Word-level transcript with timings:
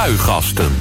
Spuigasten. 0.00 0.72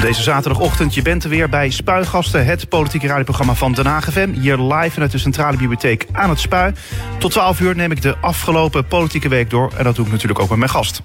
Deze 0.00 0.22
zaterdagochtend, 0.22 0.94
je 0.94 1.02
bent 1.02 1.24
er 1.24 1.30
weer 1.30 1.48
bij 1.48 1.70
Spuigasten, 1.70 2.44
het 2.44 2.68
politieke 2.68 3.06
radioprogramma 3.06 3.54
van 3.54 3.72
Den 3.72 3.86
Haag 3.86 4.12
FM. 4.12 4.32
Hier 4.32 4.58
live 4.58 4.90
vanuit 4.90 5.10
de 5.10 5.18
Centrale 5.18 5.56
Bibliotheek 5.56 6.06
aan 6.12 6.30
het 6.30 6.40
Spui. 6.40 6.72
Tot 7.18 7.30
12 7.30 7.60
uur 7.60 7.76
neem 7.76 7.90
ik 7.90 8.02
de 8.02 8.16
afgelopen 8.20 8.86
politieke 8.86 9.28
week 9.28 9.50
door. 9.50 9.72
En 9.76 9.84
dat 9.84 9.96
doe 9.96 10.04
ik 10.04 10.12
natuurlijk 10.12 10.40
ook 10.40 10.48
met 10.48 10.58
mijn 10.58 10.70
gast. 10.70 11.02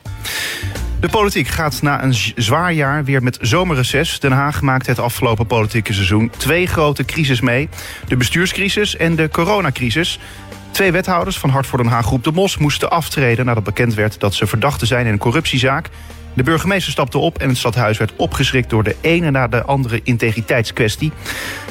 De 1.00 1.10
politiek 1.10 1.48
gaat 1.48 1.82
na 1.82 2.04
een 2.04 2.14
zwaar 2.36 2.74
jaar 2.74 3.04
weer 3.04 3.24
met 3.24 3.38
zomerreces. 3.42 4.20
Den 4.20 4.32
Haag 4.32 4.62
maakt 4.62 4.88
het 4.88 5.00
afgelopen 5.00 5.48
politieke 5.48 5.94
seizoen 5.94 6.32
twee 6.38 6.68
grote 6.68 7.06
crisis 7.06 7.42
mee. 7.42 7.70
De 8.08 8.18
bestuurscrisis 8.18 8.96
en 8.96 9.16
de 9.16 9.30
coronacrisis. 9.30 10.20
Twee 10.72 10.92
wethouders 10.92 11.38
van 11.38 11.50
Hart 11.50 11.68
voor 11.68 11.78
Den 11.78 11.92
Haag 11.92 12.06
Groep 12.06 12.24
de 12.24 12.32
Mos 12.32 12.58
moesten 12.58 12.90
aftreden 12.90 13.46
nadat 13.46 13.64
bekend 13.64 13.94
werd 13.94 14.20
dat 14.20 14.34
ze 14.34 14.48
verdachten 14.48 14.88
zijn 14.88 15.06
in 15.06 15.12
een 15.12 15.18
corruptiezaak. 15.18 15.90
De 16.40 16.46
burgemeester 16.46 16.92
stapte 16.92 17.18
op 17.18 17.38
en 17.38 17.50
het 17.50 17.58
stadhuis 17.58 17.98
werd 17.98 18.14
opgeschrikt 18.16 18.70
door 18.70 18.84
de 18.84 18.96
ene 19.02 19.32
na 19.32 19.48
de 19.48 19.64
andere 19.64 20.00
integriteitskwestie. 20.04 21.12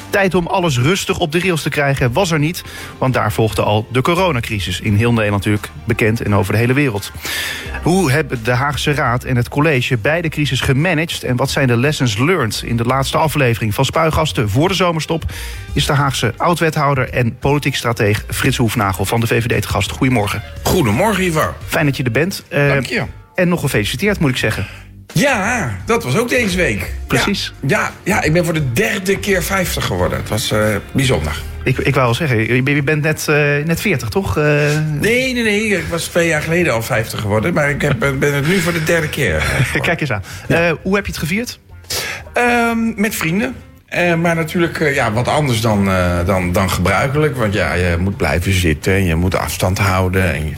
Tijd 0.09 0.35
om 0.35 0.47
alles 0.47 0.79
rustig 0.79 1.19
op 1.19 1.31
de 1.31 1.39
rails 1.39 1.61
te 1.61 1.69
krijgen 1.69 2.13
was 2.13 2.31
er 2.31 2.39
niet, 2.39 2.63
want 2.97 3.13
daar 3.13 3.31
volgde 3.31 3.61
al 3.61 3.87
de 3.91 4.01
coronacrisis. 4.01 4.79
In 4.79 4.95
heel 4.95 5.13
Nederland 5.13 5.45
natuurlijk 5.45 5.73
bekend 5.85 6.21
en 6.21 6.35
over 6.35 6.53
de 6.53 6.59
hele 6.59 6.73
wereld. 6.73 7.11
Hoe 7.83 8.11
hebben 8.11 8.43
de 8.43 8.51
Haagse 8.51 8.93
Raad 8.93 9.23
en 9.23 9.35
het 9.35 9.49
college 9.49 9.97
beide 9.97 10.29
crisis 10.29 10.61
gemanaged 10.61 11.23
en 11.23 11.35
wat 11.35 11.49
zijn 11.49 11.67
de 11.67 11.77
lessons 11.77 12.17
learned? 12.17 12.61
In 12.65 12.77
de 12.77 12.85
laatste 12.85 13.17
aflevering 13.17 13.73
van 13.73 13.85
Spuigasten 13.85 14.49
voor 14.49 14.67
de 14.67 14.73
zomerstop 14.73 15.23
is 15.73 15.85
de 15.85 15.93
Haagse 15.93 16.33
oud-wethouder 16.37 17.09
en 17.09 17.37
politiek 17.37 17.75
strateeg 17.75 18.23
Frits 18.27 18.57
Hoefnagel 18.57 19.05
van 19.05 19.19
de 19.19 19.27
VVD 19.27 19.61
te 19.61 19.67
gast. 19.67 19.91
Goedemorgen. 19.91 20.43
Goedemorgen, 20.63 21.23
Ivar. 21.23 21.55
Fijn 21.67 21.85
dat 21.85 21.97
je 21.97 22.03
er 22.03 22.11
bent. 22.11 22.43
Uh, 22.49 22.67
Dank 22.67 22.85
je. 22.85 23.03
En 23.39 23.47
nog 23.47 23.61
gefeliciteerd, 23.61 24.19
moet 24.19 24.29
ik 24.29 24.37
zeggen. 24.37 24.67
Ja, 25.13 25.71
dat 25.85 26.03
was 26.03 26.17
ook 26.17 26.29
deze 26.29 26.57
week. 26.57 26.93
Precies. 27.07 27.53
Ja, 27.67 27.67
ja, 27.79 27.91
ja 28.03 28.21
ik 28.21 28.33
ben 28.33 28.45
voor 28.45 28.53
de 28.53 28.71
derde 28.71 29.19
keer 29.19 29.43
50 29.43 29.85
geworden. 29.85 30.17
Het 30.17 30.29
was 30.29 30.51
uh, 30.51 30.75
bijzonder. 30.91 31.41
Ik, 31.63 31.77
ik 31.77 31.93
wou 31.93 32.05
wel 32.05 32.15
zeggen, 32.15 32.65
je 32.65 32.83
bent 32.83 33.01
net, 33.01 33.25
uh, 33.29 33.35
net 33.65 33.81
40, 33.81 34.09
toch? 34.09 34.37
Uh... 34.37 34.43
Nee, 34.99 35.33
nee, 35.33 35.43
nee. 35.43 35.67
Ik 35.67 35.87
was 35.89 36.03
twee 36.03 36.27
jaar 36.27 36.41
geleden 36.41 36.73
al 36.73 36.81
50 36.81 37.19
geworden. 37.19 37.53
Maar 37.53 37.69
ik 37.69 37.81
heb, 37.81 37.99
ben 37.99 38.33
het 38.33 38.47
nu 38.47 38.59
voor 38.59 38.73
de 38.73 38.83
derde 38.83 39.09
keer. 39.09 39.43
Kijk 39.81 40.01
eens 40.01 40.11
aan. 40.11 40.23
Ja. 40.47 40.75
hoe 40.81 40.95
heb 40.95 41.05
je 41.05 41.11
het 41.11 41.19
gevierd? 41.19 41.59
Um, 42.33 42.93
met 42.95 43.15
vrienden. 43.15 43.55
Uh, 43.95 44.15
maar 44.15 44.35
natuurlijk 44.35 44.79
uh, 44.79 44.95
ja, 44.95 45.11
wat 45.11 45.27
anders 45.27 45.61
dan, 45.61 45.87
uh, 45.87 46.25
dan, 46.25 46.51
dan 46.51 46.69
gebruikelijk. 46.69 47.35
Want 47.35 47.53
ja, 47.53 47.73
je 47.73 47.97
moet 47.99 48.17
blijven 48.17 48.53
zitten. 48.53 49.03
Je 49.03 49.15
moet 49.15 49.35
afstand 49.35 49.77
houden. 49.77 50.33
En 50.33 50.45
je 50.45 50.53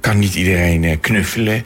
kan 0.00 0.18
niet 0.18 0.34
iedereen 0.34 1.00
knuffelen. 1.00 1.64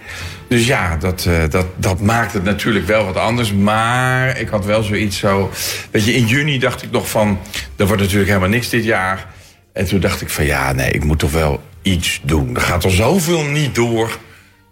Dus 0.51 0.67
ja, 0.67 0.97
dat, 0.97 1.29
dat, 1.51 1.67
dat 1.77 2.01
maakt 2.01 2.33
het 2.33 2.45
natuurlijk 2.45 2.87
wel 2.87 3.05
wat 3.05 3.17
anders. 3.17 3.53
Maar 3.53 4.39
ik 4.39 4.49
had 4.49 4.65
wel 4.65 4.83
zoiets 4.83 5.19
zo... 5.19 5.51
Weet 5.91 6.05
je, 6.05 6.15
in 6.15 6.27
juni 6.27 6.59
dacht 6.59 6.83
ik 6.83 6.91
nog 6.91 7.11
van... 7.11 7.39
Er 7.77 7.87
wordt 7.87 8.03
natuurlijk 8.03 8.29
helemaal 8.29 8.49
niks 8.49 8.69
dit 8.69 8.85
jaar. 8.85 9.27
En 9.73 9.87
toen 9.87 10.01
dacht 10.01 10.21
ik 10.21 10.31
van 10.31 10.45
ja, 10.45 10.73
nee, 10.73 10.91
ik 10.91 11.05
moet 11.05 11.19
toch 11.19 11.33
wel 11.33 11.63
iets 11.83 12.21
doen. 12.23 12.55
Er 12.55 12.61
gaat 12.61 12.85
er 12.85 12.91
zoveel 12.91 13.45
niet 13.45 13.75
door... 13.75 14.19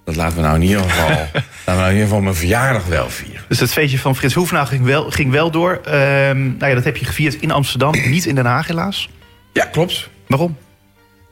Dat 0.05 0.17
laten 0.17 0.37
we 0.37 0.43
nou 0.43 0.55
in 0.55 0.63
ieder 0.63 0.83
geval, 0.83 1.09
laten 1.19 1.43
we 1.65 1.73
nou 1.73 1.85
in 1.85 1.93
ieder 1.93 2.07
geval 2.07 2.21
mijn 2.21 2.35
verjaardag 2.35 2.87
wel 2.87 3.11
vieren. 3.11 3.43
Dus 3.49 3.61
het 3.61 3.73
feestje 3.73 3.99
van 3.99 4.17
Frits 4.17 4.35
Hoefnagel 4.35 4.67
ging 4.67 4.85
wel, 4.85 5.11
ging 5.11 5.31
wel 5.31 5.51
door. 5.51 5.81
Uh, 5.87 5.93
nou 5.93 6.57
ja, 6.59 6.75
dat 6.75 6.85
heb 6.85 6.97
je 6.97 7.05
gevierd 7.05 7.35
in 7.35 7.51
Amsterdam, 7.51 7.95
niet 8.07 8.27
in 8.27 8.35
Den 8.35 8.47
Haag 8.47 8.67
helaas. 8.67 9.09
Ja, 9.53 9.65
klopt. 9.65 10.09
Waarom? 10.27 10.57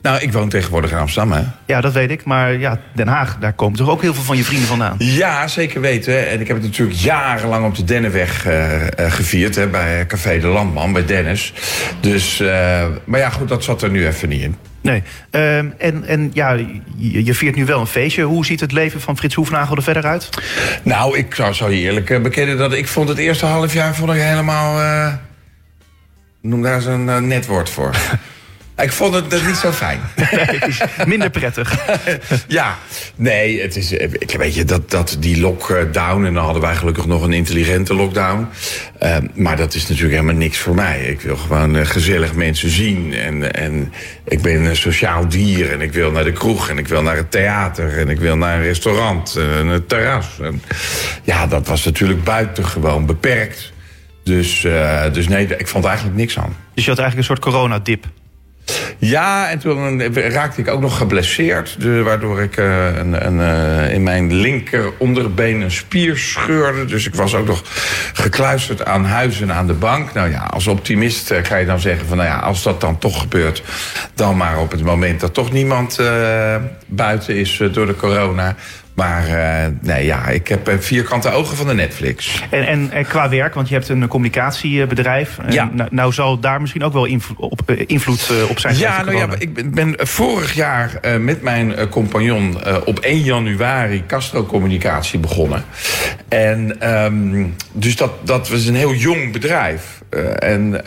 Nou, 0.01 0.21
ik 0.21 0.31
woon 0.31 0.49
tegenwoordig 0.49 0.91
in 0.91 0.97
Amsterdam, 0.97 1.31
hè? 1.31 1.43
Ja, 1.65 1.81
dat 1.81 1.93
weet 1.93 2.11
ik. 2.11 2.23
Maar 2.23 2.53
ja, 2.53 2.79
Den 2.93 3.07
Haag, 3.07 3.37
daar 3.39 3.53
komen 3.53 3.77
toch 3.77 3.89
ook 3.89 4.01
heel 4.01 4.13
veel 4.13 4.23
van 4.23 4.37
je 4.37 4.43
vrienden 4.43 4.67
vandaan? 4.67 4.95
Ja, 4.99 5.47
zeker 5.47 5.81
weten. 5.81 6.29
En 6.29 6.39
ik 6.39 6.47
heb 6.47 6.57
het 6.57 6.65
natuurlijk 6.65 6.97
jarenlang 6.97 7.65
op 7.65 7.75
de 7.75 7.83
Dennenweg 7.83 8.47
uh, 8.47 8.81
uh, 8.81 8.87
gevierd, 9.11 9.55
hè, 9.55 9.67
bij 9.67 10.05
Café 10.05 10.39
de 10.39 10.47
Landman, 10.47 10.93
bij 10.93 11.05
Dennis. 11.05 11.53
Dus, 11.99 12.41
uh, 12.41 12.85
maar 13.03 13.19
ja, 13.19 13.29
goed, 13.29 13.47
dat 13.47 13.63
zat 13.63 13.81
er 13.81 13.89
nu 13.89 14.07
even 14.07 14.29
niet 14.29 14.41
in. 14.41 14.55
Nee. 14.81 15.03
Um, 15.31 15.73
en, 15.77 16.03
en 16.05 16.29
ja, 16.33 16.51
je, 16.97 17.25
je, 17.25 17.33
viert 17.33 17.55
nu 17.55 17.65
wel 17.65 17.79
een 17.79 17.87
feestje. 17.87 18.23
Hoe 18.23 18.45
ziet 18.45 18.59
het 18.59 18.71
leven 18.71 19.01
van 19.01 19.17
Frits 19.17 19.35
Hoefnagel 19.35 19.75
er 19.75 19.83
verder 19.83 20.05
uit? 20.05 20.29
Nou, 20.83 21.17
ik 21.17 21.35
zou, 21.35 21.53
zou 21.53 21.71
je 21.71 21.81
eerlijk 21.81 22.23
bekennen 22.23 22.57
dat 22.57 22.73
ik 22.73 22.87
vond 22.87 23.09
het 23.09 23.17
eerste 23.17 23.45
half 23.45 23.73
jaar 23.73 23.95
vond 23.95 24.11
ik 24.11 24.19
helemaal... 24.21 24.79
Noem 26.41 26.61
daar 26.61 26.75
eens 26.75 26.85
een 26.85 27.05
uh, 27.05 27.17
net 27.17 27.45
woord 27.45 27.69
voor. 27.69 27.95
Ik 28.77 28.91
vond 28.91 29.13
het 29.13 29.45
niet 29.45 29.55
zo 29.55 29.71
fijn. 29.71 29.99
Nee, 30.31 30.59
minder 31.05 31.29
prettig. 31.29 31.77
ja, 32.47 32.77
nee, 33.15 33.61
het 33.61 33.75
is. 33.75 33.91
Ik 33.91 34.35
weet 34.37 34.55
je, 34.55 34.65
dat, 34.65 34.91
dat 34.91 35.17
die 35.19 35.39
lockdown. 35.39 36.25
En 36.25 36.33
dan 36.33 36.43
hadden 36.43 36.61
wij 36.61 36.75
gelukkig 36.75 37.05
nog 37.05 37.21
een 37.23 37.33
intelligente 37.33 37.93
lockdown. 37.93 38.47
Uh, 39.03 39.17
maar 39.33 39.57
dat 39.57 39.73
is 39.73 39.81
natuurlijk 39.81 40.13
helemaal 40.13 40.35
niks 40.35 40.57
voor 40.57 40.75
mij. 40.75 41.01
Ik 41.01 41.21
wil 41.21 41.37
gewoon 41.37 41.75
uh, 41.75 41.85
gezellig 41.85 42.33
mensen 42.33 42.69
zien. 42.69 43.13
En, 43.13 43.53
en 43.53 43.93
ik 44.25 44.41
ben 44.41 44.63
een 44.63 44.75
sociaal 44.75 45.27
dier. 45.27 45.71
En 45.71 45.81
ik 45.81 45.93
wil 45.93 46.11
naar 46.11 46.23
de 46.23 46.31
kroeg. 46.31 46.69
En 46.69 46.77
ik 46.77 46.87
wil 46.87 47.01
naar 47.01 47.15
het 47.15 47.31
theater. 47.31 47.97
En 47.97 48.09
ik 48.09 48.19
wil 48.19 48.37
naar 48.37 48.57
een 48.57 48.63
restaurant. 48.63 49.35
En 49.35 49.67
een 49.67 49.85
terras. 49.85 50.27
En, 50.41 50.61
ja, 51.23 51.47
dat 51.47 51.67
was 51.67 51.85
natuurlijk 51.85 52.23
buitengewoon 52.23 53.05
beperkt. 53.05 53.71
Dus, 54.23 54.63
uh, 54.63 55.13
dus 55.13 55.27
nee, 55.27 55.57
ik 55.57 55.67
vond 55.67 55.85
eigenlijk 55.85 56.17
niks 56.17 56.37
aan. 56.37 56.55
Dus 56.73 56.83
je 56.83 56.89
had 56.89 56.99
eigenlijk 56.99 57.29
een 57.29 57.35
soort 57.35 57.53
coronadip? 57.53 58.05
Ja, 58.97 59.49
en 59.49 59.59
toen 59.59 60.13
raakte 60.13 60.61
ik 60.61 60.67
ook 60.67 60.81
nog 60.81 60.97
geblesseerd. 60.97 61.77
Waardoor 62.03 62.41
ik 62.41 62.57
uh, 62.57 62.97
een, 62.97 63.25
een, 63.25 63.39
uh, 63.39 63.93
in 63.93 64.03
mijn 64.03 64.33
linker 64.33 64.91
onderbeen 64.97 65.61
een 65.61 65.71
spier 65.71 66.17
scheurde. 66.17 66.85
Dus 66.85 67.07
ik 67.07 67.15
was 67.15 67.35
ook 67.35 67.47
nog 67.47 67.63
gekluisterd 68.13 68.85
aan 68.85 69.05
huis 69.05 69.41
en 69.41 69.53
aan 69.53 69.67
de 69.67 69.73
bank. 69.73 70.13
Nou 70.13 70.31
ja, 70.31 70.43
als 70.43 70.67
optimist 70.67 71.31
uh, 71.31 71.41
kan 71.41 71.59
je 71.59 71.65
dan 71.65 71.79
zeggen 71.79 72.07
van... 72.07 72.17
nou 72.17 72.29
ja, 72.29 72.37
als 72.39 72.63
dat 72.63 72.81
dan 72.81 72.97
toch 72.97 73.19
gebeurt... 73.19 73.63
dan 74.13 74.37
maar 74.37 74.59
op 74.59 74.71
het 74.71 74.83
moment 74.83 75.19
dat 75.19 75.33
toch 75.33 75.51
niemand 75.51 76.01
buiten 76.87 77.35
is 77.35 77.61
door 77.71 77.85
de 77.85 77.95
corona... 77.95 78.55
Maar 78.97 79.27
uh, 79.27 79.65
nee, 79.81 80.05
ja, 80.05 80.27
ik 80.27 80.47
heb 80.47 80.71
vierkante 80.79 81.31
ogen 81.31 81.57
van 81.57 81.67
de 81.67 81.73
Netflix. 81.73 82.43
En, 82.49 82.67
en, 82.67 82.91
en, 82.91 83.05
qua 83.05 83.29
werk, 83.29 83.53
want 83.53 83.67
je 83.67 83.73
hebt 83.73 83.89
een 83.89 84.07
communicatiebedrijf. 84.07 85.37
Ja. 85.49 85.69
Nou, 85.73 85.89
nou 85.91 86.13
zal 86.13 86.39
daar 86.39 86.61
misschien 86.61 86.83
ook 86.83 86.93
wel 86.93 87.05
invloed 87.05 87.37
op, 87.37 87.71
invloed 87.71 88.31
op 88.49 88.59
zijn. 88.59 88.77
Ja, 88.77 89.03
nou 89.03 89.17
ja, 89.17 89.27
ik 89.37 89.71
ben 89.71 89.95
vorig 89.97 90.53
jaar 90.53 90.99
uh, 91.01 91.17
met 91.17 91.41
mijn 91.41 91.89
compagnon 91.89 92.57
op 92.85 92.99
1 92.99 93.19
januari 93.19 94.03
Castro 94.07 94.45
Communicatie 94.45 95.19
begonnen. 95.19 95.63
En 96.27 96.91
um, 96.93 97.55
dus 97.71 97.95
dat, 97.95 98.11
dat 98.21 98.49
was 98.49 98.65
een 98.65 98.75
heel 98.75 98.93
jong 98.93 99.31
bedrijf. 99.31 100.01
en 100.39 100.81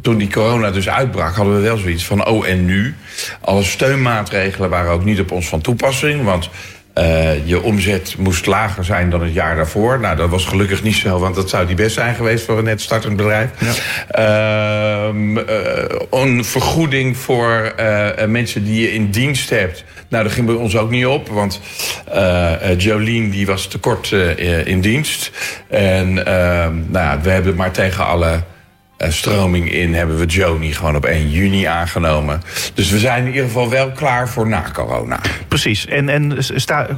toen 0.00 0.18
die 0.18 0.30
corona 0.30 0.70
dus 0.70 0.88
uitbrak, 0.88 1.34
hadden 1.34 1.54
we 1.54 1.60
wel 1.60 1.76
zoiets 1.76 2.06
van: 2.06 2.26
oh, 2.26 2.48
en 2.48 2.64
nu? 2.64 2.94
Alle 3.40 3.62
steunmaatregelen 3.62 4.70
waren 4.70 4.90
ook 4.90 5.04
niet 5.04 5.20
op 5.20 5.30
ons 5.30 5.48
van 5.48 5.60
toepassing. 5.60 6.24
Want 6.24 6.50
uh, 6.98 7.46
je 7.46 7.62
omzet 7.62 8.14
moest 8.18 8.46
lager 8.46 8.84
zijn 8.84 9.10
dan 9.10 9.22
het 9.22 9.32
jaar 9.32 9.56
daarvoor. 9.56 10.00
Nou, 10.00 10.16
dat 10.16 10.28
was 10.28 10.44
gelukkig 10.44 10.82
niet 10.82 10.94
zo, 10.94 11.18
want 11.18 11.34
dat 11.34 11.48
zou 11.48 11.66
die 11.66 11.76
best 11.76 11.94
zijn 11.94 12.14
geweest 12.14 12.44
voor 12.44 12.58
een 12.58 12.64
net 12.64 12.80
startend 12.80 13.16
bedrijf. 13.16 13.50
Ja. 13.58 15.08
Uh, 15.08 15.14
uh, 15.34 15.42
een 16.10 16.44
vergoeding 16.44 17.16
voor 17.16 17.74
uh, 17.80 18.08
mensen 18.26 18.64
die 18.64 18.80
je 18.80 18.92
in 18.92 19.10
dienst 19.10 19.50
hebt. 19.50 19.84
Nou, 20.08 20.24
dat 20.24 20.32
ging 20.32 20.46
bij 20.46 20.54
ons 20.54 20.76
ook 20.76 20.90
niet 20.90 21.06
op, 21.06 21.28
want 21.28 21.60
Jolien 22.76 23.30
die 23.30 23.46
was 23.46 23.66
tekort 23.66 24.10
in 24.64 24.80
dienst. 24.80 25.30
En 25.68 26.12
nou 26.12 26.92
ja, 26.92 27.20
we 27.22 27.30
hebben 27.30 27.54
maar 27.54 27.70
tegen 27.70 28.06
alle 28.06 28.42
stroming 28.98 29.72
in 29.72 29.94
hebben 29.94 30.18
we 30.18 30.26
Joni 30.26 30.72
gewoon 30.72 30.96
op 30.96 31.04
1 31.04 31.30
juni 31.30 31.64
aangenomen. 31.64 32.42
Dus 32.74 32.90
we 32.90 32.98
zijn 32.98 33.22
in 33.24 33.28
ieder 33.28 33.44
geval 33.44 33.68
wel 33.68 33.92
klaar 33.92 34.28
voor 34.28 34.48
na 34.48 34.64
corona. 34.72 35.20
Precies. 35.48 35.86
En, 35.86 36.08
en 36.08 36.34
sta, 36.38 36.88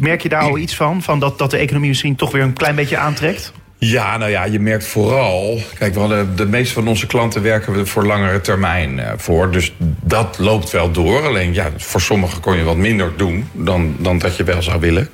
merk 0.00 0.22
je 0.22 0.28
daar 0.28 0.42
al 0.42 0.58
iets 0.64 0.76
van? 0.76 1.02
Van 1.02 1.18
dat, 1.18 1.38
dat 1.38 1.50
de 1.50 1.56
economie 1.56 1.88
misschien 1.88 2.16
toch 2.16 2.32
weer 2.32 2.42
een 2.42 2.52
klein 2.52 2.74
beetje 2.74 2.96
aantrekt? 2.96 3.52
Ja, 3.80 4.16
nou 4.16 4.30
ja, 4.30 4.44
je 4.44 4.60
merkt 4.60 4.86
vooral. 4.86 5.60
Kijk, 5.78 5.94
we 5.94 6.26
de 6.34 6.46
meeste 6.46 6.74
van 6.74 6.88
onze 6.88 7.06
klanten 7.06 7.42
werken 7.42 7.72
we 7.72 7.86
voor 7.86 8.06
langere 8.06 8.40
termijn 8.40 8.98
uh, 8.98 9.12
voor. 9.16 9.50
Dus 9.50 9.72
dat 10.00 10.38
loopt 10.38 10.70
wel 10.70 10.90
door. 10.90 11.26
Alleen 11.26 11.54
ja, 11.54 11.70
voor 11.76 12.00
sommigen 12.00 12.40
kon 12.40 12.56
je 12.56 12.62
wat 12.62 12.76
minder 12.76 13.12
doen 13.16 13.48
dan, 13.52 13.96
dan 13.98 14.18
dat 14.18 14.36
je 14.36 14.44
wel 14.44 14.62
zou 14.62 14.80
willen. 14.80 15.08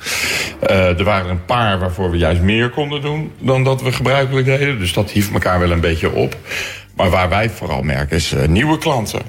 Uh, 0.70 0.99
er 0.99 1.05
waren 1.05 1.31
een 1.31 1.44
paar 1.44 1.78
waarvoor 1.78 2.11
we 2.11 2.16
juist 2.16 2.40
meer 2.40 2.70
konden 2.70 3.02
doen 3.02 3.32
dan 3.38 3.64
dat 3.64 3.82
we 3.82 3.93
gebruikelijk 3.93 4.46
deden. 4.46 4.78
Dus 4.78 4.93
dat 4.93 5.10
hief 5.10 5.32
elkaar 5.32 5.58
wel 5.58 5.70
een 5.70 5.81
beetje 5.81 6.12
op. 6.12 6.37
Maar 6.96 7.10
waar 7.10 7.28
wij 7.28 7.50
vooral 7.50 7.82
merken 7.82 8.17
is 8.17 8.32
uh, 8.32 8.44
nieuwe 8.46 8.78
klanten. 8.78 9.22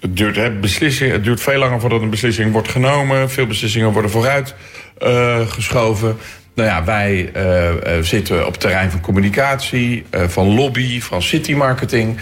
Het 0.00 0.16
duurt, 0.16 0.36
hè, 0.36 0.50
het 1.06 1.24
duurt 1.24 1.40
veel 1.40 1.58
langer 1.58 1.80
voordat 1.80 2.02
een 2.02 2.10
beslissing 2.10 2.52
wordt 2.52 2.68
genomen. 2.68 3.30
Veel 3.30 3.46
beslissingen 3.46 3.92
worden 3.92 4.10
vooruit 4.10 4.54
geschoven. 5.46 6.16
Nou 6.60 6.72
ja, 6.72 6.84
wij 6.84 7.30
uh, 7.36 8.02
zitten 8.02 8.46
op 8.46 8.52
het 8.52 8.60
terrein 8.60 8.90
van 8.90 9.00
communicatie, 9.00 10.04
uh, 10.10 10.22
van 10.28 10.54
lobby, 10.54 11.00
van 11.00 11.22
city 11.22 11.52
marketing. 11.52 12.16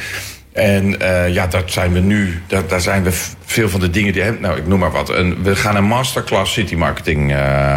En 0.52 0.96
ja, 1.32 1.46
dat 1.46 1.73
zijn 1.73 1.93
we 1.93 2.00
nu. 2.00 2.43
Dat, 2.46 2.70
daar 2.70 2.81
zijn 2.81 3.02
we 3.02 3.11
veel 3.44 3.69
van 3.69 3.81
de 3.81 3.90
dingen 3.90 4.12
die. 4.12 4.23
Nou, 4.40 4.58
ik 4.58 4.67
noem 4.67 4.79
maar 4.79 4.90
wat. 4.90 5.08
Een, 5.08 5.43
we 5.43 5.56
gaan 5.56 5.76
een 5.76 5.85
masterclass 5.85 6.52
city 6.52 6.75
marketing 6.75 7.37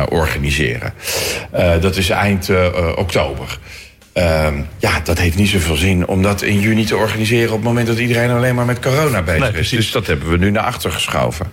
organiseren. 0.10 0.94
dat 1.82 1.96
is 1.96 2.10
eind 2.10 2.50
oktober. 2.96 3.60
Uh, 4.14 4.48
ja, 4.78 5.00
dat 5.04 5.18
heeft 5.18 5.36
niet 5.36 5.50
zoveel 5.50 5.76
zin 5.76 6.08
om 6.08 6.22
dat 6.22 6.42
in 6.42 6.60
juni 6.60 6.86
te 6.86 6.96
organiseren... 6.96 7.50
op 7.50 7.56
het 7.56 7.68
moment 7.68 7.88
dat 7.88 7.98
iedereen 7.98 8.30
alleen 8.30 8.56
maar 8.56 8.66
met 8.66 8.80
corona 8.80 9.22
bezig 9.22 9.54
is. 9.56 9.70
Dus 9.70 9.92
dat 9.92 10.08
hebben 10.08 10.30
we 10.30 10.38
nu 10.38 10.52
naar 10.52 10.64
achter 10.64 10.92
geschoven. 10.92 11.52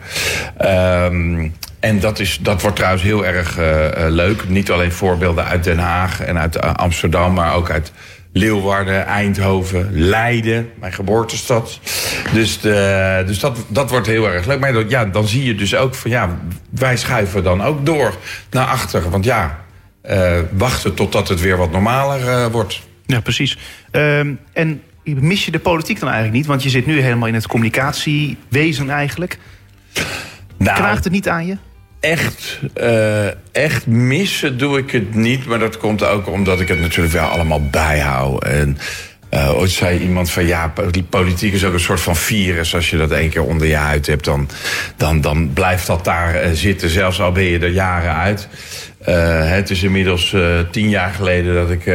Um, 0.61 1.55
en 1.81 2.01
dat, 2.01 2.19
is, 2.19 2.39
dat 2.41 2.63
wordt 2.63 2.77
trouwens 2.77 3.03
heel 3.03 3.27
erg 3.27 3.59
uh, 3.59 3.87
leuk. 4.09 4.49
Niet 4.49 4.71
alleen 4.71 4.93
voorbeelden 4.93 5.45
uit 5.45 5.65
Den 5.65 5.79
Haag 5.79 6.21
en 6.21 6.39
uit 6.39 6.57
uh, 6.57 6.75
Amsterdam... 6.75 7.35
maar 7.35 7.55
ook 7.55 7.71
uit 7.71 7.93
Leeuwarden, 8.33 9.07
Eindhoven, 9.07 9.89
Leiden, 9.93 10.71
mijn 10.81 10.93
geboortestad. 10.93 11.81
Dus, 12.33 12.61
de, 12.61 13.23
dus 13.27 13.39
dat, 13.39 13.59
dat 13.69 13.91
wordt 13.91 14.07
heel 14.07 14.31
erg 14.31 14.47
leuk. 14.47 14.61
Maar 14.61 14.89
ja, 14.89 15.05
dan 15.05 15.29
zie 15.29 15.45
je 15.45 15.55
dus 15.55 15.75
ook 15.75 15.95
van 15.95 16.11
ja, 16.11 16.39
wij 16.71 16.97
schuiven 16.97 17.43
dan 17.43 17.63
ook 17.63 17.87
door 17.87 18.15
naar 18.51 18.67
achter. 18.67 19.11
Want 19.11 19.25
ja, 19.25 19.65
uh, 20.11 20.39
wachten 20.53 20.95
totdat 20.95 21.29
het 21.29 21.41
weer 21.41 21.57
wat 21.57 21.71
normaler 21.71 22.21
uh, 22.21 22.47
wordt. 22.47 22.83
Ja, 23.07 23.21
precies. 23.21 23.59
Uh, 23.93 24.19
en 24.53 24.83
mis 25.03 25.45
je 25.45 25.51
de 25.51 25.59
politiek 25.59 26.01
dan 26.01 26.09
eigenlijk 26.09 26.39
niet? 26.39 26.47
Want 26.47 26.63
je 26.63 26.69
zit 26.69 26.87
nu 26.87 27.01
helemaal 27.01 27.29
in 27.29 27.35
het 27.35 27.47
communicatiewezen 27.47 28.91
eigenlijk. 28.91 29.39
Nou, 30.57 30.77
Kraagt 30.77 31.05
het 31.05 31.13
niet 31.13 31.29
aan 31.29 31.47
je? 31.47 31.57
Echt, 32.01 32.61
uh, 32.81 33.27
echt 33.53 33.87
missen 33.87 34.59
doe 34.59 34.79
ik 34.79 34.91
het 34.91 35.15
niet. 35.15 35.47
Maar 35.47 35.59
dat 35.59 35.77
komt 35.77 36.05
ook 36.05 36.29
omdat 36.29 36.61
ik 36.61 36.69
het 36.69 36.81
natuurlijk 36.81 37.15
wel 37.15 37.29
allemaal 37.29 37.69
bijhoud. 37.71 38.45
En 38.45 38.79
uh, 39.35 39.59
ooit 39.59 39.71
zei 39.71 39.99
iemand 39.99 40.31
van 40.31 40.47
ja, 40.47 40.73
politiek 41.11 41.53
is 41.53 41.65
ook 41.65 41.73
een 41.73 41.81
soort 41.81 42.01
van 42.01 42.17
virus. 42.17 42.75
Als 42.75 42.91
je 42.91 42.97
dat 42.97 43.11
één 43.11 43.31
keer 43.31 43.43
onder 43.43 43.67
je 43.67 43.77
huid 43.77 44.07
hebt, 44.07 44.25
dan, 44.25 44.49
dan, 44.97 45.21
dan 45.21 45.53
blijft 45.53 45.87
dat 45.87 46.05
daar 46.05 46.45
uh, 46.45 46.51
zitten. 46.53 46.91
Zelfs 46.91 47.21
al 47.21 47.33
ben 47.33 47.45
je 47.45 47.59
er 47.59 47.69
jaren 47.69 48.15
uit. 48.15 48.49
Uh, 49.07 49.51
het 49.51 49.71
is 49.71 49.83
inmiddels 49.83 50.33
uh, 50.33 50.59
tien 50.71 50.89
jaar 50.89 51.11
geleden 51.11 51.55
dat 51.55 51.71
ik 51.71 51.87
uh, 51.87 51.95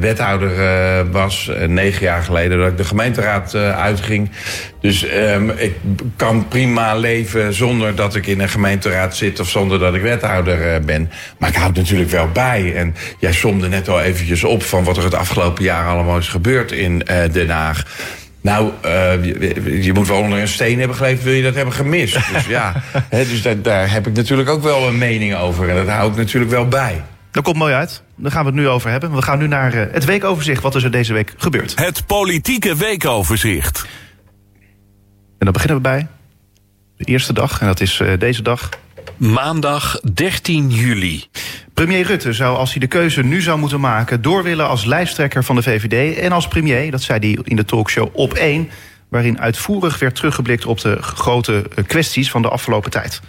wethouder 0.00 1.10
was. 1.10 1.48
En 1.48 1.74
negen 1.74 2.02
jaar 2.02 2.22
geleden 2.22 2.58
dat 2.58 2.68
ik 2.68 2.76
de 2.76 2.84
gemeenteraad 2.84 3.54
uitging. 3.54 4.30
Dus 4.80 5.06
um, 5.14 5.50
ik 5.50 5.74
kan 6.16 6.48
prima 6.48 6.94
leven 6.94 7.54
zonder 7.54 7.94
dat 7.94 8.14
ik 8.14 8.26
in 8.26 8.40
een 8.40 8.48
gemeenteraad 8.48 9.16
zit... 9.16 9.40
of 9.40 9.48
zonder 9.48 9.78
dat 9.78 9.94
ik 9.94 10.02
wethouder 10.02 10.80
ben. 10.84 11.10
Maar 11.38 11.48
ik 11.48 11.56
houd 11.56 11.76
natuurlijk 11.76 12.10
wel 12.10 12.28
bij. 12.28 12.74
En 12.74 12.94
jij 13.18 13.32
somde 13.32 13.68
net 13.68 13.88
al 13.88 14.00
eventjes 14.00 14.44
op 14.44 14.62
van 14.62 14.84
wat 14.84 14.96
er 14.96 15.04
het 15.04 15.14
afgelopen 15.14 15.64
jaar 15.64 15.86
allemaal 15.86 16.18
is 16.18 16.28
gebeurd 16.28 16.72
in 16.72 16.98
Den 17.32 17.50
Haag. 17.50 17.84
Nou, 18.44 18.72
uh, 18.84 19.24
je, 19.24 19.82
je, 19.82 19.92
moet 19.92 20.08
wel 20.08 20.20
onder 20.20 20.38
een 20.38 20.48
steen 20.48 20.78
hebben 20.78 20.96
geleefd, 20.96 21.22
wil 21.22 21.32
je 21.32 21.42
dat 21.42 21.54
hebben 21.54 21.74
gemist. 21.74 22.18
Dus 22.32 22.46
ja, 22.46 22.82
he, 23.08 23.28
dus 23.28 23.42
daar, 23.42 23.62
daar, 23.62 23.92
heb 23.92 24.06
ik 24.06 24.14
natuurlijk 24.14 24.48
ook 24.48 24.62
wel 24.62 24.88
een 24.88 24.98
mening 24.98 25.34
over. 25.34 25.68
En 25.68 25.76
dat 25.76 25.88
hou 25.88 26.10
ik 26.10 26.16
natuurlijk 26.16 26.50
wel 26.50 26.68
bij. 26.68 27.04
Dat 27.30 27.42
komt 27.42 27.56
mooi 27.56 27.74
uit. 27.74 28.02
Daar 28.16 28.30
gaan 28.30 28.44
we 28.44 28.50
het 28.50 28.58
nu 28.58 28.68
over 28.68 28.90
hebben. 28.90 29.14
We 29.14 29.22
gaan 29.22 29.38
nu 29.38 29.46
naar 29.46 29.74
uh, 29.74 29.84
het 29.92 30.04
weekoverzicht. 30.04 30.62
Wat 30.62 30.74
is 30.74 30.82
er 30.82 30.90
deze 30.90 31.12
week 31.12 31.34
gebeurd? 31.36 31.72
Het 31.74 32.06
politieke 32.06 32.76
weekoverzicht. 32.76 33.86
En 35.38 35.44
dan 35.50 35.52
beginnen 35.52 35.76
we 35.76 35.82
bij 35.82 36.06
de 36.96 37.04
eerste 37.04 37.32
dag. 37.32 37.60
En 37.60 37.66
dat 37.66 37.80
is 37.80 37.98
uh, 37.98 38.18
deze 38.18 38.42
dag. 38.42 38.68
Maandag 39.16 40.00
13 40.14 40.70
juli. 40.70 41.24
Premier 41.74 42.06
Rutte 42.06 42.32
zou, 42.32 42.56
als 42.56 42.70
hij 42.70 42.80
de 42.80 42.86
keuze 42.86 43.22
nu 43.22 43.40
zou 43.40 43.58
moeten 43.58 43.80
maken, 43.80 44.22
door 44.22 44.42
willen 44.42 44.68
als 44.68 44.84
lijsttrekker 44.84 45.44
van 45.44 45.56
de 45.56 45.62
VVD 45.62 46.18
en 46.18 46.32
als 46.32 46.48
premier. 46.48 46.90
Dat 46.90 47.02
zei 47.02 47.18
hij 47.18 47.38
in 47.44 47.56
de 47.56 47.64
talkshow 47.64 48.08
op 48.12 48.34
1, 48.34 48.70
waarin 49.08 49.40
uitvoerig 49.40 49.98
werd 49.98 50.14
teruggeblikt 50.14 50.66
op 50.66 50.80
de 50.80 51.02
grote 51.02 51.70
eh, 51.74 51.84
kwesties 51.86 52.30
van 52.30 52.42
de 52.42 52.48
afgelopen 52.48 52.90
tijd. 52.90 53.20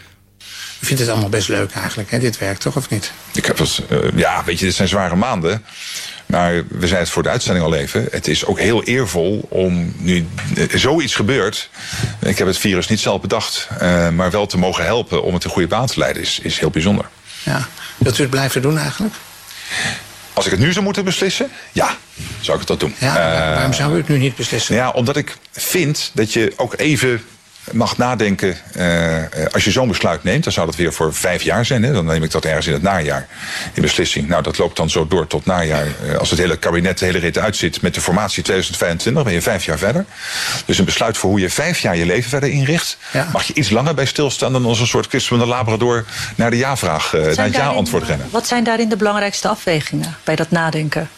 U 0.79 0.85
vindt 0.85 1.01
het 1.01 1.11
allemaal 1.11 1.29
best 1.29 1.47
leuk 1.47 1.71
eigenlijk, 1.71 2.11
hè? 2.11 2.19
dit 2.19 2.37
werkt 2.37 2.61
toch 2.61 2.75
of 2.75 2.89
niet? 2.89 3.11
Ik 3.33 3.45
heb 3.45 3.57
het, 3.57 3.83
uh, 3.89 3.99
ja, 4.15 4.43
weet 4.43 4.59
je, 4.59 4.65
dit 4.65 4.75
zijn 4.75 4.87
zware 4.87 5.15
maanden. 5.15 5.63
Maar 6.25 6.53
we 6.53 6.79
zeiden 6.79 6.99
het 6.99 7.09
voor 7.09 7.23
de 7.23 7.29
uitzending 7.29 7.65
al 7.65 7.75
even. 7.75 8.07
Het 8.11 8.27
is 8.27 8.45
ook 8.45 8.59
heel 8.59 8.83
eervol 8.83 9.47
om 9.49 9.93
nu 9.97 10.27
zoiets 10.73 11.15
gebeurt. 11.15 11.69
Ik 12.19 12.37
heb 12.37 12.47
het 12.47 12.57
virus 12.57 12.87
niet 12.87 12.99
zelf 12.99 13.21
bedacht. 13.21 13.67
Uh, 13.81 14.09
maar 14.09 14.31
wel 14.31 14.45
te 14.45 14.57
mogen 14.57 14.85
helpen 14.85 15.23
om 15.23 15.33
het 15.33 15.43
een 15.43 15.49
goede 15.49 15.67
baan 15.67 15.87
te 15.87 15.99
leiden 15.99 16.21
is, 16.21 16.39
is 16.39 16.59
heel 16.59 16.69
bijzonder. 16.69 17.05
Ja. 17.43 17.67
Wilt 17.97 18.17
u 18.17 18.21
het 18.21 18.31
blijven 18.31 18.61
doen 18.61 18.77
eigenlijk? 18.77 19.13
Als 20.33 20.45
ik 20.45 20.51
het 20.51 20.59
nu 20.59 20.71
zou 20.71 20.85
moeten 20.85 21.03
beslissen, 21.03 21.49
ja, 21.71 21.97
zou 22.39 22.59
ik 22.59 22.67
dat 22.67 22.79
doen. 22.79 22.95
Ja, 22.97 23.09
uh, 23.09 23.53
waarom 23.55 23.73
zou 23.73 23.93
u 23.93 23.97
het 23.97 24.07
nu 24.07 24.17
niet 24.17 24.35
beslissen? 24.35 24.75
Ja, 24.75 24.89
omdat 24.89 25.17
ik 25.17 25.37
vind 25.51 26.11
dat 26.13 26.33
je 26.33 26.53
ook 26.55 26.77
even 26.77 27.23
mag 27.71 27.97
nadenken. 27.97 28.57
Uh, 28.77 29.15
als 29.51 29.63
je 29.63 29.71
zo'n 29.71 29.87
besluit 29.87 30.23
neemt, 30.23 30.43
dan 30.43 30.53
zou 30.53 30.65
dat 30.65 30.75
weer 30.75 30.93
voor 30.93 31.13
vijf 31.13 31.41
jaar 31.41 31.65
zijn. 31.65 31.83
Hè? 31.83 31.93
Dan 31.93 32.05
neem 32.05 32.23
ik 32.23 32.31
dat 32.31 32.45
ergens 32.45 32.67
in 32.67 32.73
het 32.73 32.81
najaar 32.81 33.27
in 33.73 33.81
beslissing. 33.81 34.27
Nou, 34.27 34.43
dat 34.43 34.57
loopt 34.57 34.77
dan 34.77 34.89
zo 34.89 35.07
door 35.07 35.27
tot 35.27 35.45
najaar. 35.45 35.87
Uh, 36.05 36.17
als 36.17 36.29
het 36.29 36.39
hele 36.39 36.57
kabinet 36.57 36.97
de 36.97 37.05
hele 37.05 37.17
rit 37.17 37.37
uitzit 37.37 37.81
met 37.81 37.93
de 37.93 38.01
formatie 38.01 38.43
2025, 38.43 39.23
ben 39.23 39.33
je 39.33 39.41
vijf 39.41 39.65
jaar 39.65 39.77
verder. 39.77 40.05
Dus 40.65 40.77
een 40.77 40.85
besluit 40.85 41.17
voor 41.17 41.29
hoe 41.29 41.39
je 41.39 41.49
vijf 41.49 41.79
jaar 41.79 41.97
je 41.97 42.05
leven 42.05 42.29
verder 42.29 42.49
inricht, 42.49 42.97
ja. 43.13 43.27
mag 43.33 43.43
je 43.43 43.53
iets 43.53 43.69
langer 43.69 43.93
bij 43.93 44.05
stilstaan 44.05 44.51
dan 44.51 44.65
als 44.65 44.79
een 44.79 44.87
soort 44.87 45.07
Christophe 45.07 45.43
de 45.43 45.49
Labrador 45.49 46.05
naar 46.35 46.49
de 46.49 46.57
ja-vraag, 46.57 47.13
uh, 47.13 47.21
naar 47.35 47.45
het 47.45 47.55
ja-antwoord 47.55 48.03
rennen. 48.03 48.27
Wat 48.31 48.47
zijn 48.47 48.63
daarin 48.63 48.89
de 48.89 48.97
belangrijkste 48.97 49.47
afwegingen 49.47 50.15
bij 50.23 50.35
dat 50.35 50.51
nadenken? 50.51 51.09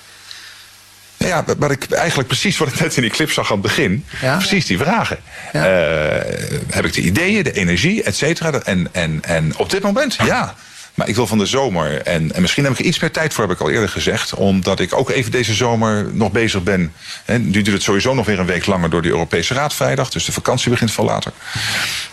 Ja, 1.18 1.46
maar 1.58 1.72
ik, 1.72 1.92
eigenlijk 1.92 2.28
precies 2.28 2.58
wat 2.58 2.68
ik 2.68 2.80
net 2.80 2.96
in 2.96 3.02
die 3.02 3.12
clip 3.12 3.32
zag 3.32 3.46
aan 3.46 3.58
het 3.58 3.62
begin. 3.62 4.06
Ja? 4.22 4.38
Precies 4.38 4.66
die 4.66 4.78
vragen. 4.78 5.18
Ja. 5.54 5.60
Uh, 5.60 6.22
heb 6.70 6.86
ik 6.86 6.94
de 6.94 7.02
ideeën, 7.02 7.44
de 7.44 7.54
energie, 7.54 8.04
et 8.04 8.16
cetera. 8.16 8.52
En, 8.52 8.88
en, 8.92 9.20
en 9.22 9.58
op 9.58 9.70
dit 9.70 9.82
moment, 9.82 10.16
ja. 10.26 10.56
Maar 10.98 11.08
ik 11.08 11.16
wil 11.16 11.28
van 11.28 11.38
de 11.38 11.46
zomer, 11.46 12.02
en, 12.02 12.34
en 12.34 12.42
misschien 12.42 12.64
heb 12.64 12.74
ik 12.74 12.80
er 12.80 12.86
iets 12.86 13.00
meer 13.00 13.12
tijd 13.12 13.34
voor, 13.34 13.44
heb 13.44 13.54
ik 13.54 13.62
al 13.62 13.70
eerder 13.70 13.90
gezegd. 13.90 14.34
Omdat 14.34 14.80
ik 14.80 14.96
ook 14.96 15.10
even 15.10 15.32
deze 15.32 15.54
zomer 15.54 16.10
nog 16.14 16.32
bezig 16.32 16.64
ben. 16.64 16.94
Nu 17.26 17.52
duurt 17.52 17.68
het 17.68 17.84
sowieso 17.84 18.14
nog 18.14 18.26
weer 18.26 18.40
een 18.40 18.46
week 18.46 18.66
langer 18.66 18.90
door 18.90 19.02
de 19.02 19.08
Europese 19.08 19.54
Raad 19.54 19.74
vrijdag. 19.74 20.10
Dus 20.10 20.26
de 20.26 20.32
vakantie 20.32 20.70
begint 20.70 20.92
veel 20.92 21.04
later. 21.04 21.32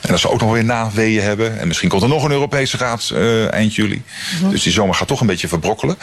En 0.00 0.10
als 0.10 0.22
we 0.22 0.30
ook 0.30 0.40
nog 0.40 0.52
weer 0.52 0.64
naweeën 0.64 1.22
hebben. 1.22 1.58
En 1.58 1.66
misschien 1.66 1.88
komt 1.88 2.02
er 2.02 2.08
nog 2.08 2.24
een 2.24 2.30
Europese 2.30 2.76
Raad 2.76 3.10
uh, 3.12 3.52
eind 3.52 3.74
juli. 3.74 4.02
Mm-hmm. 4.32 4.50
Dus 4.50 4.62
die 4.62 4.72
zomer 4.72 4.94
gaat 4.94 5.08
toch 5.08 5.20
een 5.20 5.26
beetje 5.26 5.48
verbrokkelen. 5.48 5.98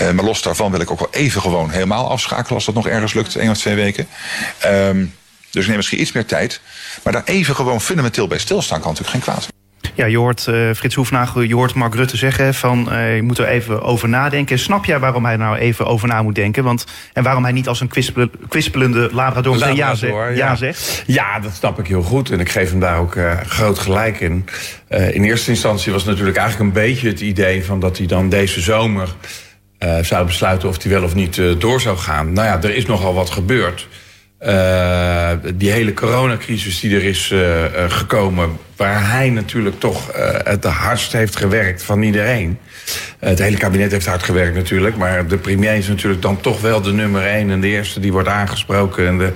Uh, 0.00 0.10
maar 0.10 0.24
los 0.24 0.42
daarvan 0.42 0.70
wil 0.70 0.80
ik 0.80 0.90
ook 0.90 0.98
wel 0.98 1.10
even 1.10 1.40
gewoon 1.40 1.70
helemaal 1.70 2.10
afschakelen. 2.10 2.54
Als 2.54 2.64
dat 2.64 2.74
nog 2.74 2.88
ergens 2.88 3.14
lukt, 3.14 3.36
één 3.36 3.50
of 3.50 3.58
twee 3.58 3.74
weken. 3.74 4.06
Um, 4.66 5.14
dus 5.50 5.62
ik 5.62 5.68
neem 5.68 5.76
misschien 5.76 6.00
iets 6.00 6.12
meer 6.12 6.26
tijd. 6.26 6.60
Maar 7.02 7.12
daar 7.12 7.24
even 7.24 7.54
gewoon 7.54 7.80
fundamenteel 7.80 8.26
bij 8.26 8.38
stilstaan 8.38 8.80
kan 8.80 8.92
natuurlijk 8.92 9.24
geen 9.24 9.34
kwaad. 9.34 9.48
Ja, 9.94 10.06
je 10.06 10.18
hoort 10.18 10.46
uh, 10.48 10.70
Frits 10.74 10.94
Hoefnagel, 10.94 11.40
je 11.40 11.54
hoort 11.54 11.74
Mark 11.74 11.94
Rutte 11.94 12.16
zeggen 12.16 12.54
van 12.54 12.88
uh, 12.92 13.16
je 13.16 13.22
moet 13.22 13.38
er 13.38 13.46
even 13.46 13.82
over 13.82 14.08
nadenken. 14.08 14.58
Snap 14.58 14.84
jij 14.84 14.98
waarom 14.98 15.24
hij 15.24 15.36
nou 15.36 15.56
even 15.56 15.86
over 15.86 16.08
na 16.08 16.22
moet 16.22 16.34
denken? 16.34 16.64
Want, 16.64 16.86
en 17.12 17.22
waarom 17.22 17.42
hij 17.42 17.52
niet 17.52 17.68
als 17.68 17.80
een 17.80 17.88
kwispel, 17.88 18.28
kwispelende 18.48 19.08
labrador, 19.12 19.52
labrador 19.52 19.76
ja, 19.76 19.94
zegt, 19.94 20.12
ja. 20.12 20.28
ja, 20.28 20.56
zegt? 20.56 21.02
Ja, 21.06 21.40
dat 21.40 21.54
snap 21.54 21.78
ik 21.78 21.86
heel 21.86 22.02
goed. 22.02 22.30
En 22.30 22.40
ik 22.40 22.48
geef 22.48 22.70
hem 22.70 22.80
daar 22.80 22.98
ook 22.98 23.14
uh, 23.14 23.40
groot 23.46 23.78
gelijk 23.78 24.20
in. 24.20 24.46
in 24.88 25.24
eerste 25.24 25.50
instantie 25.50 25.92
was 25.92 26.04
natuurlijk 26.04 26.36
eigenlijk 26.36 26.68
een 26.68 26.82
beetje 26.82 27.08
het 27.08 27.20
idee 27.20 27.64
van 27.64 27.80
dat 27.80 27.98
hij 27.98 28.06
dan 28.06 28.28
deze 28.28 28.60
zomer 28.60 29.08
zou 30.00 30.26
besluiten 30.26 30.68
of 30.68 30.82
hij 30.82 30.92
wel 30.92 31.02
of 31.02 31.14
niet 31.14 31.40
door 31.58 31.80
zou 31.80 31.96
gaan. 31.96 32.32
Nou 32.32 32.46
ja, 32.46 32.62
er 32.62 32.74
is 32.74 32.86
nogal 32.86 33.14
wat 33.14 33.30
gebeurd. 33.30 33.88
Uh, 34.46 35.30
die 35.54 35.70
hele 35.70 35.94
coronacrisis 35.94 36.80
die 36.80 36.96
er 36.96 37.04
is 37.04 37.30
uh, 37.30 37.40
gekomen, 37.88 38.58
waar 38.76 39.10
hij 39.10 39.30
natuurlijk 39.30 39.80
toch 39.80 40.10
het 40.44 40.64
hardst 40.64 41.12
heeft 41.12 41.36
gewerkt 41.36 41.82
van 41.82 42.02
iedereen. 42.02 42.58
het 43.18 43.38
hele 43.38 43.56
kabinet 43.56 43.90
heeft 43.90 44.06
hard 44.06 44.22
gewerkt 44.22 44.56
natuurlijk, 44.56 44.96
maar 44.96 45.26
de 45.26 45.36
premier 45.36 45.74
is 45.74 45.88
natuurlijk 45.88 46.22
dan 46.22 46.40
toch 46.40 46.60
wel 46.60 46.80
de 46.80 46.92
nummer 46.92 47.26
één 47.26 47.50
en 47.50 47.60
de 47.60 47.68
eerste 47.68 48.00
die 48.00 48.12
wordt 48.12 48.28
aangesproken 48.28 49.06
en 49.06 49.18
de 49.18 49.32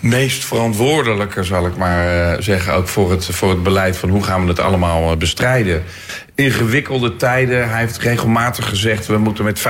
meest 0.00 0.44
verantwoordelijke, 0.44 1.42
zal 1.42 1.66
ik 1.66 1.76
maar 1.76 2.42
zeggen, 2.42 2.74
ook 2.74 2.88
voor 2.88 3.10
het, 3.10 3.24
voor 3.24 3.50
het 3.50 3.62
beleid 3.62 3.96
van 3.96 4.08
hoe 4.08 4.22
gaan 4.22 4.42
we 4.42 4.48
het 4.48 4.60
allemaal 4.60 5.16
bestrijden. 5.16 5.82
Ingewikkelde 6.34 7.16
tijden. 7.16 7.70
Hij 7.70 7.80
heeft 7.80 7.98
regelmatig 7.98 8.68
gezegd, 8.68 9.06
we 9.06 9.18
moeten 9.18 9.44
met 9.44 9.58
50% 9.58 9.62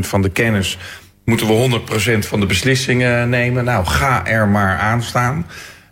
van 0.00 0.22
de 0.22 0.30
kennis 0.30 0.78
moeten 1.24 1.46
we 1.46 1.80
100% 2.14 2.18
van 2.18 2.40
de 2.40 2.46
beslissingen 2.46 3.28
nemen. 3.28 3.64
Nou, 3.64 3.86
ga 3.86 4.26
er 4.26 4.48
maar 4.48 4.78
aan 4.78 5.02
staan. 5.02 5.46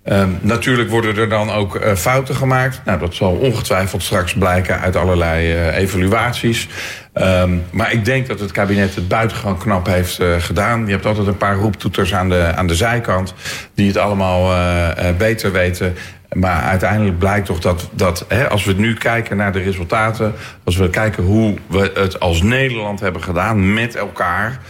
Uh, 0.05 0.25
natuurlijk 0.41 0.91
worden 0.91 1.17
er 1.17 1.29
dan 1.29 1.51
ook 1.51 1.75
uh, 1.75 1.95
fouten 1.95 2.35
gemaakt. 2.35 2.81
Nou, 2.85 2.99
dat 2.99 3.15
zal 3.15 3.33
ongetwijfeld 3.33 4.03
straks 4.03 4.35
blijken 4.35 4.81
uit 4.81 4.97
allerlei 4.97 5.53
uh, 5.53 5.77
evaluaties. 5.77 6.69
Um, 7.15 7.63
maar 7.71 7.93
ik 7.93 8.05
denk 8.05 8.27
dat 8.27 8.41
het 8.41 8.53
kabinet 8.53 8.95
het 8.95 9.09
buitengewoon 9.09 9.59
knap 9.59 9.87
heeft 9.87 10.21
gedaan. 10.39 10.87
Je 10.87 10.93
hebt 10.93 11.07
altijd 11.07 11.27
een 11.27 11.37
paar 11.37 11.57
roeptoeters 11.57 12.15
aan 12.15 12.29
de, 12.29 12.53
aan 12.55 12.67
de 12.67 12.75
zijkant... 12.75 13.35
die 13.75 13.87
het 13.87 13.97
allemaal 13.97 14.55
beter 15.19 15.53
weten. 15.53 15.95
Maar 16.33 16.63
uiteindelijk 16.63 17.19
blijkt 17.19 17.47
toch 17.47 17.59
dat, 17.59 17.89
dat 17.93 18.25
hè, 18.29 18.49
als 18.49 18.65
we 18.65 18.73
nu 18.73 18.95
kijken 18.95 19.37
naar 19.37 19.53
de 19.53 19.63
resultaten, 19.63 20.35
als 20.65 20.77
we 20.77 20.91
kijken 20.91 21.25
hoe 21.25 21.55
we 21.67 21.91
het 21.95 22.21
als 22.21 22.43
Nederland 22.43 23.01
hebben 23.01 23.23
gedaan 23.23 23.75
met 23.75 23.97
elkaar, 23.97 24.61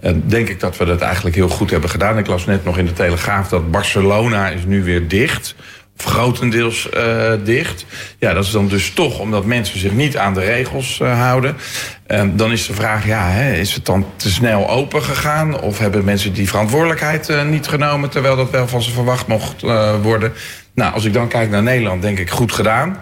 eh, 0.00 0.12
denk 0.24 0.48
ik 0.48 0.60
dat 0.60 0.76
we 0.76 0.84
dat 0.84 1.00
eigenlijk 1.00 1.36
heel 1.36 1.48
goed 1.48 1.70
hebben 1.70 1.90
gedaan. 1.90 2.18
Ik 2.18 2.26
las 2.26 2.46
net 2.46 2.64
nog 2.64 2.78
in 2.78 2.86
de 2.86 2.92
Telegraaf 2.92 3.48
dat 3.48 3.70
Barcelona 3.70 4.48
is 4.48 4.64
nu 4.64 4.84
weer 4.84 5.08
dicht 5.08 5.54
grotendeels 5.96 6.88
uh, 6.96 7.32
dicht. 7.44 7.86
Ja, 8.18 8.32
dat 8.32 8.44
is 8.44 8.50
dan 8.50 8.68
dus 8.68 8.90
toch 8.90 9.18
omdat 9.18 9.44
mensen 9.44 9.78
zich 9.78 9.92
niet 9.92 10.16
aan 10.16 10.34
de 10.34 10.40
regels 10.40 10.98
uh, 11.02 11.20
houden. 11.20 11.56
Dan 12.34 12.52
is 12.52 12.66
de 12.66 12.74
vraag, 12.74 13.06
ja, 13.06 13.28
hè, 13.28 13.52
is 13.52 13.74
het 13.74 13.86
dan 13.86 14.06
te 14.16 14.30
snel 14.30 14.70
open 14.70 15.02
gegaan? 15.02 15.60
Of 15.60 15.78
hebben 15.78 16.04
mensen 16.04 16.32
die 16.32 16.48
verantwoordelijkheid 16.48 17.44
niet 17.50 17.68
genomen... 17.68 18.10
terwijl 18.10 18.36
dat 18.36 18.50
wel 18.50 18.68
van 18.68 18.82
ze 18.82 18.90
verwacht 18.90 19.26
mocht 19.26 19.60
worden? 20.02 20.32
Nou, 20.80 20.92
als 20.92 21.04
ik 21.04 21.12
dan 21.12 21.28
kijk 21.28 21.50
naar 21.50 21.62
Nederland, 21.62 22.02
denk 22.02 22.18
ik 22.18 22.30
goed 22.30 22.52
gedaan. 22.52 22.96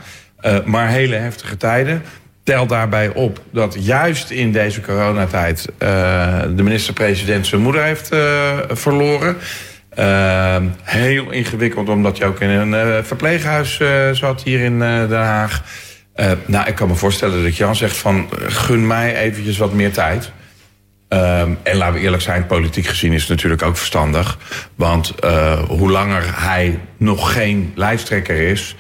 maar 0.65 0.89
hele 0.89 1.15
heftige 1.15 1.57
tijden. 1.57 2.03
Tel 2.45 2.67
daarbij 2.67 3.09
op 3.09 3.41
dat 3.51 3.77
juist 3.81 4.31
in 4.31 4.53
deze 4.53 4.81
coronatijd... 4.81 5.69
de 5.79 6.63
minister-president 6.63 7.47
zijn 7.47 7.61
moeder 7.61 7.83
heeft 7.83 8.09
verloren... 8.69 9.37
Uh, 9.99 10.57
heel 10.83 11.31
ingewikkeld, 11.31 11.89
omdat 11.89 12.17
je 12.17 12.25
ook 12.25 12.41
in 12.41 12.49
een 12.49 13.05
verpleeghuis 13.05 13.81
zat 14.13 14.43
hier 14.43 14.61
in 14.61 14.79
Den 14.79 15.13
Haag. 15.13 15.63
nou, 16.47 16.69
ik 16.69 16.75
kan 16.75 16.89
me 16.89 16.95
voorstellen 16.95 17.43
dat 17.43 17.57
Jan 17.57 17.77
zegt 17.77 17.97
van... 17.97 18.29
gun 18.47 18.87
mij 18.87 19.17
eventjes 19.17 19.59
wat 19.59 19.73
meer 19.73 19.93
tijd. 19.93 20.33
Ehm, 21.09 21.51
en 21.63 21.77
laten 21.77 21.95
we 21.95 22.01
eerlijk 22.01 22.23
zijn, 22.23 22.47
politiek 22.47 22.87
gezien 22.87 23.13
is 23.13 23.21
het 23.21 23.31
natuurlijk 23.31 23.63
ook 23.63 23.77
verstandig. 23.77 24.39
Want 24.75 25.15
hoe 25.69 25.91
langer 25.91 26.43
hij 26.43 26.79
nog 26.97 27.33
geen 27.33 27.73
lijsttrekker 27.75 28.37
is... 28.37 28.77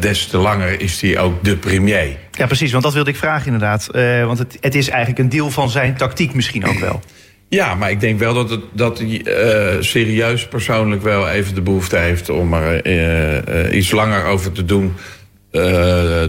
des 0.00 0.26
te 0.26 0.36
langer 0.36 0.80
is 0.80 1.00
hij 1.00 1.18
ook 1.18 1.44
de 1.44 1.56
premier. 1.56 2.16
Ja, 2.30 2.46
precies, 2.46 2.72
want 2.72 2.84
dat 2.84 2.94
wilde 2.94 3.10
ik 3.10 3.16
vragen 3.16 3.46
inderdaad. 3.46 3.86
want 4.26 4.38
het, 4.38 4.58
het 4.60 4.74
is 4.74 4.88
eigenlijk 4.88 5.18
een 5.18 5.28
deel 5.28 5.50
van 5.50 5.70
zijn 5.70 5.96
tactiek 5.96 6.34
misschien 6.34 6.66
ook 6.66 6.78
wel. 6.78 7.00
Ja, 7.48 7.74
maar 7.74 7.90
ik 7.90 8.00
denk 8.00 8.18
wel 8.18 8.34
dat, 8.34 8.50
het, 8.50 8.60
dat 8.72 8.98
hij 8.98 9.22
serieus 9.80 10.48
persoonlijk 10.48 11.02
wel 11.02 11.28
even 11.28 11.54
de 11.54 11.62
behoefte 11.62 11.96
heeft 11.96 12.28
om 12.28 12.54
er 12.54 13.72
iets 13.74 13.90
langer 13.90 14.24
over 14.24 14.52
te 14.52 14.64
doen 14.64 14.94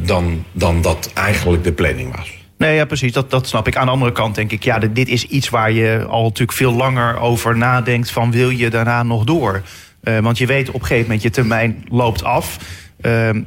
dan, 0.02 0.46
dan 0.52 0.82
dat 0.82 1.12
eigenlijk 1.14 1.64
de 1.64 1.72
planning 1.72 2.16
was. 2.16 2.41
Nee, 2.62 2.76
ja, 2.76 2.86
precies. 2.86 3.14
Dat, 3.14 3.30
dat 3.30 3.48
snap 3.48 3.68
ik. 3.68 3.76
Aan 3.76 3.86
de 3.86 3.92
andere 3.92 4.12
kant 4.12 4.36
denk 4.36 4.52
ik, 4.52 4.64
ja, 4.64 4.80
dit 4.80 5.08
is 5.08 5.26
iets 5.26 5.50
waar 5.50 5.72
je 5.72 6.06
al 6.10 6.24
natuurlijk 6.24 6.58
veel 6.58 6.74
langer 6.74 7.20
over 7.20 7.58
nadenkt 7.58 8.12
van 8.12 8.32
wil 8.32 8.50
je 8.50 8.70
daarna 8.70 9.04
nog 9.04 9.24
door? 9.24 9.62
want 10.22 10.38
je 10.38 10.46
weet 10.46 10.68
op 10.68 10.74
een 10.74 10.82
gegeven 10.82 11.04
moment 11.04 11.22
je 11.22 11.30
termijn 11.30 11.86
loopt 11.90 12.24
af. 12.24 12.58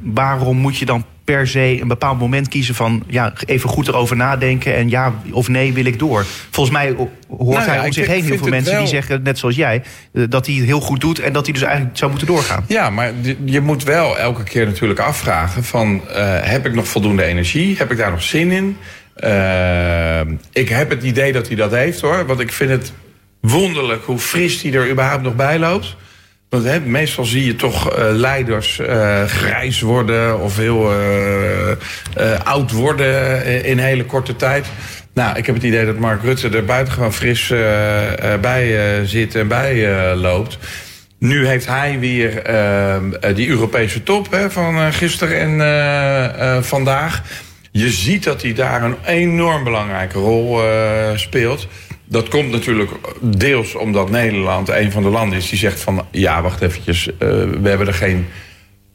waarom 0.01 0.57
moet 0.57 0.77
je 0.77 0.85
dan 0.85 1.05
per 1.25 1.47
se 1.47 1.77
een 1.81 1.87
bepaald 1.87 2.19
moment 2.19 2.47
kiezen 2.47 2.75
van 2.75 3.03
ja, 3.07 3.33
even 3.45 3.69
goed 3.69 3.87
erover 3.87 4.15
nadenken 4.15 4.75
en 4.75 4.89
ja 4.89 5.13
of 5.31 5.47
nee 5.47 5.73
wil 5.73 5.85
ik 5.85 5.99
door. 5.99 6.25
Volgens 6.49 6.75
mij 6.75 6.95
hoort 7.37 7.65
nou 7.65 7.69
hij 7.69 7.85
om 7.85 7.91
zich 7.91 8.07
heen 8.07 8.23
heel 8.23 8.37
veel 8.37 8.47
mensen 8.47 8.77
die 8.77 8.87
zeggen, 8.87 9.23
net 9.23 9.37
zoals 9.37 9.55
jij, 9.55 9.83
eh, 10.13 10.23
dat 10.29 10.45
hij 10.45 10.55
het 10.55 10.65
heel 10.65 10.79
goed 10.79 11.01
doet 11.01 11.19
en 11.19 11.33
dat 11.33 11.45
hij 11.45 11.53
dus 11.53 11.63
eigenlijk 11.63 11.97
zou 11.97 12.09
moeten 12.09 12.27
doorgaan. 12.27 12.65
Ja, 12.67 12.89
maar 12.89 13.11
je 13.45 13.61
moet 13.61 13.83
wel 13.83 14.17
elke 14.17 14.43
keer 14.43 14.65
natuurlijk 14.65 14.99
afvragen 14.99 15.63
van 15.63 16.01
uh, 16.09 16.37
heb 16.41 16.65
ik 16.65 16.73
nog 16.73 16.87
voldoende 16.87 17.23
energie? 17.23 17.77
Heb 17.77 17.91
ik 17.91 17.97
daar 17.97 18.11
nog 18.11 18.23
zin 18.23 18.51
in? 18.51 18.77
Uh, 19.23 20.19
ik 20.51 20.69
heb 20.69 20.89
het 20.89 21.03
idee 21.03 21.31
dat 21.31 21.47
hij 21.47 21.55
dat 21.55 21.71
heeft 21.71 22.01
hoor, 22.01 22.25
want 22.25 22.39
ik 22.39 22.51
vind 22.51 22.69
het 22.69 22.93
wonderlijk 23.41 24.03
hoe 24.03 24.19
fris 24.19 24.61
hij 24.61 24.73
er 24.73 24.89
überhaupt 24.89 25.23
nog 25.23 25.35
bij 25.35 25.59
loopt. 25.59 25.95
Want 26.49 26.63
hè, 26.63 26.79
meestal 26.79 27.25
zie 27.25 27.45
je 27.45 27.55
toch 27.55 27.97
uh, 27.97 28.05
leiders 28.11 28.79
uh, 28.79 29.23
grijs 29.23 29.81
worden 29.81 30.39
of 30.39 30.57
heel 30.57 30.93
uh, 30.93 32.39
oud 32.43 32.71
worden 32.71 33.45
in 33.63 33.77
hele 33.77 34.05
korte 34.05 34.35
tijd. 34.35 34.67
Nou, 35.13 35.37
ik 35.37 35.45
heb 35.45 35.55
het 35.55 35.63
idee 35.63 35.85
dat 35.85 35.97
Mark 35.97 36.23
Rutte 36.23 36.49
er 36.49 36.65
buitengewoon 36.65 37.13
fris 37.13 37.53
bij 38.41 39.05
zit 39.05 39.35
en 39.35 39.47
bij 39.47 40.15
loopt. 40.15 40.57
Nu 41.19 41.47
heeft 41.47 41.67
hij 41.67 41.99
weer 41.99 42.41
die 43.35 43.47
Europese 43.47 44.03
top 44.03 44.31
hè, 44.31 44.51
van 44.51 44.93
gisteren 44.93 45.59
en 45.61 46.63
vandaag. 46.63 47.21
Je 47.77 47.89
ziet 47.89 48.23
dat 48.23 48.41
hij 48.41 48.53
daar 48.53 48.83
een 48.83 48.95
enorm 49.05 49.63
belangrijke 49.63 50.19
rol 50.19 50.59
speelt. 51.15 51.67
Dat 52.05 52.27
komt 52.27 52.51
natuurlijk 52.51 52.91
deels 53.21 53.75
omdat 53.75 54.09
Nederland 54.09 54.69
een 54.69 54.91
van 54.91 55.03
de 55.03 55.09
landen 55.09 55.37
is 55.37 55.49
die 55.49 55.59
zegt 55.59 55.79
van... 55.79 56.05
ja, 56.11 56.41
wacht 56.41 56.61
eventjes, 56.61 57.07
uh, 57.07 57.17
we 57.61 57.69
hebben 57.69 57.87
er 57.87 57.93
geen, 57.93 58.27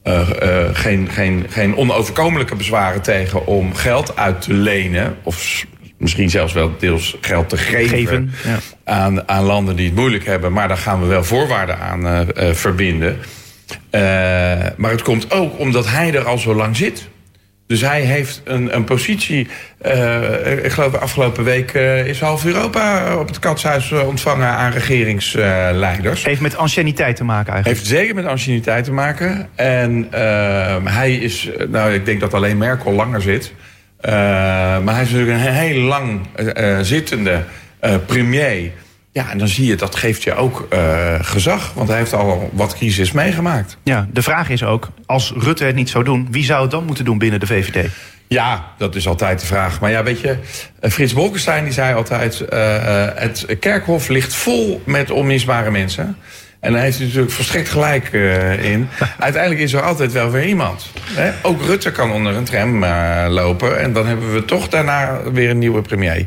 uh, 0.05 0.29
geen, 0.73 1.09
geen, 1.11 1.47
geen 1.49 1.77
onoverkomelijke 1.77 2.57
bezwaren 2.57 3.03
tegen... 3.03 3.47
om 3.47 3.75
geld 3.75 4.17
uit 4.17 4.41
te 4.41 4.53
lenen 4.53 5.17
of 5.23 5.67
misschien 5.99 6.31
zelfs 6.31 6.53
wel 6.53 6.73
deels 6.79 7.17
geld 7.21 7.49
te 7.49 7.57
geven, 7.57 7.89
geven 7.89 8.33
ja. 8.45 8.59
aan, 8.85 9.29
aan 9.29 9.45
landen 9.45 9.77
die 9.77 9.87
het 9.87 9.95
moeilijk 9.95 10.27
hebben. 10.27 10.53
Maar 10.53 10.69
daar 10.69 10.77
gaan 10.77 11.01
we 11.01 11.07
wel 11.07 11.25
voorwaarden 11.25 11.79
aan 11.79 12.27
verbinden. 12.55 13.19
maar 14.77 14.91
het 14.91 15.03
komt 15.03 15.33
ook 15.33 15.59
omdat 15.59 15.89
hij 15.89 16.15
er 16.15 16.25
al 16.25 16.39
zo 16.39 16.55
lang 16.55 16.77
zit... 16.77 17.09
Dus 17.71 17.81
hij 17.81 18.01
heeft 18.01 18.41
een, 18.45 18.75
een 18.75 18.85
positie. 18.85 19.49
Uh, 19.87 20.65
ik 20.65 20.71
geloof 20.71 20.95
afgelopen 20.95 21.45
week 21.45 21.75
uh, 21.75 22.07
is 22.07 22.21
half 22.21 22.45
Europa 22.45 23.17
op 23.17 23.29
het 23.29 23.39
katshuis 23.39 23.93
ontvangen 23.93 24.49
aan 24.49 24.73
regeringsleiders. 24.73 26.25
heeft 26.25 26.41
met 26.41 26.57
anciëniteit 26.57 27.17
te 27.17 27.25
maken 27.25 27.53
eigenlijk? 27.53 27.79
Heeft 27.79 27.99
zeker 27.99 28.15
met 28.15 28.25
anciëniteit 28.25 28.85
te 28.85 28.93
maken. 28.93 29.49
En 29.55 30.09
uh, 30.15 30.77
hij 30.85 31.15
is, 31.15 31.51
nou 31.69 31.93
ik 31.93 32.05
denk 32.05 32.21
dat 32.21 32.35
alleen 32.35 32.59
Merkel 32.59 32.93
langer 32.93 33.23
zit. 33.23 33.53
maar 34.03 34.95
hij 34.95 35.03
is 35.03 35.11
natuurlijk 35.11 35.47
een 35.47 35.53
heel 35.53 35.81
lang 35.81 36.21
zittende 36.81 37.45
premier. 38.07 38.71
Ja, 39.13 39.31
en 39.31 39.39
dan 39.39 39.49
zie 39.49 39.67
je, 39.67 39.77
dat 39.77 39.95
geeft 39.95 40.23
je 40.23 40.35
ook 40.35 40.69
uh, 40.73 41.15
gezag. 41.21 41.73
Want 41.75 41.89
hij 41.89 41.99
heeft 41.99 42.13
al 42.13 42.51
wat 42.53 42.75
crisis 42.75 43.13
meegemaakt. 43.13 43.77
Ja, 43.83 44.09
de 44.13 44.23
vraag 44.23 44.49
is 44.49 44.65
ook, 44.65 44.89
als 45.07 45.33
Rutte 45.37 45.65
het 45.65 45.75
niet 45.75 45.89
zou 45.89 46.05
doen... 46.05 46.29
wie 46.31 46.45
zou 46.45 46.63
het 46.63 46.71
dan 46.71 46.85
moeten 46.85 47.05
doen 47.05 47.19
binnen 47.19 47.41
de 47.41 47.47
VVD? 47.47 47.89
Ja, 48.29 48.73
dat 48.79 48.95
is 48.95 49.09
altijd 49.09 49.41
de 49.41 49.47
vraag. 49.47 49.81
Maar 49.81 49.91
ja, 49.91 50.03
weet 50.03 50.21
je, 50.21 50.37
eh, 50.81 50.91
Frits 50.91 51.13
Bolkestein 51.13 51.65
die 51.65 51.73
zei 51.73 51.95
altijd... 51.95 52.45
Uh, 52.53 53.07
het 53.15 53.57
kerkhof 53.61 54.09
ligt 54.09 54.35
vol 54.35 54.83
met 54.85 55.11
onmisbare 55.11 55.71
mensen... 55.71 56.17
En 56.61 56.73
daar 56.73 56.83
heeft 56.83 56.97
hij 56.97 57.07
natuurlijk 57.07 57.33
volstrekt 57.33 57.69
gelijk 57.69 58.13
uh, 58.13 58.65
in. 58.65 58.89
Uiteindelijk 59.19 59.63
is 59.63 59.73
er 59.73 59.83
altijd 59.83 60.13
wel 60.13 60.31
weer 60.31 60.45
iemand. 60.45 60.87
Hè? 61.03 61.33
Ook 61.43 61.63
Rutte 61.63 61.93
kan 61.93 62.13
onder 62.13 62.37
een 62.37 62.45
tram 62.45 62.83
uh, 62.83 63.27
lopen. 63.29 63.81
En 63.81 63.93
dan 63.93 64.07
hebben 64.07 64.33
we 64.33 64.45
toch 64.45 64.69
daarna 64.69 65.21
weer 65.33 65.51
een 65.51 65.59
nieuwe 65.59 65.83
premier. 65.83 66.27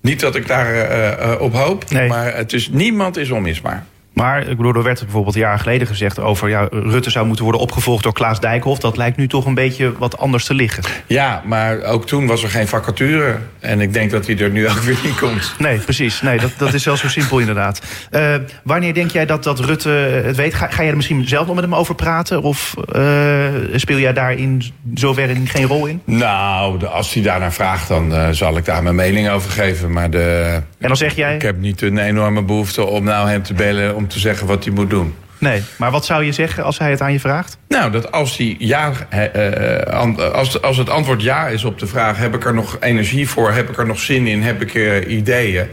Niet 0.00 0.20
dat 0.20 0.34
ik 0.34 0.46
daar 0.46 0.74
uh, 1.20 1.40
op 1.40 1.54
hoop, 1.54 1.90
nee. 1.90 2.08
maar 2.08 2.36
het 2.36 2.52
is, 2.52 2.68
niemand 2.68 3.16
is 3.16 3.30
onmisbaar. 3.30 3.86
Maar 4.12 4.48
ik 4.48 4.56
bedoel, 4.56 4.74
er 4.74 4.82
werd 4.82 5.00
bijvoorbeeld 5.00 5.34
een 5.34 5.40
jaar 5.40 5.58
geleden 5.58 5.86
gezegd 5.86 6.18
over 6.18 6.48
ja, 6.48 6.68
Rutte 6.70 7.10
zou 7.10 7.26
moeten 7.26 7.44
worden 7.44 7.62
opgevolgd 7.62 8.02
door 8.02 8.12
Klaas 8.12 8.40
Dijkhoff. 8.40 8.80
Dat 8.80 8.96
lijkt 8.96 9.16
nu 9.16 9.28
toch 9.28 9.46
een 9.46 9.54
beetje 9.54 9.92
wat 9.98 10.18
anders 10.18 10.44
te 10.44 10.54
liggen. 10.54 10.82
Ja, 11.06 11.42
maar 11.44 11.82
ook 11.82 12.06
toen 12.06 12.26
was 12.26 12.42
er 12.42 12.50
geen 12.50 12.68
vacature. 12.68 13.38
En 13.60 13.80
ik 13.80 13.92
denk 13.92 14.10
dat 14.10 14.26
hij 14.26 14.38
er 14.38 14.50
nu 14.50 14.68
ook 14.68 14.78
weer 14.88 14.98
niet 15.04 15.18
komt. 15.18 15.54
Nee, 15.58 15.78
precies. 15.78 16.20
Nee, 16.20 16.38
dat, 16.38 16.50
dat 16.56 16.74
is 16.74 16.84
wel 16.84 16.96
zo 16.96 17.08
simpel 17.08 17.38
inderdaad. 17.38 17.82
Uh, 18.10 18.34
wanneer 18.64 18.94
denk 18.94 19.10
jij 19.10 19.26
dat, 19.26 19.44
dat 19.44 19.60
Rutte 19.60 19.88
het 20.24 20.36
weet? 20.36 20.54
Ga, 20.54 20.66
ga 20.66 20.82
jij 20.82 20.90
er 20.90 20.96
misschien 20.96 21.28
zelf 21.28 21.46
nog 21.46 21.54
met 21.54 21.64
hem 21.64 21.74
over 21.74 21.94
praten? 21.94 22.42
Of 22.42 22.74
uh, 22.96 23.44
speel 23.74 23.98
jij 23.98 24.12
daarin 24.12 24.62
zover 24.94 25.36
geen 25.44 25.66
rol 25.66 25.86
in? 25.86 26.02
Nou, 26.04 26.86
als 26.86 27.14
hij 27.14 27.22
daarnaar 27.22 27.52
vraagt, 27.52 27.88
dan 27.88 28.12
uh, 28.12 28.28
zal 28.30 28.56
ik 28.56 28.64
daar 28.64 28.82
mijn 28.82 28.94
mening 28.94 29.30
over 29.30 29.50
geven. 29.50 29.92
Maar 29.92 30.10
de, 30.10 30.60
en 30.80 30.88
dan 30.88 30.96
zeg 30.96 31.14
jij? 31.14 31.34
Ik 31.34 31.42
heb 31.42 31.58
niet 31.58 31.82
een 31.82 31.98
enorme 31.98 32.42
behoefte 32.42 32.84
om 32.84 33.04
nou 33.04 33.28
hem 33.28 33.42
te 33.42 33.54
bellen 33.54 33.96
om 33.96 34.08
te 34.08 34.18
zeggen 34.18 34.46
wat 34.46 34.64
hij 34.64 34.72
moet 34.72 34.90
doen. 34.90 35.14
Nee, 35.40 35.62
maar 35.76 35.90
wat 35.90 36.04
zou 36.04 36.24
je 36.24 36.32
zeggen 36.32 36.64
als 36.64 36.78
hij 36.78 36.90
het 36.90 37.00
aan 37.00 37.12
je 37.12 37.20
vraagt? 37.20 37.58
Nou, 37.68 37.90
dat 37.90 38.12
als, 38.12 38.36
hij 38.36 38.56
ja, 38.58 38.92
uh, 39.14 40.32
als, 40.32 40.62
als 40.62 40.76
het 40.76 40.88
antwoord 40.88 41.22
ja 41.22 41.48
is 41.48 41.64
op 41.64 41.78
de 41.78 41.86
vraag... 41.86 42.18
heb 42.18 42.34
ik 42.34 42.44
er 42.44 42.54
nog 42.54 42.76
energie 42.80 43.28
voor, 43.28 43.52
heb 43.52 43.68
ik 43.68 43.78
er 43.78 43.86
nog 43.86 44.00
zin 44.00 44.26
in, 44.26 44.42
heb 44.42 44.62
ik 44.62 44.74
uh, 44.74 45.10
ideeën... 45.12 45.66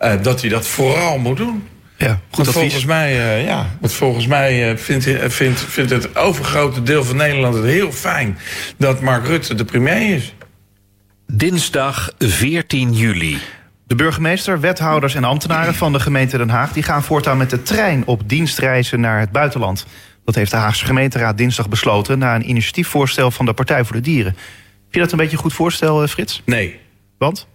Uh, 0.00 0.12
dat 0.22 0.40
hij 0.40 0.50
dat 0.50 0.66
vooral 0.66 1.18
moet 1.18 1.36
doen. 1.36 1.68
Ja, 1.96 2.20
goed 2.30 2.44
want 2.44 2.56
volgens 2.56 2.84
mij, 2.84 3.42
ja, 3.44 3.66
want 3.80 3.92
volgens 3.92 4.26
mij 4.26 4.78
vindt, 4.78 5.08
vindt, 5.26 5.60
vindt 5.60 5.90
het 5.90 6.16
overgrote 6.16 6.82
deel 6.82 7.04
van 7.04 7.16
Nederland 7.16 7.54
het 7.54 7.64
heel 7.64 7.92
fijn... 7.92 8.38
dat 8.76 9.00
Mark 9.00 9.26
Rutte 9.26 9.54
de 9.54 9.64
premier 9.64 10.14
is. 10.14 10.34
Dinsdag 11.26 12.12
14 12.18 12.92
juli. 12.92 13.38
De 13.92 13.98
burgemeester, 13.98 14.60
wethouders 14.60 15.14
en 15.14 15.24
ambtenaren 15.24 15.74
van 15.74 15.92
de 15.92 16.00
gemeente 16.00 16.38
Den 16.38 16.48
Haag... 16.48 16.72
die 16.72 16.82
gaan 16.82 17.02
voortaan 17.02 17.36
met 17.36 17.50
de 17.50 17.62
trein 17.62 18.06
op 18.06 18.28
dienstreizen 18.28 19.00
naar 19.00 19.20
het 19.20 19.32
buitenland. 19.32 19.86
Dat 20.24 20.34
heeft 20.34 20.50
de 20.50 20.56
Haagse 20.56 20.84
gemeenteraad 20.84 21.38
dinsdag 21.38 21.68
besloten... 21.68 22.18
na 22.18 22.34
een 22.34 22.48
initiatiefvoorstel 22.48 23.30
van 23.30 23.46
de 23.46 23.52
Partij 23.52 23.84
voor 23.84 23.96
de 23.96 24.02
Dieren. 24.02 24.32
Vind 24.32 24.94
je 24.94 24.98
dat 24.98 25.12
een 25.12 25.18
beetje 25.18 25.36
een 25.36 25.42
goed 25.42 25.52
voorstel, 25.52 26.02
eh, 26.02 26.08
Frits? 26.08 26.42
Nee. 26.44 26.80
Want? 27.18 27.46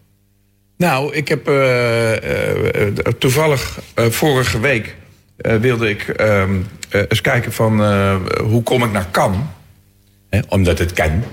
Nou, 0.78 1.14
ik 1.14 1.28
heb 1.28 1.50
uh, 1.50 2.12
uh, 2.12 2.88
toevallig 3.20 3.80
vorige 3.96 4.60
week 4.60 4.96
wilde 5.38 5.90
ik 5.90 6.08
ehm, 6.08 6.62
eens 6.90 7.22
kijken 7.22 7.54
van 7.54 7.86
hoe 8.44 8.64
kom 8.64 8.84
ik 8.84 8.92
naar 8.92 9.08
Cannes. 9.12 9.40
Omdat 10.50 10.80
het 10.80 10.94
kan. 10.94 11.24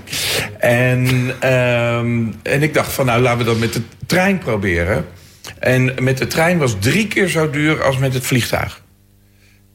En, 0.59 1.31
ehm, 1.39 2.23
en 2.43 2.61
ik 2.61 2.73
dacht 2.73 2.91
van 2.91 3.05
nou 3.05 3.21
laten 3.21 3.37
we 3.37 3.43
dat 3.43 3.59
met 3.59 3.73
de 3.73 3.81
trein 4.05 4.37
proberen. 4.37 5.05
En 5.59 5.93
met 5.99 6.17
de 6.17 6.27
trein 6.27 6.57
was 6.57 6.75
drie 6.79 7.07
keer 7.07 7.27
zo 7.27 7.49
duur 7.49 7.83
als 7.83 7.97
met 7.97 8.13
het 8.13 8.25
vliegtuig. 8.25 8.83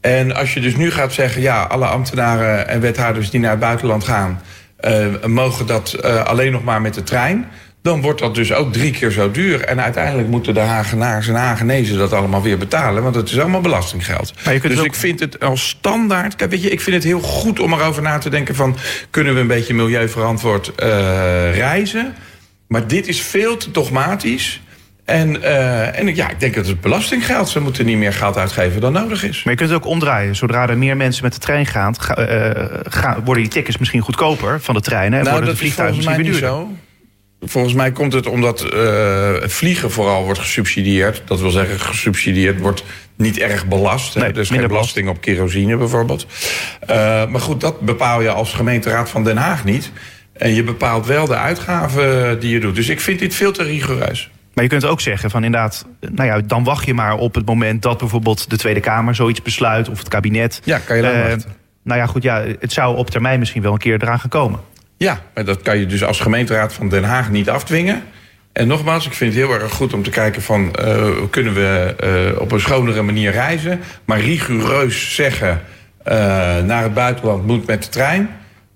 En 0.01 0.35
als 0.35 0.53
je 0.53 0.59
dus 0.59 0.75
nu 0.75 0.91
gaat 0.91 1.13
zeggen, 1.13 1.41
ja, 1.41 1.63
alle 1.63 1.85
ambtenaren 1.85 2.67
en 2.67 2.81
wethouders 2.81 3.29
die 3.29 3.39
naar 3.39 3.51
het 3.51 3.59
buitenland 3.59 4.03
gaan, 4.03 4.41
uh, 4.81 5.25
mogen 5.25 5.65
dat 5.65 5.97
uh, 6.05 6.23
alleen 6.23 6.51
nog 6.51 6.63
maar 6.63 6.81
met 6.81 6.93
de 6.93 7.03
trein. 7.03 7.47
Dan 7.81 8.01
wordt 8.01 8.19
dat 8.19 8.35
dus 8.35 8.53
ook 8.53 8.73
drie 8.73 8.91
keer 8.91 9.11
zo 9.11 9.31
duur. 9.31 9.61
En 9.61 9.81
uiteindelijk 9.81 10.27
moeten 10.27 10.53
de 10.53 10.59
Hagenaars 10.59 11.27
en 11.27 11.35
Hagenezen 11.35 11.97
dat 11.97 12.13
allemaal 12.13 12.41
weer 12.41 12.57
betalen. 12.57 13.03
Want 13.03 13.15
het 13.15 13.29
is 13.29 13.39
allemaal 13.39 13.61
belastinggeld. 13.61 14.33
dus, 14.61 14.81
ik 14.81 14.95
vind 14.95 15.19
het 15.19 15.39
als 15.39 15.67
standaard. 15.69 16.35
Kijk, 16.35 16.51
weet 16.51 16.63
je, 16.63 16.69
ik 16.69 16.81
vind 16.81 16.95
het 16.95 17.05
heel 17.05 17.19
goed 17.19 17.59
om 17.59 17.73
erover 17.73 18.01
na 18.01 18.17
te 18.17 18.29
denken 18.29 18.55
van... 18.55 18.77
kunnen 19.09 19.33
we 19.33 19.39
een 19.39 19.47
beetje 19.47 19.73
milieuverantwoord 19.73 20.71
uh, 20.79 21.55
reizen? 21.55 22.15
Maar 22.67 22.87
dit 22.87 23.07
is 23.07 23.21
veel 23.21 23.57
te 23.57 23.71
dogmatisch. 23.71 24.61
En, 25.05 25.35
uh, 25.35 25.99
en 25.99 26.15
ja, 26.15 26.29
ik 26.29 26.39
denk 26.39 26.55
dat 26.55 26.67
het 26.67 26.81
belastinggeld. 26.81 27.49
Ze 27.49 27.59
moeten 27.59 27.85
niet 27.85 27.97
meer 27.97 28.13
geld 28.13 28.37
uitgeven 28.37 28.81
dan 28.81 28.93
nodig 28.93 29.23
is. 29.23 29.43
Maar 29.43 29.53
je 29.53 29.59
kunt 29.59 29.69
het 29.69 29.79
ook 29.79 29.85
omdraaien. 29.85 30.35
Zodra 30.35 30.69
er 30.69 30.77
meer 30.77 30.97
mensen 30.97 31.23
met 31.23 31.33
de 31.33 31.39
trein 31.39 31.65
gaan, 31.65 31.95
ga, 31.99 32.19
uh, 32.19 33.17
worden 33.23 33.43
die 33.43 33.51
tickets 33.51 33.77
misschien 33.77 34.01
goedkoper 34.01 34.61
van 34.61 34.75
de 34.75 34.81
treinen. 34.81 35.19
En 35.19 35.25
nou, 35.25 35.35
worden 35.35 35.53
de 35.53 35.59
vliegtuigen 35.59 35.97
misschien 35.97 36.15
weer 36.15 36.31
duurder. 36.31 36.49
Zo. 36.49 36.69
Volgens 37.41 37.73
mij 37.73 37.91
komt 37.91 38.13
het 38.13 38.27
omdat 38.27 38.73
uh, 38.73 39.29
vliegen 39.41 39.91
vooral 39.91 40.23
wordt 40.23 40.39
gesubsidieerd. 40.39 41.21
Dat 41.25 41.39
wil 41.39 41.51
zeggen, 41.51 41.79
gesubsidieerd 41.79 42.59
wordt 42.59 42.83
niet 43.15 43.37
erg 43.37 43.67
belast. 43.67 44.15
Nee, 44.15 44.31
er 44.31 44.37
is 44.37 44.49
geen 44.49 44.67
belasting 44.67 45.09
op 45.09 45.21
kerosine 45.21 45.77
bijvoorbeeld. 45.77 46.25
maar 47.29 47.39
goed, 47.39 47.61
dat 47.61 47.79
bepaal 47.79 48.21
je 48.21 48.29
als 48.29 48.53
gemeenteraad 48.53 49.09
van 49.09 49.23
Den 49.23 49.37
Haag 49.37 49.63
niet. 49.63 49.91
En 50.33 50.53
je 50.53 50.63
bepaalt 50.63 51.05
wel 51.05 51.25
de 51.25 51.35
uitgaven 51.35 52.39
die 52.39 52.51
je 52.51 52.59
doet. 52.59 52.75
Dus 52.75 52.89
ik 52.89 52.99
vind 52.99 53.19
dit 53.19 53.35
veel 53.35 53.51
te 53.51 53.63
rigoureus. 53.63 54.29
Maar 54.53 54.63
je 54.63 54.69
kunt 54.69 54.85
ook 54.85 55.01
zeggen 55.01 55.29
van 55.29 55.43
inderdaad, 55.43 55.85
nou 55.99 56.29
ja, 56.29 56.41
dan 56.41 56.63
wacht 56.63 56.85
je 56.85 56.93
maar 56.93 57.17
op 57.17 57.35
het 57.35 57.45
moment 57.45 57.81
dat 57.81 57.97
bijvoorbeeld 57.97 58.49
de 58.49 58.57
Tweede 58.57 58.79
Kamer 58.79 59.15
zoiets 59.15 59.41
besluit 59.41 59.89
of 59.89 59.97
het 59.97 60.07
kabinet. 60.07 60.61
Ja, 60.63 60.77
kan 60.77 60.95
je 60.95 61.01
lang 61.01 61.15
uh, 61.15 61.21
wachten. 61.21 61.51
Nou 61.83 61.99
ja, 61.99 62.05
goed, 62.05 62.23
ja, 62.23 62.43
het 62.59 62.71
zou 62.71 62.97
op 62.97 63.09
termijn 63.09 63.39
misschien 63.39 63.61
wel 63.61 63.71
een 63.71 63.77
keer 63.77 64.01
eraan 64.01 64.19
gaan 64.19 64.29
komen. 64.29 64.59
Ja, 65.01 65.21
maar 65.33 65.45
dat 65.45 65.61
kan 65.61 65.77
je 65.77 65.85
dus 65.85 66.03
als 66.03 66.19
gemeenteraad 66.19 66.73
van 66.73 66.89
Den 66.89 67.03
Haag 67.03 67.29
niet 67.29 67.49
afdwingen. 67.49 68.03
En 68.53 68.67
nogmaals, 68.67 69.05
ik 69.05 69.13
vind 69.13 69.33
het 69.33 69.43
heel 69.43 69.53
erg 69.53 69.71
goed 69.71 69.93
om 69.93 70.03
te 70.03 70.09
kijken 70.09 70.41
van... 70.41 70.75
Uh, 70.79 71.09
kunnen 71.29 71.53
we 71.53 71.95
uh, 72.33 72.41
op 72.41 72.51
een 72.51 72.59
schonere 72.59 73.01
manier 73.01 73.31
reizen? 73.31 73.79
Maar 74.05 74.19
rigoureus 74.19 75.15
zeggen, 75.15 75.61
uh, 76.07 76.13
naar 76.63 76.83
het 76.83 76.93
buitenland 76.93 77.47
moet 77.47 77.65
met 77.65 77.83
de 77.83 77.89
trein... 77.89 78.29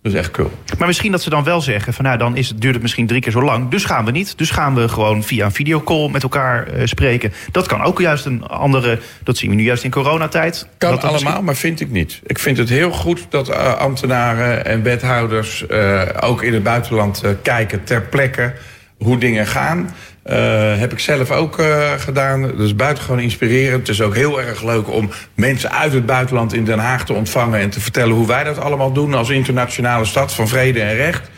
Dat 0.06 0.14
is 0.14 0.20
echt 0.20 0.32
cool. 0.32 0.52
Maar 0.78 0.88
misschien 0.88 1.12
dat 1.12 1.22
ze 1.22 1.30
dan 1.30 1.44
wel 1.44 1.62
zeggen: 1.62 1.94
van 1.94 2.06
nou, 2.06 2.18
dan 2.18 2.38
is 2.38 2.50
het, 2.50 2.62
duurt 2.62 2.74
het 2.74 2.82
misschien 2.82 3.08
drie 3.08 3.22
keer 3.22 3.32
zo 3.32 3.42
lang. 3.42 3.70
Dus 3.70 3.86
gaan 3.86 4.06
we 4.06 4.12
niet. 4.12 4.38
Dus 4.38 4.50
gaan 4.50 4.76
we 4.76 4.88
gewoon 4.88 5.24
via 5.24 5.46
een 5.46 5.52
videocall 5.52 6.10
met 6.10 6.24
elkaar 6.24 6.74
uh, 6.74 6.86
spreken. 6.86 7.34
Dat 7.52 7.68
kan 7.68 7.82
ook 7.82 8.00
juist 8.00 8.26
een 8.26 8.44
andere. 8.44 9.00
Dat 9.24 9.38
zien 9.38 9.50
we 9.50 9.56
nu 9.56 9.64
juist 9.64 9.84
in 9.84 9.92
coronatijd. 9.92 10.68
Kan 10.78 10.90
dat 10.90 11.04
allemaal, 11.04 11.22
misschien... 11.22 11.44
maar 11.44 11.56
vind 11.56 11.80
ik 11.80 11.92
niet. 11.92 12.22
Ik 12.24 12.40
vind 12.40 12.58
het 12.58 12.70
heel 12.70 12.92
goed 12.92 13.26
dat 13.30 13.50
uh, 13.50 13.76
ambtenaren 13.76 14.66
en 14.66 14.84
wethouders 14.84 15.66
uh, 15.70 16.02
ook 16.20 16.44
in 16.44 16.54
het 16.54 16.64
buitenland 16.64 17.24
kijken 17.42 17.84
ter 17.84 18.02
plekke 18.02 18.54
hoe 18.98 19.18
dingen 19.18 19.48
gaan. 19.48 19.96
Uh, 20.30 20.78
heb 20.78 20.92
ik 20.92 21.00
zelf 21.00 21.32
ook 21.32 21.60
uh, 21.60 21.92
gedaan. 21.92 22.62
Is 22.62 22.76
buitengewoon 22.76 23.20
inspirerend. 23.20 23.80
Het 23.80 23.90
is 23.90 24.02
ook 24.02 24.16
heel 24.16 24.42
erg 24.42 24.64
leuk 24.64 24.92
om 24.92 25.10
mensen 25.34 25.72
uit 25.72 25.94
het 25.94 26.06
buitenland 26.06 26.54
in 26.54 26.66
Den 26.66 26.80
Haag 26.80 27.06
te 27.06 27.14
ontvangen... 27.14 27.60
en 27.60 27.70
te 27.70 27.80
vertellen 27.80 28.16
hoe 28.16 28.28
wij 28.28 28.44
dat 28.44 28.60
allemaal 28.60 28.92
doen 28.92 29.14
als 29.14 29.30
internationale 29.30 30.06
stad 30.06 30.34
van 30.34 30.48
vrede 30.48 30.82
en 30.82 30.96
recht. 30.96 31.30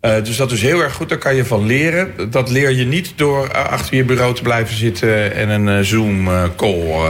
Uh, 0.00 0.24
dus 0.24 0.36
dat 0.36 0.52
is 0.52 0.62
heel 0.62 0.80
erg 0.80 0.92
goed, 0.92 1.08
daar 1.08 1.18
kan 1.18 1.34
je 1.34 1.44
van 1.44 1.66
leren. 1.66 2.30
Dat 2.30 2.50
leer 2.50 2.70
je 2.70 2.84
niet 2.84 3.12
door 3.16 3.52
achter 3.52 3.96
je 3.96 4.04
bureau 4.04 4.34
te 4.34 4.42
blijven 4.42 4.76
zitten... 4.76 5.34
en 5.34 5.48
een 5.48 5.84
Zoom-call 5.84 7.08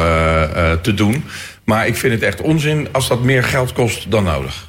te 0.83 0.95
doen. 0.95 1.25
Maar 1.65 1.87
ik 1.87 1.97
vind 1.97 2.13
het 2.13 2.23
echt 2.23 2.41
onzin 2.41 2.89
als 2.93 3.09
dat 3.09 3.23
meer 3.23 3.45
geld 3.45 3.73
kost 3.73 4.11
dan 4.11 4.25
nodig. 4.25 4.68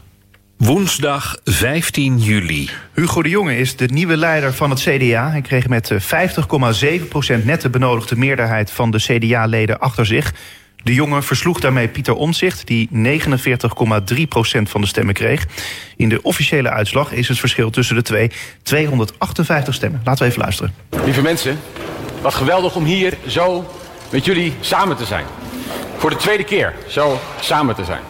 Woensdag 0.60 1.38
15 1.44 2.18
juli. 2.18 2.70
Hugo 2.94 3.22
de 3.22 3.30
Jonge 3.30 3.58
is 3.58 3.76
de 3.76 3.86
nieuwe 3.86 4.18
leider 4.18 4.54
van 4.54 4.70
het 4.70 4.80
CDA. 4.80 5.30
Hij 5.30 5.42
kreeg 5.42 5.68
met 5.68 5.92
50,7% 5.92 5.98
net 7.44 7.62
de 7.62 7.70
benodigde 7.70 8.16
meerderheid 8.16 8.72
van 8.72 8.92
de 8.92 8.98
CDA-leden 8.98 9.80
achter 9.80 10.06
zich. 10.06 10.34
De 10.84 10.94
Jonge 10.94 11.22
versloeg 11.22 11.60
daarmee 11.60 11.88
Pieter 11.88 12.14
Omzicht, 12.14 12.68
die 12.68 12.90
49,3% 12.94 12.98
van 14.64 14.82
de 14.82 14.88
stemmen 14.88 15.14
kreeg. 15.14 15.46
In 15.96 16.10
de 16.10 16.22
officiële 16.22 16.70
uitslag 16.70 17.12
is 17.12 17.28
het 17.28 17.40
verschil 17.40 17.70
tussen 17.70 17.96
de 17.96 18.02
twee 18.02 18.32
258 18.64 19.74
stemmen. 19.74 20.02
Laten 20.04 20.24
we 20.24 20.30
even 20.30 20.42
luisteren. 20.42 20.74
Lieve 21.04 21.22
mensen, 21.22 21.60
wat 22.22 22.34
geweldig 22.34 22.76
om 22.76 22.86
hier 22.86 23.18
zo 23.28 23.74
met 24.12 24.26
jullie 24.26 24.54
samen 24.60 24.98
te 24.98 25.06
zijn. 25.06 25.26
Voor 25.98 26.10
de 26.10 26.16
tweede 26.16 26.44
keer 26.44 26.74
zo 26.88 27.20
samen 27.40 27.76
te 27.76 27.84
zijn. 27.84 28.02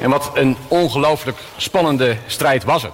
En 0.00 0.10
wat 0.10 0.30
een 0.34 0.56
ongelooflijk 0.68 1.38
spannende 1.56 2.16
strijd 2.26 2.64
was 2.64 2.82
het. 2.82 2.92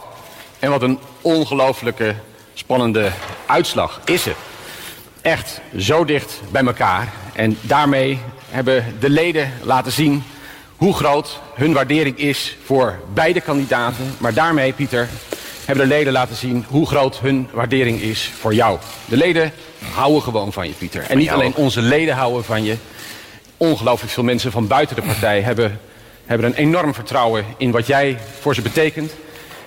En 0.59 0.71
wat 0.71 0.83
een 0.83 0.99
ongelooflijke 1.21 2.15
spannende 2.55 3.11
uitslag 3.47 4.01
is 4.05 4.25
het. 4.25 4.37
Echt 5.21 5.61
zo 5.79 6.05
dicht 6.05 6.41
bij 6.51 6.65
elkaar. 6.65 7.13
En 7.33 7.59
daarmee 7.61 8.19
hebben 8.51 8.97
de 9.01 9.11
leden 9.11 9.53
laten 9.63 9.93
zien 9.93 10.23
hoe 10.77 10.95
groot 10.95 11.41
hun 11.55 11.73
waardering 11.73 12.19
is 12.19 12.57
voor 12.65 12.99
beide 13.15 13.41
kandidaten. 13.41 14.15
Maar 14.19 14.35
daarmee, 14.35 14.73
Pieter, 14.73 15.09
hebben 15.65 15.89
de 15.89 15.95
leden 15.95 16.13
laten 16.13 16.37
zien 16.37 16.65
hoe 16.69 16.87
groot 16.87 17.21
hun 17.21 17.49
waardering 17.53 18.01
is 18.01 18.31
voor 18.41 18.55
jou. 18.55 18.79
De 19.05 19.17
leden 19.17 19.53
houden 19.93 20.23
gewoon 20.23 20.53
van 20.53 20.67
je, 20.67 20.73
Pieter. 20.73 21.03
En 21.09 21.19
niet 21.19 21.31
alleen 21.31 21.55
onze 21.55 21.81
leden 21.81 22.15
houden 22.15 22.45
van 22.45 22.65
je. 22.65 22.77
Ongelooflijk 23.57 24.13
veel 24.13 24.25
mensen 24.25 24.53
van 24.53 24.67
buiten 24.67 24.97
de 24.97 25.03
partij 25.03 25.41
hebben 25.41 25.81
hebben 26.31 26.49
een 26.49 26.67
enorm 26.67 26.95
vertrouwen 26.95 27.45
in 27.57 27.71
wat 27.71 27.87
jij 27.87 28.19
voor 28.41 28.55
ze 28.55 28.63
betekent 28.63 29.13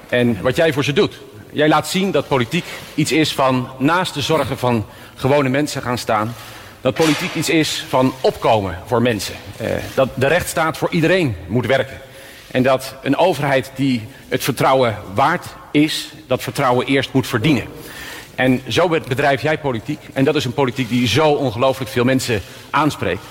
en 0.09 0.41
wat 0.41 0.55
jij 0.55 0.73
voor 0.73 0.83
ze 0.83 0.93
doet. 0.93 1.19
Jij 1.51 1.67
laat 1.67 1.87
zien 1.87 2.11
dat 2.11 2.27
politiek 2.27 2.65
iets 2.95 3.11
is 3.11 3.33
van 3.33 3.69
naast 3.77 4.13
de 4.13 4.21
zorgen 4.21 4.57
van 4.57 4.85
gewone 5.15 5.49
mensen 5.49 5.81
gaan 5.81 5.97
staan. 5.97 6.35
Dat 6.81 6.93
politiek 6.93 7.35
iets 7.35 7.49
is 7.49 7.85
van 7.89 8.13
opkomen 8.21 8.79
voor 8.85 9.01
mensen. 9.01 9.35
Eh, 9.57 9.67
dat 9.93 10.09
de 10.15 10.27
rechtsstaat 10.27 10.77
voor 10.77 10.91
iedereen 10.91 11.35
moet 11.47 11.65
werken. 11.65 11.97
En 12.51 12.63
dat 12.63 12.95
een 13.01 13.17
overheid 13.17 13.71
die 13.75 14.07
het 14.27 14.43
vertrouwen 14.43 14.97
waard 15.13 15.45
is, 15.71 16.13
dat 16.27 16.43
vertrouwen 16.43 16.85
eerst 16.85 17.13
moet 17.13 17.27
verdienen. 17.27 17.65
En 18.35 18.61
zo 18.67 18.87
bedrijf 18.87 19.41
jij 19.41 19.57
politiek. 19.57 19.99
En 20.13 20.23
dat 20.23 20.35
is 20.35 20.45
een 20.45 20.53
politiek 20.53 20.89
die 20.89 21.07
zo 21.07 21.29
ongelooflijk 21.29 21.91
veel 21.91 22.03
mensen 22.03 22.41
aanspreekt. 22.69 23.23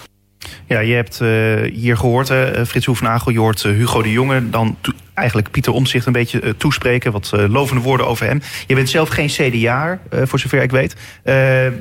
Ja, 0.67 0.81
je 0.81 0.95
hebt 0.95 1.21
uh, 1.23 1.29
hier 1.73 1.97
gehoord, 1.97 2.31
uh, 2.31 2.65
Frits 2.67 2.87
Hoefnagel, 2.87 3.33
je 3.33 3.39
uh, 3.67 3.77
Hugo 3.77 4.03
de 4.03 4.13
Jonge... 4.13 4.51
dan 4.51 4.77
eigenlijk 5.15 5.51
Pieter 5.51 5.73
Omzicht 5.73 6.07
een 6.07 6.13
beetje 6.13 6.57
toespreken, 6.57 7.13
wat 7.13 7.33
lovende 7.49 7.83
woorden 7.83 8.07
over 8.07 8.27
hem. 8.27 8.41
Je 8.67 8.75
bent 8.75 8.91
zelf 8.91 9.09
geen 9.09 9.29
CDA, 9.29 10.01
voor 10.11 10.39
zover 10.39 10.63
ik 10.63 10.71
weet. 10.71 10.97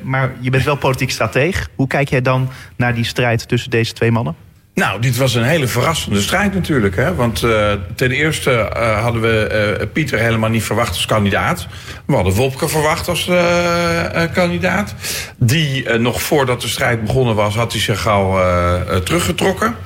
maar 0.02 0.32
je 0.40 0.50
bent 0.50 0.64
wel 0.64 0.76
politiek 0.76 1.10
strateeg. 1.10 1.68
Hoe 1.74 1.86
kijk 1.86 2.08
jij 2.08 2.22
dan 2.22 2.48
naar 2.76 2.94
die 2.94 3.04
strijd 3.04 3.48
tussen 3.48 3.70
deze 3.70 3.92
twee 3.92 4.10
mannen? 4.10 4.34
Nou, 4.74 5.00
dit 5.00 5.16
was 5.16 5.34
een 5.34 5.42
hele 5.42 5.66
verrassende 5.66 6.20
strijd 6.20 6.54
natuurlijk. 6.54 6.96
Hè? 6.96 7.14
Want 7.14 7.42
uh, 7.42 7.72
ten 7.94 8.10
eerste 8.10 8.50
uh, 8.76 9.02
hadden 9.02 9.22
we 9.22 9.76
uh, 9.80 9.86
Pieter 9.92 10.18
helemaal 10.18 10.50
niet 10.50 10.62
verwacht 10.62 10.88
als 10.88 11.06
kandidaat. 11.06 11.66
We 12.06 12.14
hadden 12.14 12.32
Wopke 12.32 12.68
verwacht 12.68 13.08
als 13.08 13.30
kandidaat. 14.32 14.94
Die 15.36 15.98
nog 15.98 16.22
voordat 16.22 16.60
de 16.60 16.68
strijd 16.68 17.04
begonnen 17.04 17.34
was, 17.34 17.54
had 17.54 17.72
hij 17.72 17.80
zich 17.80 18.08
al 18.08 18.38
teruggetrokken. 19.04 19.76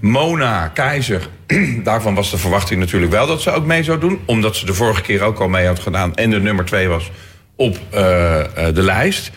Mona 0.00 0.68
Keizer, 0.68 1.28
daarvan 1.84 2.14
was 2.14 2.30
de 2.30 2.38
verwachting 2.38 2.80
natuurlijk 2.80 3.12
wel 3.12 3.26
dat 3.26 3.42
ze 3.42 3.50
ook 3.50 3.66
mee 3.66 3.82
zou 3.82 3.98
doen. 3.98 4.20
Omdat 4.24 4.56
ze 4.56 4.66
de 4.66 4.74
vorige 4.74 5.02
keer 5.02 5.22
ook 5.22 5.40
al 5.40 5.48
mee 5.48 5.66
had 5.66 5.78
gedaan 5.78 6.14
en 6.14 6.30
de 6.30 6.40
nummer 6.40 6.64
twee 6.64 6.88
was 6.88 7.10
op 7.56 7.78
de 7.90 8.82
lijst. 8.82 9.30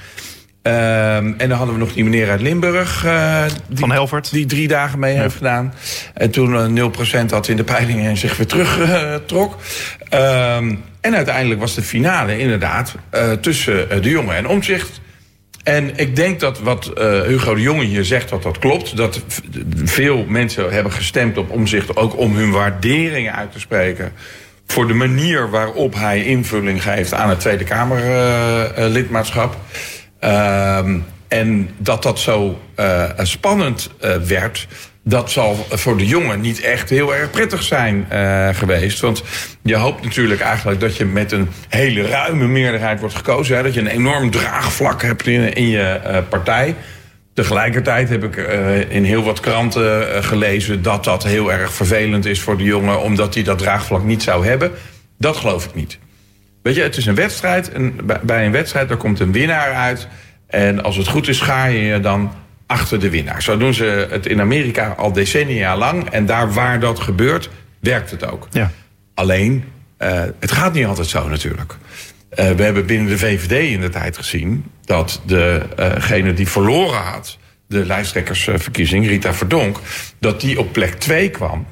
Um, 0.67 1.35
en 1.37 1.49
dan 1.49 1.57
hadden 1.57 1.75
we 1.75 1.81
nog 1.81 1.93
die 1.93 2.03
meneer 2.03 2.29
uit 2.29 2.41
Limburg. 2.41 3.05
Uh, 3.05 3.43
die, 3.67 3.77
Van 3.77 3.91
Helvert. 3.91 4.31
Die 4.31 4.45
drie 4.45 4.67
dagen 4.67 4.99
mee 4.99 5.13
ja. 5.13 5.21
heeft 5.21 5.35
gedaan. 5.35 5.73
En 6.13 6.31
toen 6.31 6.75
uh, 6.75 6.89
0% 7.23 7.25
had 7.29 7.47
in 7.47 7.57
de 7.57 7.63
peilingen 7.63 8.09
en 8.09 8.17
zich 8.17 8.37
weer 8.37 8.47
terugtrok. 8.47 9.57
Uh, 10.13 10.55
um, 10.55 10.83
en 11.01 11.15
uiteindelijk 11.15 11.59
was 11.59 11.75
de 11.75 11.81
finale 11.81 12.39
inderdaad 12.39 12.95
tussen 13.41 14.01
de 14.01 14.09
jongen 14.09 14.35
en 14.35 14.47
omzicht. 14.47 15.01
En 15.63 15.97
ik 15.97 16.15
denk 16.15 16.39
dat 16.39 16.59
wat 16.59 16.91
Hugo 17.25 17.55
de 17.55 17.61
Jonge 17.61 17.83
hier 17.83 18.05
zegt, 18.05 18.29
dat 18.29 18.43
dat 18.43 18.59
klopt. 18.59 18.97
Dat 18.97 19.21
veel 19.83 20.25
mensen 20.27 20.71
hebben 20.71 20.91
gestemd 20.91 21.37
op 21.37 21.51
omzicht 21.51 21.95
ook 21.95 22.17
om 22.17 22.35
hun 22.35 22.51
waarderingen 22.51 23.35
uit 23.35 23.51
te 23.51 23.59
spreken 23.59 24.11
voor 24.67 24.87
de 24.87 24.93
manier 24.93 25.49
waarop 25.49 25.93
hij 25.93 26.23
invulling 26.23 26.83
geeft 26.83 27.13
aan 27.13 27.29
het 27.29 27.39
Tweede 27.39 27.63
Kamerlidmaatschap. 27.63 29.53
Uh, 29.53 29.59
Um, 30.23 31.05
En 31.27 31.69
dat 31.77 32.03
dat 32.03 32.19
zo 32.19 32.59
uh, 32.79 33.03
spannend 33.17 33.89
uh, 34.01 34.15
werd, 34.15 34.67
dat 35.03 35.31
zal 35.31 35.65
voor 35.69 35.97
de 35.97 36.05
jongen 36.05 36.41
niet 36.41 36.61
echt 36.61 36.89
heel 36.89 37.15
erg 37.15 37.31
prettig 37.31 37.63
zijn 37.63 38.07
uh, 38.11 38.49
geweest. 38.51 38.99
Want 38.99 39.23
je 39.63 39.75
hoopt 39.75 40.03
natuurlijk 40.03 40.41
eigenlijk 40.41 40.79
dat 40.79 40.97
je 40.97 41.05
met 41.05 41.31
een 41.31 41.49
hele 41.69 42.07
ruime 42.07 42.47
meerderheid 42.47 42.99
wordt 42.99 43.15
gekozen. 43.15 43.55
Hè, 43.55 43.63
dat 43.63 43.73
je 43.73 43.79
een 43.79 43.87
enorm 43.87 44.31
draagvlak 44.31 45.01
hebt 45.01 45.27
in, 45.27 45.53
in 45.53 45.67
je 45.67 46.23
partij. 46.29 46.75
Tegelijkertijd 47.33 48.09
heb 48.09 48.23
ik 48.23 48.35
in 48.89 49.03
heel 49.03 49.23
wat 49.23 49.39
kranten 49.39 50.23
gelezen 50.23 50.81
dat 50.81 51.03
dat 51.03 51.23
heel 51.23 51.51
erg 51.51 51.73
vervelend 51.73 52.25
is 52.25 52.41
voor 52.41 52.57
de 52.57 52.63
jongen, 52.63 53.01
omdat 53.01 53.33
hij 53.33 53.43
dat 53.43 53.57
draagvlak 53.57 54.03
niet 54.03 54.23
zou 54.23 54.45
hebben. 54.45 54.71
Dat 55.17 55.37
geloof 55.37 55.65
ik 55.65 55.75
niet. 55.75 55.97
Weet 56.67 56.75
je, 56.75 56.81
het 56.81 56.97
is 56.97 57.05
een 57.05 57.15
wedstrijd. 57.15 57.71
En 57.71 57.95
bij 58.21 58.45
een 58.45 58.51
wedstrijd 58.51 58.87
daar 58.87 58.97
komt 58.97 59.19
een 59.19 59.31
winnaar 59.31 59.73
uit. 59.73 60.07
En 60.47 60.83
als 60.83 60.95
het 60.95 61.07
goed 61.07 61.27
is, 61.27 61.41
ga 61.41 61.65
je 61.65 61.79
je 61.79 61.99
dan 61.99 62.31
achter 62.65 62.99
de 62.99 63.09
winnaar. 63.09 63.41
Zo 63.41 63.57
doen 63.57 63.73
ze 63.73 64.07
het 64.09 64.25
in 64.25 64.41
Amerika 64.41 64.87
al 64.97 65.13
decennia 65.13 65.77
lang. 65.77 66.09
En 66.09 66.25
daar 66.25 66.53
waar 66.53 66.79
dat 66.79 66.99
gebeurt, 66.99 67.49
werkt 67.79 68.11
het 68.11 68.31
ook. 68.31 68.47
Ja. 68.51 68.71
Alleen, 69.13 69.63
uh, 69.99 70.23
het 70.39 70.51
gaat 70.51 70.73
niet 70.73 70.85
altijd 70.85 71.07
zo 71.07 71.29
natuurlijk. 71.29 71.73
Uh, 71.73 72.49
we 72.51 72.63
hebben 72.63 72.85
binnen 72.85 73.07
de 73.07 73.17
VVD 73.17 73.71
in 73.71 73.81
de 73.81 73.89
tijd 73.89 74.17
gezien 74.17 74.65
dat 74.85 75.21
degene 75.25 76.29
uh, 76.29 76.35
die 76.35 76.47
verloren 76.47 77.01
had, 77.01 77.37
de 77.67 77.85
lijsttrekkersverkiezing, 77.85 79.07
Rita 79.07 79.33
Verdonk, 79.33 79.79
dat 80.19 80.41
die 80.41 80.59
op 80.59 80.73
plek 80.73 80.93
2 80.93 81.29
kwam 81.29 81.65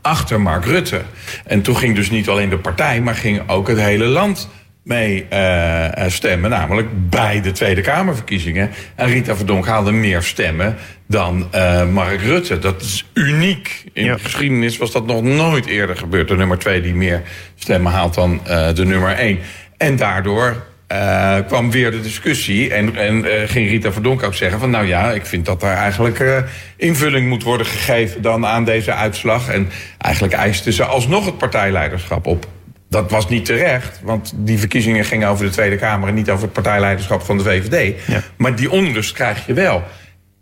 achter 0.00 0.40
Mark 0.40 0.64
Rutte. 0.64 1.02
En 1.44 1.62
toen 1.62 1.76
ging 1.76 1.94
dus 1.94 2.10
niet 2.10 2.28
alleen 2.28 2.48
de 2.48 2.58
partij, 2.58 3.00
maar 3.00 3.14
ging 3.14 3.48
ook 3.48 3.68
het 3.68 3.78
hele 3.78 4.04
land 4.04 4.48
mee 4.82 5.26
uh, 5.32 5.88
stemmen. 6.06 6.50
Namelijk 6.50 6.88
bij 7.10 7.40
de 7.40 7.52
Tweede 7.52 7.80
Kamerverkiezingen. 7.80 8.70
En 8.94 9.08
Rita 9.08 9.36
Verdonk 9.36 9.66
haalde 9.66 9.92
meer 9.92 10.22
stemmen 10.22 10.76
dan 11.06 11.48
uh, 11.54 11.88
Mark 11.88 12.20
Rutte. 12.20 12.58
Dat 12.58 12.82
is 12.82 13.06
uniek. 13.14 13.84
In 13.92 14.04
ja. 14.04 14.14
de 14.14 14.20
geschiedenis 14.20 14.76
was 14.76 14.92
dat 14.92 15.06
nog 15.06 15.22
nooit 15.22 15.66
eerder 15.66 15.96
gebeurd. 15.96 16.28
De 16.28 16.36
nummer 16.36 16.58
twee 16.58 16.80
die 16.80 16.94
meer 16.94 17.22
stemmen 17.54 17.92
haalt 17.92 18.14
dan 18.14 18.40
uh, 18.48 18.74
de 18.74 18.84
nummer 18.84 19.12
één. 19.12 19.38
En 19.76 19.96
daardoor 19.96 20.64
uh, 20.92 21.36
kwam 21.46 21.70
weer 21.70 21.90
de 21.90 22.00
discussie. 22.00 22.72
En, 22.74 22.96
en 22.96 23.24
uh, 23.24 23.32
ging 23.46 23.68
Rita 23.68 23.92
Verdonk 23.92 24.22
ook 24.22 24.34
zeggen 24.34 24.58
van... 24.58 24.70
nou 24.70 24.86
ja, 24.86 25.12
ik 25.12 25.26
vind 25.26 25.44
dat 25.44 25.62
er 25.62 25.72
eigenlijk 25.72 26.18
uh, 26.18 26.38
invulling 26.76 27.28
moet 27.28 27.42
worden 27.42 27.66
gegeven... 27.66 28.22
dan 28.22 28.46
aan 28.46 28.64
deze 28.64 28.94
uitslag. 28.94 29.48
En 29.48 29.68
eigenlijk 29.98 30.34
eiste 30.34 30.72
ze 30.72 30.84
alsnog 30.84 31.24
het 31.24 31.38
partijleiderschap 31.38 32.26
op. 32.26 32.46
Dat 32.88 33.10
was 33.10 33.28
niet 33.28 33.44
terecht, 33.44 34.00
want 34.02 34.32
die 34.36 34.58
verkiezingen 34.58 35.04
gingen 35.04 35.28
over 35.28 35.44
de 35.44 35.50
Tweede 35.50 35.76
Kamer... 35.76 36.08
en 36.08 36.14
niet 36.14 36.30
over 36.30 36.44
het 36.44 36.52
partijleiderschap 36.52 37.22
van 37.22 37.38
de 37.38 37.44
VVD. 37.44 37.94
Ja. 38.06 38.22
Maar 38.36 38.56
die 38.56 38.70
onrust 38.70 39.12
krijg 39.12 39.46
je 39.46 39.52
wel. 39.52 39.82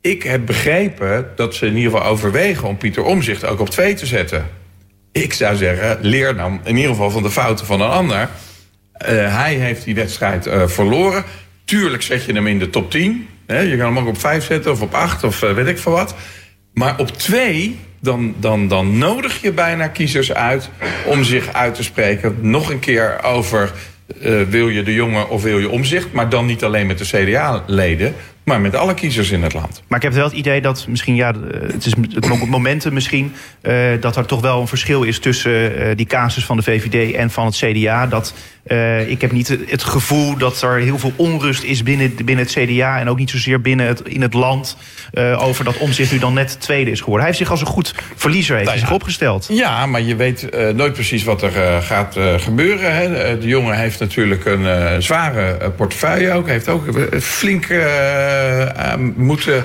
Ik 0.00 0.22
heb 0.22 0.46
begrepen 0.46 1.26
dat 1.36 1.54
ze 1.54 1.66
in 1.66 1.76
ieder 1.76 1.90
geval 1.90 2.06
overwegen... 2.06 2.68
om 2.68 2.76
Pieter 2.76 3.02
Omzicht 3.02 3.44
ook 3.44 3.60
op 3.60 3.70
twee 3.70 3.94
te 3.94 4.06
zetten. 4.06 4.46
Ik 5.12 5.32
zou 5.32 5.56
zeggen, 5.56 5.98
leer 6.00 6.36
dan 6.36 6.60
in 6.64 6.76
ieder 6.76 6.90
geval 6.90 7.10
van 7.10 7.22
de 7.22 7.30
fouten 7.30 7.66
van 7.66 7.80
een 7.80 7.90
ander... 7.90 8.28
Uh, 9.08 9.36
hij 9.36 9.54
heeft 9.54 9.84
die 9.84 9.94
wedstrijd 9.94 10.46
uh, 10.46 10.66
verloren. 10.66 11.24
Tuurlijk 11.64 12.02
zet 12.02 12.24
je 12.24 12.32
hem 12.32 12.46
in 12.46 12.58
de 12.58 12.70
top 12.70 12.90
10. 12.90 13.28
Hè? 13.46 13.60
Je 13.60 13.76
kan 13.76 13.86
hem 13.86 13.98
ook 13.98 14.08
op 14.08 14.20
5 14.20 14.44
zetten 14.44 14.72
of 14.72 14.80
op 14.80 14.94
8 14.94 15.24
of 15.24 15.42
uh, 15.42 15.52
weet 15.52 15.66
ik 15.66 15.78
veel 15.78 15.92
wat. 15.92 16.14
Maar 16.72 16.98
op 16.98 17.16
2, 17.16 17.78
dan, 18.00 18.34
dan, 18.38 18.68
dan 18.68 18.98
nodig 18.98 19.42
je 19.42 19.52
bijna 19.52 19.88
kiezers 19.88 20.32
uit 20.32 20.70
om 21.06 21.24
zich 21.24 21.52
uit 21.52 21.74
te 21.74 21.82
spreken. 21.82 22.36
Nog 22.40 22.70
een 22.70 22.78
keer 22.78 23.22
over 23.22 23.72
wil 24.48 24.68
je 24.68 24.82
de 24.82 24.94
jongen 24.94 25.28
of 25.28 25.42
wil 25.42 25.58
je 25.58 25.68
omzicht. 25.68 26.12
Maar 26.12 26.28
dan 26.28 26.46
niet 26.46 26.64
alleen 26.64 26.86
met 26.86 26.98
de 26.98 27.04
CDA-leden, 27.04 28.14
maar 28.50 28.60
met 28.60 28.76
alle 28.76 28.94
kiezers 28.94 29.30
in 29.30 29.42
het 29.42 29.54
land. 29.54 29.82
Maar 29.88 29.98
ik 29.98 30.04
heb 30.04 30.12
wel 30.12 30.24
het 30.24 30.32
idee 30.32 30.60
dat 30.60 30.86
misschien, 30.88 31.14
ja, 31.14 31.34
het 31.72 31.86
is 31.86 31.94
het 32.14 32.46
momenten 32.46 32.92
misschien, 32.92 33.32
uh, 33.62 33.74
dat 34.00 34.16
er 34.16 34.26
toch 34.26 34.40
wel 34.40 34.60
een 34.60 34.68
verschil 34.68 35.02
is 35.02 35.18
tussen 35.18 35.78
uh, 35.78 35.96
die 35.96 36.06
casus 36.06 36.44
van 36.44 36.56
de 36.56 36.62
VVD 36.62 37.14
en 37.14 37.30
van 37.30 37.46
het 37.46 37.56
CDA. 37.56 38.06
Dat 38.06 38.34
uh, 38.66 39.08
ik 39.10 39.20
heb 39.20 39.32
niet 39.32 39.48
het 39.66 39.82
gevoel 39.82 40.36
dat 40.36 40.62
er 40.62 40.78
heel 40.78 40.98
veel 40.98 41.12
onrust 41.16 41.62
is 41.62 41.82
binnen, 41.82 42.14
binnen 42.14 42.44
het 42.44 42.54
CDA 42.54 42.98
en 42.98 43.08
ook 43.08 43.18
niet 43.18 43.30
zozeer 43.30 43.60
binnen 43.60 43.86
het, 43.86 44.00
in 44.00 44.22
het 44.22 44.34
land 44.34 44.76
over 45.36 45.64
dat 45.64 45.78
omzicht 45.78 46.12
nu 46.12 46.18
dan 46.18 46.34
net 46.34 46.60
tweede 46.60 46.90
is 46.90 46.98
geworden. 46.98 47.26
Hij 47.26 47.28
heeft 47.28 47.38
zich 47.38 47.50
als 47.50 47.60
een 47.60 47.74
goed 47.74 47.94
verliezer 48.16 48.54
heeft 48.54 48.68
Nou 48.68 48.78
ja. 48.78 48.86
zich 48.86 48.94
opgesteld. 48.94 49.46
Ja, 49.50 49.86
maar 49.86 50.00
je 50.00 50.16
weet 50.16 50.48
nooit 50.74 50.92
precies 50.92 51.24
wat 51.24 51.42
er 51.42 51.82
gaat 51.82 52.16
gebeuren. 52.36 52.94
Hè. 52.94 53.38
De 53.38 53.46
jongen 53.46 53.76
heeft 53.76 54.00
natuurlijk 54.00 54.44
een 54.44 55.02
zware 55.02 55.70
portefeuille 55.70 56.32
ook. 56.32 56.48
Heeft 56.48 56.68
ook 56.68 56.84
flink 57.20 57.66
moeten 59.16 59.64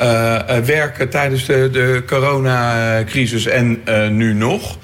uh, 0.00 0.36
werken 0.64 1.08
tijdens 1.08 1.46
de, 1.46 1.68
de 1.72 2.02
coronacrisis 2.06 3.46
en 3.46 3.82
nu 4.16 4.34
nog. 4.34 4.78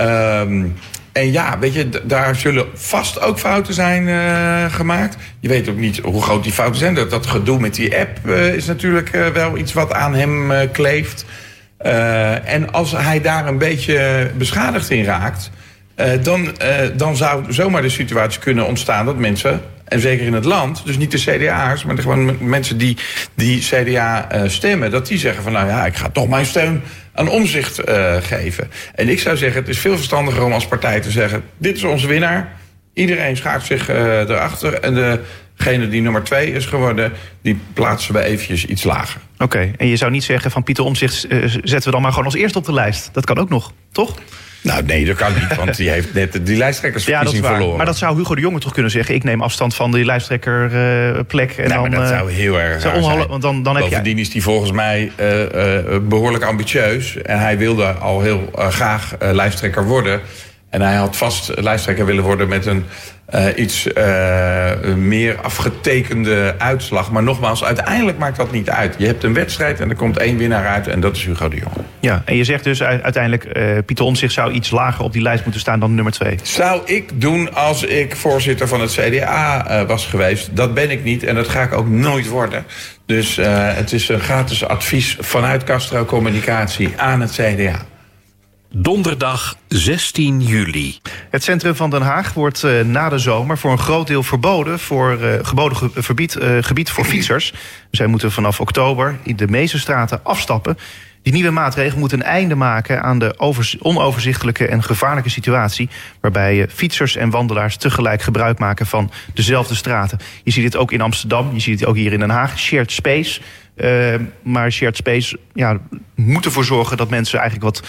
Um, 0.00 0.74
en 1.12 1.32
ja, 1.32 1.58
weet 1.58 1.74
je, 1.74 1.88
daar 2.04 2.36
zullen 2.36 2.66
vast 2.74 3.20
ook 3.20 3.38
fouten 3.38 3.74
zijn 3.74 4.08
gemaakt. 4.70 5.16
Je 5.40 5.48
weet 5.48 5.68
ook 5.68 5.76
niet 5.76 5.98
hoe 5.98 6.22
groot 6.22 6.42
die 6.42 6.52
fouten 6.52 6.78
zijn. 6.80 6.94
Dat, 6.94 7.26
gedoe 7.26 7.60
met 7.60 7.74
die 7.74 7.98
app 7.98 8.28
is 8.28 8.66
natuurlijk 8.66 9.10
wel 9.32 9.56
iets 9.56 9.72
wat 9.72 9.92
aan 9.92 10.14
hem 10.14 10.52
kleeft. 10.72 11.24
en 12.44 12.72
als 12.72 12.92
hij 12.92 13.20
daar 13.20 13.46
een 13.46 13.58
beetje 13.58 14.30
beschadigd 14.36 14.90
in 14.90 15.04
raakt... 15.04 15.50
dan, 16.22 16.56
dan 16.96 17.16
zou 17.16 17.52
zomaar 17.52 17.82
de 17.82 17.88
situatie 17.88 18.40
kunnen 18.40 18.66
ontstaan 18.66 19.06
dat 19.06 19.16
mensen 19.16 19.60
en 19.90 20.00
zeker 20.00 20.26
in 20.26 20.32
het 20.32 20.44
land, 20.44 20.82
dus 20.84 20.96
niet 20.96 21.10
de 21.10 21.18
CDA'ers, 21.18 21.84
maar 21.84 21.98
gewoon 21.98 22.48
mensen 22.48 22.78
die, 22.78 22.96
die 23.34 23.60
CDA 23.60 24.28
uh, 24.34 24.48
stemmen, 24.48 24.90
dat 24.90 25.06
die 25.06 25.18
zeggen 25.18 25.42
van 25.42 25.52
nou 25.52 25.66
ja, 25.66 25.86
ik 25.86 25.96
ga 25.96 26.08
toch 26.08 26.28
mijn 26.28 26.46
steun 26.46 26.82
aan 27.14 27.28
omzicht 27.28 27.88
uh, 27.88 28.16
geven. 28.20 28.70
En 28.94 29.08
ik 29.08 29.18
zou 29.20 29.36
zeggen, 29.36 29.60
het 29.60 29.68
is 29.68 29.78
veel 29.78 29.96
verstandiger 29.96 30.44
om 30.44 30.52
als 30.52 30.66
partij 30.66 31.00
te 31.00 31.10
zeggen, 31.10 31.42
dit 31.56 31.76
is 31.76 31.84
onze 31.84 32.06
winnaar. 32.06 32.58
Iedereen 32.94 33.36
schaart 33.36 33.64
zich 33.64 33.90
uh, 33.90 34.18
erachter. 34.18 34.74
En 34.74 35.20
degene 35.56 35.88
die 35.88 36.02
nummer 36.02 36.22
twee 36.22 36.52
is 36.52 36.66
geworden, 36.66 37.12
die 37.42 37.58
plaatsen 37.72 38.14
we 38.14 38.22
eventjes 38.22 38.64
iets 38.64 38.84
lager. 38.84 39.20
Oké, 39.38 39.72
en 39.76 39.86
je 39.86 39.96
zou 39.96 40.10
niet 40.10 40.24
zeggen 40.24 40.50
van 40.50 40.62
Pieter 40.62 40.84
Omzicht 40.84 41.14
zetten 41.62 41.84
we 41.84 41.90
dan 41.90 42.02
maar 42.02 42.10
gewoon 42.10 42.26
als 42.26 42.34
eerste 42.34 42.58
op 42.58 42.64
de 42.64 42.72
lijst. 42.72 43.08
Dat 43.12 43.24
kan 43.24 43.38
ook 43.38 43.48
nog, 43.48 43.72
toch? 43.92 44.14
Nou, 44.62 44.82
nee, 44.82 45.04
dat 45.04 45.16
kan 45.16 45.32
niet, 45.34 45.56
want 45.56 45.76
die 45.76 45.90
heeft 45.94 46.14
net 46.14 46.46
die 46.46 46.56
lijsttrekkersverkiezing 46.56 47.44
ja, 47.44 47.50
verloren. 47.50 47.76
Maar 47.76 47.86
dat 47.86 47.98
zou 47.98 48.16
Hugo 48.16 48.34
de 48.34 48.40
Jonge 48.40 48.58
toch 48.58 48.72
kunnen 48.72 48.90
zeggen... 48.90 49.14
ik 49.14 49.24
neem 49.24 49.42
afstand 49.42 49.74
van 49.74 49.92
die 49.92 50.04
lijsttrekkerplek. 50.04 51.50
Uh, 51.50 51.58
en 51.58 51.68
nou, 51.68 51.82
dan, 51.82 51.90
maar 51.90 52.00
dat 52.00 52.08
zou 52.08 52.32
heel 52.32 52.60
erg 52.60 52.80
zijn. 52.80 53.28
Want 53.28 53.42
dan, 53.42 53.62
dan 53.62 53.76
heb 53.76 53.84
Bovendien 53.84 54.16
je... 54.16 54.22
is 54.22 54.30
die 54.30 54.42
volgens 54.42 54.72
mij 54.72 55.12
uh, 55.20 55.40
uh, 55.40 55.98
behoorlijk 56.02 56.44
ambitieus. 56.44 57.16
En 57.22 57.38
hij 57.38 57.58
wilde 57.58 57.86
al 57.86 58.20
heel 58.20 58.50
graag 58.54 59.14
lijsttrekker 59.18 59.84
worden. 59.84 60.20
En 60.70 60.80
hij 60.80 60.94
had 60.94 61.16
vast 61.16 61.52
lijsttrekker 61.60 62.06
willen 62.06 62.24
worden 62.24 62.48
met 62.48 62.66
een 62.66 62.84
iets 63.56 63.86
uh, 63.86 64.94
meer 64.96 65.40
afgetekende 65.40 66.54
uitslag. 66.58 67.10
Maar 67.10 67.22
nogmaals, 67.22 67.64
uiteindelijk 67.64 68.18
maakt 68.18 68.36
dat 68.36 68.52
niet 68.52 68.70
uit. 68.70 68.94
Je 68.98 69.06
hebt 69.06 69.24
een 69.24 69.34
wedstrijd 69.34 69.80
en 69.80 69.90
er 69.90 69.96
komt 69.96 70.18
één 70.18 70.36
winnaar 70.36 70.66
uit 70.66 70.88
en 70.88 71.00
dat 71.00 71.16
is 71.16 71.24
Hugo 71.24 71.48
de 71.48 71.56
Jong. 71.56 71.72
Ja, 72.00 72.22
en 72.24 72.36
je 72.36 72.44
zegt 72.44 72.64
dus 72.64 72.82
uiteindelijk, 72.82 73.56
uh, 73.56 73.78
Pieter 73.86 74.04
Omtzigt 74.04 74.32
zou 74.32 74.52
iets 74.52 74.70
lager 74.70 75.04
op 75.04 75.12
die 75.12 75.22
lijst 75.22 75.42
moeten 75.42 75.60
staan 75.60 75.80
dan 75.80 75.94
nummer 75.94 76.12
twee. 76.12 76.38
Zou 76.42 76.80
ik 76.84 77.20
doen 77.20 77.54
als 77.54 77.84
ik 77.84 78.16
voorzitter 78.16 78.68
van 78.68 78.80
het 78.80 78.92
CDA 78.92 79.84
was 79.86 80.06
geweest. 80.06 80.56
Dat 80.56 80.74
ben 80.74 80.90
ik 80.90 81.04
niet 81.04 81.24
en 81.24 81.34
dat 81.34 81.48
ga 81.48 81.62
ik 81.62 81.72
ook 81.72 81.88
nooit 81.88 82.28
worden. 82.28 82.64
Dus 83.06 83.36
het 83.74 83.92
is 83.92 84.08
een 84.08 84.20
gratis 84.20 84.64
advies 84.64 85.16
vanuit 85.20 85.64
Castro 85.64 86.04
Communicatie 86.04 86.92
aan 86.96 87.20
het 87.20 87.30
CDA. 87.30 87.86
Donderdag 88.72 89.56
16 89.68 90.40
juli. 90.40 90.98
Het 91.30 91.42
centrum 91.42 91.74
van 91.74 91.90
Den 91.90 92.02
Haag 92.02 92.34
wordt 92.34 92.62
uh, 92.62 92.80
na 92.80 93.08
de 93.08 93.18
zomer 93.18 93.58
voor 93.58 93.70
een 93.70 93.78
groot 93.78 94.06
deel 94.06 94.22
verboden 94.22 94.78
voor 94.78 95.18
uh, 95.20 95.32
geboden 95.42 95.76
ge 95.76 95.90
verbied, 95.94 96.36
gebied 96.60 96.90
voor 96.90 97.04
fietsers. 97.04 97.54
Zij 97.90 98.06
moeten 98.06 98.32
vanaf 98.32 98.60
oktober 98.60 99.18
in 99.22 99.36
de 99.36 99.48
meeste 99.48 99.78
straten 99.78 100.24
afstappen. 100.24 100.78
Die 101.22 101.32
nieuwe 101.32 101.50
maatregel 101.50 101.98
moet 101.98 102.12
een 102.12 102.22
einde 102.22 102.54
maken 102.54 103.02
aan 103.02 103.18
de 103.18 103.34
onoverzichtelijke 103.80 104.66
en 104.66 104.82
gevaarlijke 104.82 105.30
situatie. 105.30 105.88
waarbij 106.20 106.68
fietsers 106.68 107.16
en 107.16 107.30
wandelaars 107.30 107.76
tegelijk 107.76 108.22
gebruik 108.22 108.58
maken 108.58 108.86
van 108.86 109.10
dezelfde 109.34 109.74
straten. 109.74 110.18
Je 110.44 110.50
ziet 110.50 110.62
dit 110.62 110.76
ook 110.76 110.92
in 110.92 111.00
Amsterdam, 111.00 111.50
je 111.52 111.60
ziet 111.60 111.80
het 111.80 111.88
ook 111.88 111.96
hier 111.96 112.12
in 112.12 112.18
Den 112.18 112.30
Haag. 112.30 112.58
Shared 112.58 112.92
space. 112.92 113.40
maar 114.42 114.72
shared 114.72 114.96
space 114.96 115.38
ja, 115.54 115.78
moet 116.14 116.44
ervoor 116.44 116.64
zorgen 116.64 116.96
dat 116.96 117.10
mensen 117.10 117.38
eigenlijk 117.38 117.76
wat 117.76 117.88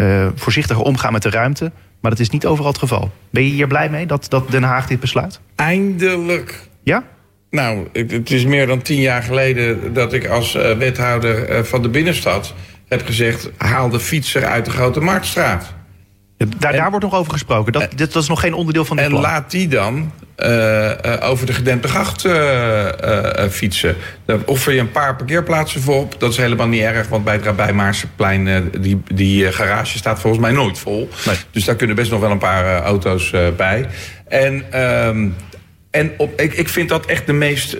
uh, 0.00 0.26
voorzichtiger 0.34 0.82
omgaan 0.82 1.12
met 1.12 1.22
de 1.22 1.30
ruimte. 1.30 1.72
Maar 2.00 2.10
dat 2.10 2.20
is 2.20 2.30
niet 2.30 2.46
overal 2.46 2.70
het 2.70 2.80
geval. 2.80 3.10
Ben 3.30 3.44
je 3.44 3.50
hier 3.50 3.66
blij 3.66 3.90
mee 3.90 4.06
dat, 4.06 4.26
dat 4.28 4.50
Den 4.50 4.62
Haag 4.62 4.86
dit 4.86 5.00
besluit? 5.00 5.40
Eindelijk. 5.54 6.60
Ja? 6.82 7.04
Nou, 7.50 7.88
het 7.92 8.30
is 8.30 8.44
meer 8.44 8.66
dan 8.66 8.82
tien 8.82 9.00
jaar 9.00 9.22
geleden 9.22 9.92
dat 9.92 10.12
ik 10.12 10.26
als 10.26 10.54
uh, 10.54 10.72
wethouder 10.72 11.50
uh, 11.50 11.62
van 11.62 11.82
de 11.82 11.88
binnenstad 11.88 12.54
heb 12.88 13.06
gezegd: 13.06 13.50
haal 13.56 13.88
de 13.88 14.00
fietser 14.00 14.44
uit 14.44 14.64
de 14.64 14.70
grote 14.70 15.00
marktstraat. 15.00 15.74
Daar, 16.38 16.72
daar 16.72 16.90
wordt 16.90 17.04
nog 17.04 17.14
over 17.14 17.32
gesproken. 17.32 17.72
Dat, 17.72 17.90
dit, 17.96 18.12
dat 18.12 18.22
is 18.22 18.28
nog 18.28 18.40
geen 18.40 18.54
onderdeel 18.54 18.84
van 18.84 18.96
dit 18.96 19.04
En 19.04 19.10
plan. 19.10 19.22
laat 19.22 19.50
die 19.50 19.68
dan 19.68 20.12
eh, 20.36 21.04
eh, 21.14 21.30
over 21.30 21.46
de 21.46 21.52
gedempte 21.52 21.88
gracht 21.88 22.24
eh, 22.24 23.48
fietsen. 23.50 23.96
Daar 24.24 24.38
offer 24.44 24.72
je 24.72 24.80
een 24.80 24.90
paar 24.90 25.16
parkeerplaatsen 25.16 25.80
voor 25.80 26.00
op. 26.00 26.20
Dat 26.20 26.30
is 26.30 26.36
helemaal 26.36 26.68
niet 26.68 26.82
erg, 26.82 27.08
want 27.08 27.24
bij 27.24 27.34
het 27.34 27.44
Rabij 27.44 27.72
Maarsenplein... 27.72 28.48
eh, 28.48 28.60
die, 28.80 29.00
die 29.14 29.52
garage 29.52 29.98
staat 29.98 30.20
volgens 30.20 30.42
mij 30.42 30.52
nooit 30.52 30.78
vol. 30.78 31.08
Nee. 31.26 31.36
Dus 31.50 31.64
daar 31.64 31.74
kunnen 31.76 31.96
best 31.96 32.10
nog 32.10 32.20
wel 32.20 32.30
een 32.30 32.38
paar 32.38 32.82
auto's 32.82 33.34
bij. 33.56 33.86
En... 34.28 34.72
ehm, 34.72 35.28
en 35.90 36.12
op, 36.16 36.40
ik, 36.40 36.52
ik 36.52 36.68
vind 36.68 36.88
dat 36.88 37.06
echt 37.06 37.26
de 37.26 37.32
meest 37.32 37.76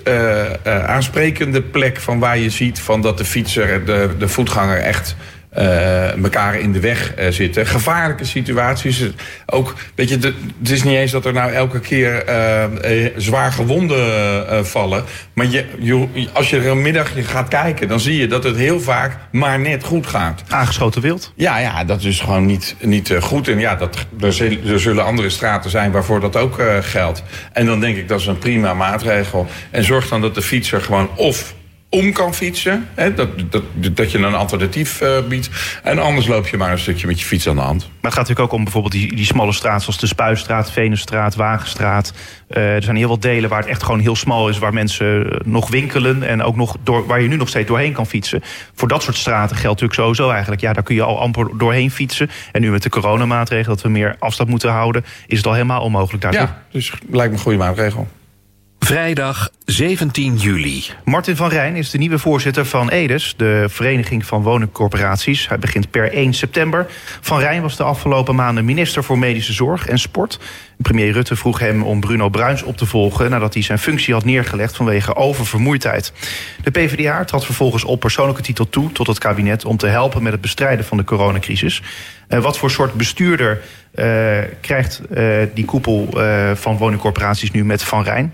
aansprekende 0.63 1.61
plek 1.61 1.99
van 1.99 2.19
waar 2.19 2.37
je 2.37 2.49
ziet 2.49 2.79
van 2.79 3.01
dat 3.01 3.17
de 3.17 3.25
fietser, 3.25 3.85
de, 3.85 4.09
de 4.17 4.27
voetganger 4.27 4.77
echt 4.77 5.15
eh 5.49 6.23
elkaar 6.23 6.59
in 6.59 6.71
de 6.71 6.79
weg 6.79 7.13
eh, 7.13 7.27
zitten. 7.31 7.65
Gevaarlijke 7.67 8.25
situaties. 8.25 9.03
Ook, 9.45 9.75
weet 9.95 10.09
je, 10.09 10.17
de- 10.17 10.33
het 10.59 10.69
is 10.69 10.83
niet 10.83 10.95
eens 10.95 11.11
dat 11.11 11.25
er 11.25 11.33
nou 11.33 11.51
elke 11.51 11.79
keer 11.79 12.23
eh, 12.25 13.05
zwaar 13.15 13.51
gewonden 13.51 14.65
vallen. 14.65 15.03
Maar 15.33 15.45
je, 15.45 15.65
je, 15.79 16.07
als 16.33 16.49
je 16.49 16.57
er 16.57 16.67
een 16.67 16.81
middagje 16.81 17.23
gaat 17.23 17.47
kijken, 17.47 17.87
dan 17.87 17.99
zie 17.99 18.17
je 18.17 18.27
dat 18.27 18.43
het 18.43 18.55
heel 18.55 18.79
vaak 18.79 19.17
maar 19.31 19.59
net 19.59 19.83
goed 19.83 20.07
gaat. 20.07 20.43
Aangeschoten 20.47 21.01
wild. 21.01 21.33
Ja, 21.35 21.57
ja, 21.57 21.83
dat 21.83 22.03
is 22.03 22.19
gewoon 22.19 22.45
niet, 22.45 22.75
niet 22.81 23.13
goed. 23.21 23.47
En 23.47 23.59
ja, 23.59 23.75
dat, 23.75 24.05
er, 24.21 24.33
zullen, 24.33 24.67
er 24.67 24.79
zullen 24.79 25.05
andere 25.05 25.29
straten 25.29 25.69
zijn 25.69 25.91
waarvoor 25.91 26.19
dat 26.19 26.35
ook 26.35 26.61
geldt. 26.81 27.23
En 27.53 27.65
dan 27.65 27.79
denk 27.79 27.97
ik 27.97 28.07
dat 28.07 28.19
is 28.19 28.25
een 28.27 28.37
prima 28.37 28.73
maatregel. 28.73 29.47
En 29.71 29.83
zorg 29.83 30.07
dan 30.07 30.21
dat 30.21 30.35
de 30.35 30.41
fietser 30.41 30.81
gewoon 30.81 31.09
of 31.15 31.53
om 31.89 32.13
kan 32.13 32.33
fietsen. 32.33 32.87
Hè, 32.95 33.13
dat, 33.13 33.29
dat, 33.49 33.63
dat 33.91 34.11
je 34.11 34.17
een 34.17 34.35
alternatief 34.35 35.01
eh, 35.01 35.27
biedt. 35.27 35.49
En 35.83 35.99
anders 35.99 36.27
loop 36.27 36.47
je 36.47 36.57
maar 36.57 36.71
een 36.71 36.79
stukje 36.79 37.07
met 37.07 37.19
je 37.19 37.25
fiets 37.25 37.47
aan 37.47 37.55
de 37.55 37.61
hand. 37.61 37.81
Maar 37.81 37.89
het 38.01 38.13
gaat 38.13 38.27
natuurlijk 38.27 38.39
ook 38.39 38.57
om 38.57 38.63
bijvoorbeeld 38.63 38.93
die, 38.93 39.15
die 39.15 39.25
smalle 39.25 39.53
straat... 39.53 39.81
zoals 39.81 39.99
de 39.99 40.07
Spuistraat, 40.07 40.71
Venusstraat, 40.71 41.35
Wagenstraat. 41.35 42.13
Eh, 42.47 42.75
er 42.75 42.83
zijn 42.83 42.95
heel 42.95 43.07
veel 43.07 43.19
delen 43.19 43.49
waar 43.49 43.59
het 43.59 43.69
echt 43.69 43.83
gewoon 43.83 43.99
heel 43.99 44.15
smal 44.15 44.49
is... 44.49 44.57
waar 44.57 44.73
mensen 44.73 45.31
eh, 45.31 45.39
nog 45.45 45.69
winkelen 45.69 46.23
en 46.23 46.43
ook 46.43 46.55
nog 46.55 46.77
door, 46.83 47.05
waar 47.05 47.21
je 47.21 47.27
nu 47.27 47.35
nog 47.35 47.49
steeds 47.49 47.67
doorheen 47.67 47.93
kan 47.93 48.07
fietsen. 48.07 48.41
Voor 48.73 48.87
dat 48.87 49.03
soort 49.03 49.17
straten 49.17 49.55
geldt 49.55 49.81
natuurlijk 49.81 49.99
sowieso 49.99 50.29
eigenlijk... 50.29 50.61
ja, 50.61 50.73
daar 50.73 50.83
kun 50.83 50.95
je 50.95 51.03
al 51.03 51.19
amper 51.19 51.57
doorheen 51.57 51.91
fietsen. 51.91 52.29
En 52.51 52.61
nu 52.61 52.71
met 52.71 52.83
de 52.83 52.89
coronamaatregelen 52.89 53.75
dat 53.75 53.81
we 53.81 53.89
meer 53.89 54.15
afstand 54.19 54.49
moeten 54.49 54.71
houden... 54.71 55.05
is 55.27 55.37
het 55.37 55.47
al 55.47 55.53
helemaal 55.53 55.81
onmogelijk 55.81 56.23
daar. 56.23 56.33
Ja, 56.33 56.63
dus 56.71 56.93
lijkt 57.09 57.31
me 57.31 57.37
een 57.37 57.43
goede 57.43 57.57
maatregel. 57.57 58.07
Vrijdag 58.79 59.49
17 59.65 60.35
juli. 60.35 60.83
Martin 61.03 61.35
van 61.35 61.49
Rijn 61.49 61.75
is 61.75 61.89
de 61.89 61.97
nieuwe 61.97 62.19
voorzitter 62.19 62.65
van 62.65 62.89
EDES, 62.89 63.33
de 63.37 63.65
Vereniging 63.67 64.25
van 64.25 64.41
Woningcorporaties. 64.41 65.47
Hij 65.47 65.59
begint 65.59 65.91
per 65.91 66.11
1 66.11 66.33
september. 66.33 66.85
Van 67.21 67.39
Rijn 67.39 67.61
was 67.61 67.75
de 67.75 67.83
afgelopen 67.83 68.35
maanden 68.35 68.65
minister 68.65 69.03
voor 69.03 69.19
Medische 69.19 69.53
Zorg 69.53 69.87
en 69.87 69.99
Sport. 69.99 70.39
Premier 70.77 71.11
Rutte 71.11 71.35
vroeg 71.35 71.59
hem 71.59 71.83
om 71.83 71.99
Bruno 71.99 72.29
Bruins 72.29 72.63
op 72.63 72.77
te 72.77 72.85
volgen 72.85 73.29
nadat 73.29 73.53
hij 73.53 73.63
zijn 73.63 73.79
functie 73.79 74.13
had 74.13 74.25
neergelegd 74.25 74.75
vanwege 74.75 75.15
oververmoeidheid. 75.15 76.13
De 76.63 76.71
PvdA 76.71 77.23
trad 77.23 77.45
vervolgens 77.45 77.83
op 77.83 77.99
persoonlijke 77.99 78.41
titel 78.41 78.69
toe 78.69 78.91
tot 78.91 79.07
het 79.07 79.19
kabinet 79.19 79.65
om 79.65 79.77
te 79.77 79.87
helpen 79.87 80.23
met 80.23 80.31
het 80.31 80.41
bestrijden 80.41 80.85
van 80.85 80.97
de 80.97 81.03
coronacrisis. 81.03 81.81
Eh, 82.27 82.39
wat 82.39 82.57
voor 82.57 82.71
soort 82.71 82.93
bestuurder 82.93 83.61
eh, 83.91 84.05
krijgt 84.61 85.01
eh, 85.13 85.25
die 85.53 85.65
koepel 85.65 86.07
van 86.53 86.77
woningcorporaties 86.77 87.51
nu 87.51 87.65
met 87.65 87.83
Van 87.83 88.03
Rijn? 88.03 88.33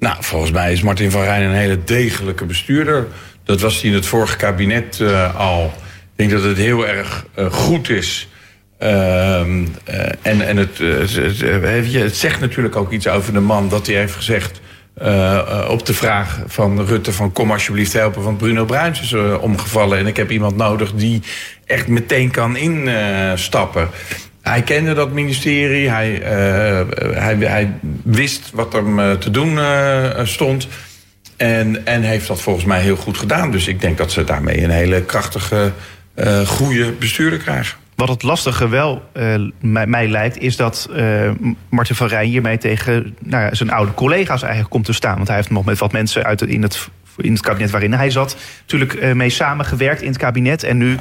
Nou, 0.00 0.16
volgens 0.20 0.50
mij 0.50 0.72
is 0.72 0.82
Martin 0.82 1.10
van 1.10 1.22
Rijn 1.22 1.42
een 1.42 1.54
hele 1.54 1.84
degelijke 1.84 2.44
bestuurder. 2.44 3.06
Dat 3.44 3.60
was 3.60 3.80
hij 3.80 3.90
in 3.90 3.96
het 3.96 4.06
vorige 4.06 4.36
kabinet 4.36 5.00
eh, 5.00 5.36
al. 5.36 5.64
Ik 5.64 6.16
denk 6.16 6.30
dat 6.30 6.42
het 6.42 6.56
heel 6.56 6.88
erg 6.88 7.26
eh, 7.34 7.52
goed 7.52 7.88
is. 7.88 8.28
Ehm, 8.78 9.66
eh, 9.84 10.08
en 10.22 10.40
en 10.46 10.56
het, 10.56 10.76
je, 10.76 12.00
het 12.02 12.16
zegt 12.16 12.40
natuurlijk 12.40 12.76
ook 12.76 12.92
iets 12.92 13.08
over 13.08 13.32
de 13.32 13.40
man 13.40 13.68
dat 13.68 13.86
hij 13.86 13.96
heeft 13.96 14.14
gezegd. 14.14 14.60
op 15.68 15.86
de 15.86 15.94
vraag 15.94 16.40
van 16.46 16.86
Rutte 16.86 17.12
van 17.12 17.32
kom 17.32 17.52
alsjeblieft 17.52 17.92
helpen, 17.92 18.22
want 18.22 18.38
Bruno 18.38 18.64
Bruins 18.64 19.00
is 19.00 19.14
omgevallen 19.40 19.98
en 19.98 20.06
ik 20.06 20.16
heb 20.16 20.30
iemand 20.30 20.56
nodig 20.56 20.92
die 20.92 21.22
echt 21.66 21.88
meteen 21.88 22.30
kan 22.30 22.56
instappen. 22.56 23.88
Hij 24.42 24.62
kende 24.62 24.92
dat 24.92 25.12
ministerie, 25.12 25.88
hij, 25.88 26.22
eh, 26.22 26.86
hij, 27.14 27.36
hij 27.36 27.72
wist 28.02 28.50
wat 28.52 28.74
er 28.74 28.98
eh, 28.98 29.12
te 29.12 29.30
doen 29.30 29.58
eh, 29.58 30.24
stond. 30.24 30.68
En, 31.36 31.86
en 31.86 32.02
heeft 32.02 32.26
dat 32.26 32.40
volgens 32.40 32.64
mij 32.64 32.80
heel 32.80 32.96
goed 32.96 33.18
gedaan. 33.18 33.50
Dus 33.50 33.68
ik 33.68 33.80
denk 33.80 33.98
dat 33.98 34.12
ze 34.12 34.24
daarmee 34.24 34.64
een 34.64 34.70
hele 34.70 35.02
krachtige, 35.02 35.72
goede 36.46 36.92
bestuurder 36.92 37.38
krijgen. 37.38 37.78
Wat 37.94 38.08
het 38.08 38.22
lastige 38.22 38.68
wel 38.68 39.02
mij, 39.60 39.86
mij 39.86 40.08
lijkt, 40.08 40.38
is 40.38 40.56
dat 40.56 40.88
Martin 41.68 41.94
van 41.94 42.06
Rijn 42.06 42.28
hiermee 42.28 42.58
tegen 42.58 43.16
nou 43.18 43.44
ja, 43.44 43.54
zijn 43.54 43.70
oude 43.70 43.94
collega's 43.94 44.42
eigenlijk 44.42 44.70
komt 44.70 44.84
te 44.84 44.92
staan. 44.92 45.16
Want 45.16 45.28
hij 45.28 45.36
heeft 45.36 45.50
nog 45.50 45.64
met 45.64 45.78
wat 45.78 45.92
mensen 45.92 46.24
uit 46.24 46.42
in, 46.42 46.62
het, 46.62 46.88
in 47.16 47.32
het 47.32 47.42
kabinet 47.42 47.70
waarin 47.70 47.92
hij 47.92 48.10
zat, 48.10 48.36
natuurlijk 48.60 49.14
mee 49.14 49.30
samengewerkt 49.30 50.02
in 50.02 50.08
het 50.08 50.18
kabinet. 50.18 50.62
En 50.62 50.76
nu, 50.76 50.96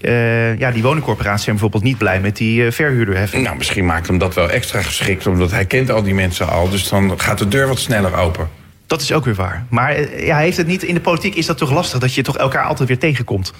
eh, 0.00 0.58
ja, 0.58 0.70
die 0.70 0.82
woningcorporaties 0.82 1.44
zijn 1.44 1.56
bijvoorbeeld 1.56 1.84
niet 1.84 1.98
blij 1.98 2.20
met 2.20 2.36
die 2.36 2.66
eh, 2.66 2.72
verhuurderheffing. 2.72 3.44
Nou, 3.44 3.56
misschien 3.56 3.86
maakt 3.86 4.06
hem 4.06 4.18
dat 4.18 4.34
wel 4.34 4.50
extra 4.50 4.82
geschikt, 4.82 5.26
omdat 5.26 5.50
hij 5.50 5.64
kent 5.64 5.90
al 5.90 6.02
die 6.02 6.14
mensen 6.14 6.48
al. 6.48 6.68
Dus 6.68 6.88
dan 6.88 7.20
gaat 7.20 7.38
de 7.38 7.48
deur 7.48 7.68
wat 7.68 7.78
sneller 7.78 8.16
open. 8.16 8.48
Dat 8.86 9.00
is 9.00 9.12
ook 9.12 9.24
weer 9.24 9.34
waar. 9.34 9.66
Maar 9.70 9.90
eh, 9.90 10.26
ja, 10.26 10.38
heeft 10.38 10.56
het 10.56 10.66
niet, 10.66 10.82
in 10.82 10.94
de 10.94 11.00
politiek 11.00 11.34
is 11.34 11.46
dat 11.46 11.58
toch 11.58 11.72
lastig 11.72 11.98
dat 11.98 12.14
je 12.14 12.22
toch 12.22 12.36
elkaar 12.36 12.64
altijd 12.64 12.88
weer 12.88 12.98
tegenkomt. 12.98 13.52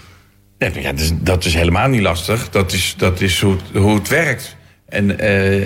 Nee, 0.59 0.71
ja, 0.75 0.91
dat, 0.91 1.01
is, 1.01 1.13
dat 1.15 1.45
is 1.45 1.55
helemaal 1.55 1.89
niet 1.89 2.03
lastig. 2.03 2.51
Dat 2.51 2.73
is, 2.73 2.95
dat 2.97 3.21
is 3.21 3.41
hoe, 3.41 3.53
het, 3.53 3.83
hoe 3.83 3.95
het 3.95 4.09
werkt. 4.09 4.57
En, 4.89 5.19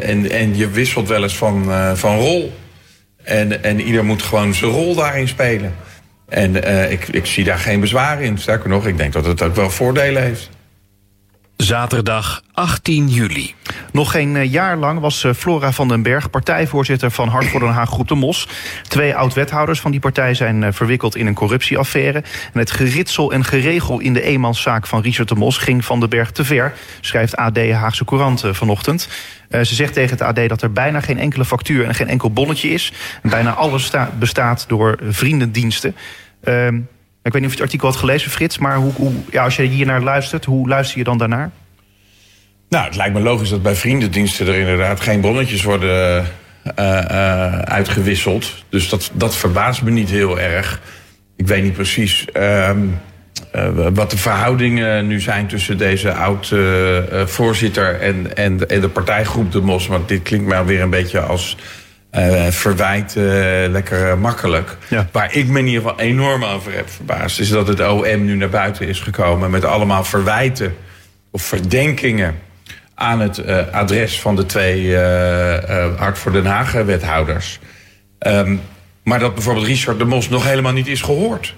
en, 0.02 0.30
en 0.30 0.56
je 0.56 0.70
wisselt 0.70 1.08
wel 1.08 1.22
eens 1.22 1.36
van, 1.36 1.64
van 1.96 2.16
rol. 2.16 2.56
En, 3.22 3.64
en 3.64 3.80
ieder 3.80 4.04
moet 4.04 4.22
gewoon 4.22 4.54
zijn 4.54 4.70
rol 4.70 4.94
daarin 4.94 5.28
spelen. 5.28 5.74
En 6.28 6.54
ik, 6.90 7.08
ik 7.08 7.26
zie 7.26 7.44
daar 7.44 7.58
geen 7.58 7.80
bezwaar 7.80 8.22
in. 8.22 8.38
Sterker 8.38 8.68
nog, 8.68 8.86
ik 8.86 8.96
denk 8.96 9.12
dat 9.12 9.26
het 9.26 9.42
ook 9.42 9.54
wel 9.54 9.70
voordelen 9.70 10.22
heeft. 10.22 10.50
Zaterdag 11.56 12.42
18 12.52 13.08
juli. 13.08 13.54
Nog 13.92 14.10
geen 14.10 14.36
eh, 14.36 14.52
jaar 14.52 14.76
lang 14.76 15.00
was 15.00 15.24
eh, 15.24 15.32
Flora 15.32 15.72
van 15.72 15.88
den 15.88 16.02
Berg 16.02 16.30
partijvoorzitter 16.30 17.10
van 17.10 17.28
Hart 17.28 17.46
voor 17.46 17.60
Den 17.60 17.68
Haag 17.68 17.88
Groep 17.88 18.08
de 18.08 18.14
Mos. 18.14 18.48
Twee 18.88 19.14
oud-wethouders 19.14 19.80
van 19.80 19.90
die 19.90 20.00
partij 20.00 20.34
zijn 20.34 20.62
eh, 20.62 20.72
verwikkeld 20.72 21.16
in 21.16 21.26
een 21.26 21.34
corruptieaffaire. 21.34 22.22
En 22.52 22.58
het 22.58 22.70
geritsel 22.70 23.32
en 23.32 23.44
geregel 23.44 24.00
in 24.00 24.12
de 24.12 24.22
eenmanszaak 24.22 24.86
van 24.86 25.00
Richard 25.02 25.28
de 25.28 25.34
Mos 25.34 25.58
ging 25.58 25.84
van 25.84 26.00
den 26.00 26.08
Berg 26.08 26.30
te 26.30 26.44
ver, 26.44 26.72
schrijft 27.00 27.36
AD 27.36 27.58
Haagse 27.70 28.04
Courant 28.04 28.44
vanochtend. 28.50 29.08
Ze 29.50 29.74
zegt 29.74 29.92
tegen 29.92 30.10
het 30.18 30.22
AD 30.22 30.48
dat 30.48 30.62
er 30.62 30.72
bijna 30.72 31.00
geen 31.00 31.18
enkele 31.18 31.44
factuur 31.44 31.84
en 31.86 31.94
geen 31.94 32.08
enkel 32.08 32.30
bonnetje 32.30 32.68
is. 32.68 32.92
Bijna 33.22 33.52
alles 33.52 33.84
sta- 33.84 34.10
bestaat 34.18 34.64
door 34.68 34.98
vriendendiensten. 35.08 35.96
Ehm, 36.44 36.80
ik 37.26 37.32
weet 37.32 37.42
niet 37.42 37.50
of 37.50 37.56
je 37.56 37.62
het 37.62 37.72
artikel 37.72 37.88
had 37.88 37.96
gelezen, 37.96 38.30
Frits, 38.30 38.58
maar 38.58 38.76
hoe, 38.76 38.92
hoe, 38.92 39.12
ja, 39.30 39.44
als 39.44 39.56
je 39.56 39.62
hier 39.62 39.86
naar 39.86 40.02
luistert, 40.02 40.44
hoe 40.44 40.68
luister 40.68 40.98
je 40.98 41.04
dan 41.04 41.18
daarnaar? 41.18 41.50
Nou, 42.68 42.84
het 42.84 42.96
lijkt 42.96 43.14
me 43.14 43.20
logisch 43.20 43.48
dat 43.48 43.62
bij 43.62 43.74
vriendendiensten 43.74 44.46
er 44.46 44.54
inderdaad 44.54 45.00
geen 45.00 45.20
bonnetjes 45.20 45.62
worden 45.62 46.26
eh, 46.74 47.10
eh, 47.10 47.58
uitgewisseld. 47.58 48.64
Dus 48.68 48.88
dat, 48.88 49.10
dat 49.14 49.36
verbaast 49.36 49.82
me 49.82 49.90
niet 49.90 50.10
heel 50.10 50.40
erg. 50.40 50.80
Ik 51.36 51.46
weet 51.46 51.62
niet 51.62 51.72
precies 51.72 52.24
ehm, 52.32 52.78
eh, 53.52 53.68
wat 53.92 54.10
de 54.10 54.16
verhoudingen 54.16 55.06
nu 55.06 55.20
zijn 55.20 55.46
tussen 55.46 55.78
deze 55.78 56.12
oud-voorzitter 56.12 58.00
en, 58.00 58.36
en, 58.36 58.68
en 58.68 58.80
de 58.80 58.88
partijgroep 58.88 59.52
De 59.52 59.60
Mos. 59.60 59.86
Want 59.86 60.08
dit 60.08 60.22
klinkt 60.22 60.46
mij 60.46 60.64
weer 60.64 60.82
een 60.82 60.90
beetje 60.90 61.20
als 61.20 61.56
eh, 62.10 62.46
verwijt 62.46 63.16
eh, 63.16 63.22
lekker 63.68 64.18
makkelijk. 64.18 64.76
Ja. 64.88 65.08
Waar 65.12 65.34
ik 65.34 65.46
me 65.46 65.58
in 65.58 65.66
ieder 65.66 65.82
geval 65.82 66.00
enorm 66.00 66.44
over 66.44 66.74
heb 66.74 66.90
verbaasd, 66.90 67.40
is 67.40 67.48
dat 67.48 67.68
het 67.68 67.80
OM 67.80 68.24
nu 68.24 68.34
naar 68.34 68.48
buiten 68.48 68.88
is 68.88 69.00
gekomen 69.00 69.50
met 69.50 69.64
allemaal 69.64 70.04
verwijten 70.04 70.76
of 71.30 71.42
verdenkingen 71.42 72.34
aan 72.94 73.20
het 73.20 73.38
eh, 73.38 73.58
adres 73.72 74.20
van 74.20 74.36
de 74.36 74.46
twee 74.46 74.96
Hart 75.96 76.18
voor 76.18 76.32
Den 76.32 76.46
Haag 76.46 76.72
wethouders. 76.72 77.58
Ehm, 78.18 78.56
maar 79.04 79.18
dat 79.18 79.34
bijvoorbeeld 79.34 79.66
Richard 79.66 79.98
de 79.98 80.04
Mos 80.04 80.28
nog 80.28 80.44
helemaal 80.44 80.72
niet 80.72 80.86
is 80.86 81.02
gehoord. 81.02 81.54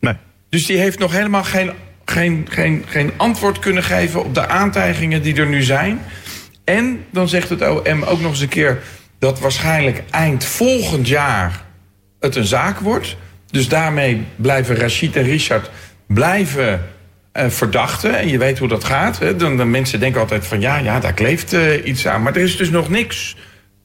Nee. 0.00 0.14
Dus 0.48 0.66
die 0.66 0.78
heeft 0.78 0.98
nog 0.98 1.12
helemaal 1.12 1.44
geen, 1.44 1.70
geen, 2.04 2.46
geen, 2.50 2.84
geen 2.88 3.12
antwoord 3.16 3.58
kunnen 3.58 3.82
geven 3.82 4.24
op 4.24 4.34
de 4.34 4.48
aantijgingen 4.48 5.22
die 5.22 5.36
er 5.36 5.46
nu 5.46 5.62
zijn. 5.62 6.00
En 6.64 7.04
dan 7.10 7.28
zegt 7.28 7.48
het 7.48 7.62
OM 7.62 8.02
ook 8.02 8.20
nog 8.20 8.30
eens 8.30 8.40
een 8.40 8.48
keer 8.48 8.78
dat 9.20 9.40
waarschijnlijk 9.40 10.02
eind 10.10 10.44
volgend 10.44 11.08
jaar 11.08 11.64
het 12.20 12.36
een 12.36 12.44
zaak 12.44 12.78
wordt. 12.78 13.16
Dus 13.46 13.68
daarmee 13.68 14.24
blijven 14.36 14.76
Rachid 14.76 15.16
en 15.16 15.22
Richard 15.22 15.70
blijven 16.06 16.88
eh, 17.32 17.48
verdachten. 17.48 18.18
En 18.18 18.28
je 18.28 18.38
weet 18.38 18.58
hoe 18.58 18.68
dat 18.68 18.84
gaat. 18.84 19.18
Hè? 19.18 19.36
Dan, 19.36 19.56
dan 19.56 19.70
mensen 19.70 20.00
denken 20.00 20.20
altijd 20.20 20.46
van 20.46 20.60
ja, 20.60 20.76
ja, 20.76 21.00
daar 21.00 21.12
kleeft 21.12 21.52
eh, 21.52 21.86
iets 21.86 22.06
aan. 22.06 22.22
Maar 22.22 22.36
er 22.36 22.42
is 22.42 22.56
dus 22.56 22.70
nog 22.70 22.88
niks 22.88 23.36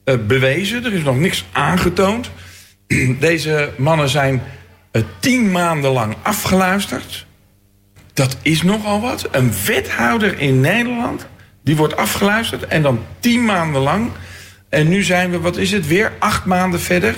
eh, 0.04 0.14
bewezen. 0.26 0.84
Er 0.84 0.92
is 0.92 1.02
nog 1.02 1.18
niks 1.18 1.44
aangetoond. 1.52 2.30
Deze 3.20 3.70
mannen 3.76 4.08
zijn 4.08 4.42
tien 5.20 5.50
maanden 5.50 5.90
lang 5.90 6.16
afgeluisterd. 6.22 7.26
Dat 8.12 8.36
is 8.42 8.62
nogal 8.62 9.00
wat. 9.00 9.28
Een 9.30 9.52
wethouder 9.66 10.38
in 10.38 10.60
Nederland 10.60 11.26
Die 11.62 11.76
wordt 11.76 11.96
afgeluisterd 11.96 12.66
en 12.66 12.82
dan 12.82 13.04
tien 13.20 13.44
maanden 13.44 13.82
lang. 13.82 14.10
En 14.68 14.88
nu 14.88 15.02
zijn 15.02 15.30
we, 15.30 15.40
wat 15.40 15.56
is 15.56 15.72
het, 15.72 15.86
weer 15.86 16.12
acht 16.18 16.44
maanden 16.44 16.80
verder. 16.80 17.14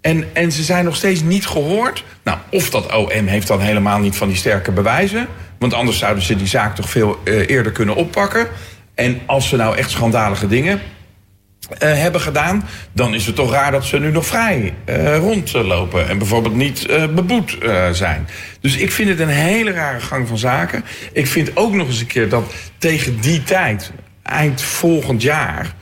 En, 0.00 0.24
en 0.32 0.52
ze 0.52 0.62
zijn 0.62 0.84
nog 0.84 0.96
steeds 0.96 1.22
niet 1.22 1.46
gehoord. 1.46 2.04
Nou, 2.24 2.38
of 2.50 2.70
dat 2.70 2.96
OM 2.96 3.26
heeft 3.26 3.46
dan 3.46 3.60
helemaal 3.60 3.98
niet 3.98 4.16
van 4.16 4.28
die 4.28 4.36
sterke 4.36 4.72
bewijzen. 4.72 5.26
Want 5.58 5.74
anders 5.74 5.98
zouden 5.98 6.22
ze 6.22 6.36
die 6.36 6.46
zaak 6.46 6.74
toch 6.74 6.90
veel 6.90 7.20
uh, 7.24 7.48
eerder 7.48 7.72
kunnen 7.72 7.94
oppakken. 7.94 8.46
En 8.94 9.20
als 9.26 9.48
ze 9.48 9.56
nou 9.56 9.76
echt 9.76 9.90
schandalige 9.90 10.46
dingen 10.46 10.80
uh, 10.80 11.78
hebben 11.78 12.20
gedaan, 12.20 12.68
dan 12.92 13.14
is 13.14 13.26
het 13.26 13.34
toch 13.34 13.52
raar 13.52 13.70
dat 13.70 13.84
ze 13.84 13.98
nu 13.98 14.10
nog 14.10 14.26
vrij 14.26 14.74
uh, 14.86 15.16
rondlopen 15.16 16.08
en 16.08 16.18
bijvoorbeeld 16.18 16.54
niet 16.54 16.86
beboet 17.14 17.58
zijn. 17.92 18.28
Dus 18.60 18.76
ik 18.76 18.92
vind 18.92 19.08
het 19.08 19.18
een 19.18 19.28
hele 19.28 19.70
rare 19.70 20.00
gang 20.00 20.28
van 20.28 20.38
zaken. 20.38 20.84
Ik 21.12 21.26
vind 21.26 21.56
ook 21.56 21.72
nog 21.72 21.86
eens 21.86 22.00
een 22.00 22.06
keer 22.06 22.28
dat 22.28 22.52
tegen 22.78 23.20
die 23.20 23.42
tijd, 23.42 23.92
eind 24.22 24.62
volgend 24.62 25.22
jaar, 25.22 25.74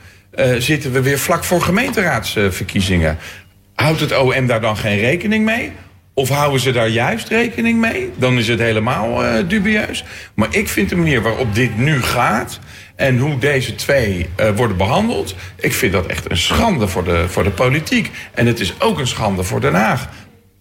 zitten 0.57 0.91
we 0.91 1.01
weer 1.01 1.19
vlak 1.19 1.43
voor 1.43 1.61
gemeenteraadsverkiezingen. 1.61 3.17
Houdt 3.75 3.99
het 3.99 4.17
OM 4.17 4.47
daar 4.47 4.61
dan 4.61 4.77
geen 4.77 4.99
rekening 4.99 5.45
mee? 5.45 5.71
Of 6.13 6.29
houden 6.29 6.59
ze 6.59 6.71
daar 6.71 6.87
juist 6.87 7.27
rekening 7.27 7.79
mee? 7.79 8.11
Dan 8.15 8.37
is 8.37 8.47
het 8.47 8.59
helemaal 8.59 9.23
dubieus. 9.47 10.03
Maar 10.33 10.47
ik 10.51 10.69
vind 10.69 10.89
de 10.89 10.95
manier 10.95 11.21
waarop 11.21 11.55
dit 11.55 11.77
nu 11.77 12.01
gaat 12.01 12.59
en 13.01 13.17
hoe 13.17 13.37
deze 13.37 13.75
twee 13.75 14.29
uh, 14.39 14.49
worden 14.55 14.77
behandeld... 14.77 15.35
ik 15.55 15.73
vind 15.73 15.93
dat 15.93 16.05
echt 16.05 16.31
een 16.31 16.37
schande 16.37 16.87
voor 16.87 17.03
de, 17.03 17.25
voor 17.27 17.43
de 17.43 17.51
politiek. 17.51 18.11
En 18.33 18.45
het 18.45 18.59
is 18.59 18.73
ook 18.79 18.99
een 18.99 19.07
schande 19.07 19.43
voor 19.43 19.61
Den 19.61 19.73
Haag. 19.73 20.09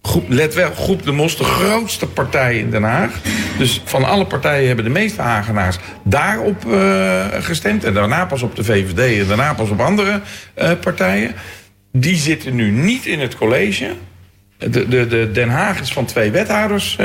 Groep, 0.02 0.28
let 0.28 0.54
wel, 0.54 0.72
Groep 0.74 1.02
de 1.02 1.12
Mos, 1.12 1.36
de 1.36 1.44
grootste 1.44 2.06
partij 2.06 2.58
in 2.58 2.70
Den 2.70 2.82
Haag. 2.82 3.20
Dus 3.58 3.82
van 3.84 4.04
alle 4.04 4.26
partijen 4.26 4.66
hebben 4.66 4.84
de 4.84 4.90
meeste 4.90 5.22
Hagenaars 5.22 5.78
daarop 6.02 6.64
uh, 6.66 7.26
gestemd. 7.40 7.84
En 7.84 7.94
daarna 7.94 8.24
pas 8.24 8.42
op 8.42 8.56
de 8.56 8.64
VVD 8.64 9.20
en 9.20 9.28
daarna 9.28 9.54
pas 9.54 9.70
op 9.70 9.80
andere 9.80 10.20
uh, 10.58 10.70
partijen. 10.80 11.34
Die 11.92 12.16
zitten 12.16 12.54
nu 12.54 12.70
niet 12.70 13.06
in 13.06 13.20
het 13.20 13.36
college. 13.36 13.94
De, 14.58 14.88
de, 14.88 15.06
de 15.06 15.30
Den 15.32 15.48
Haag 15.48 15.80
is 15.80 15.92
van 15.92 16.04
twee 16.04 16.30
wethouders 16.30 16.96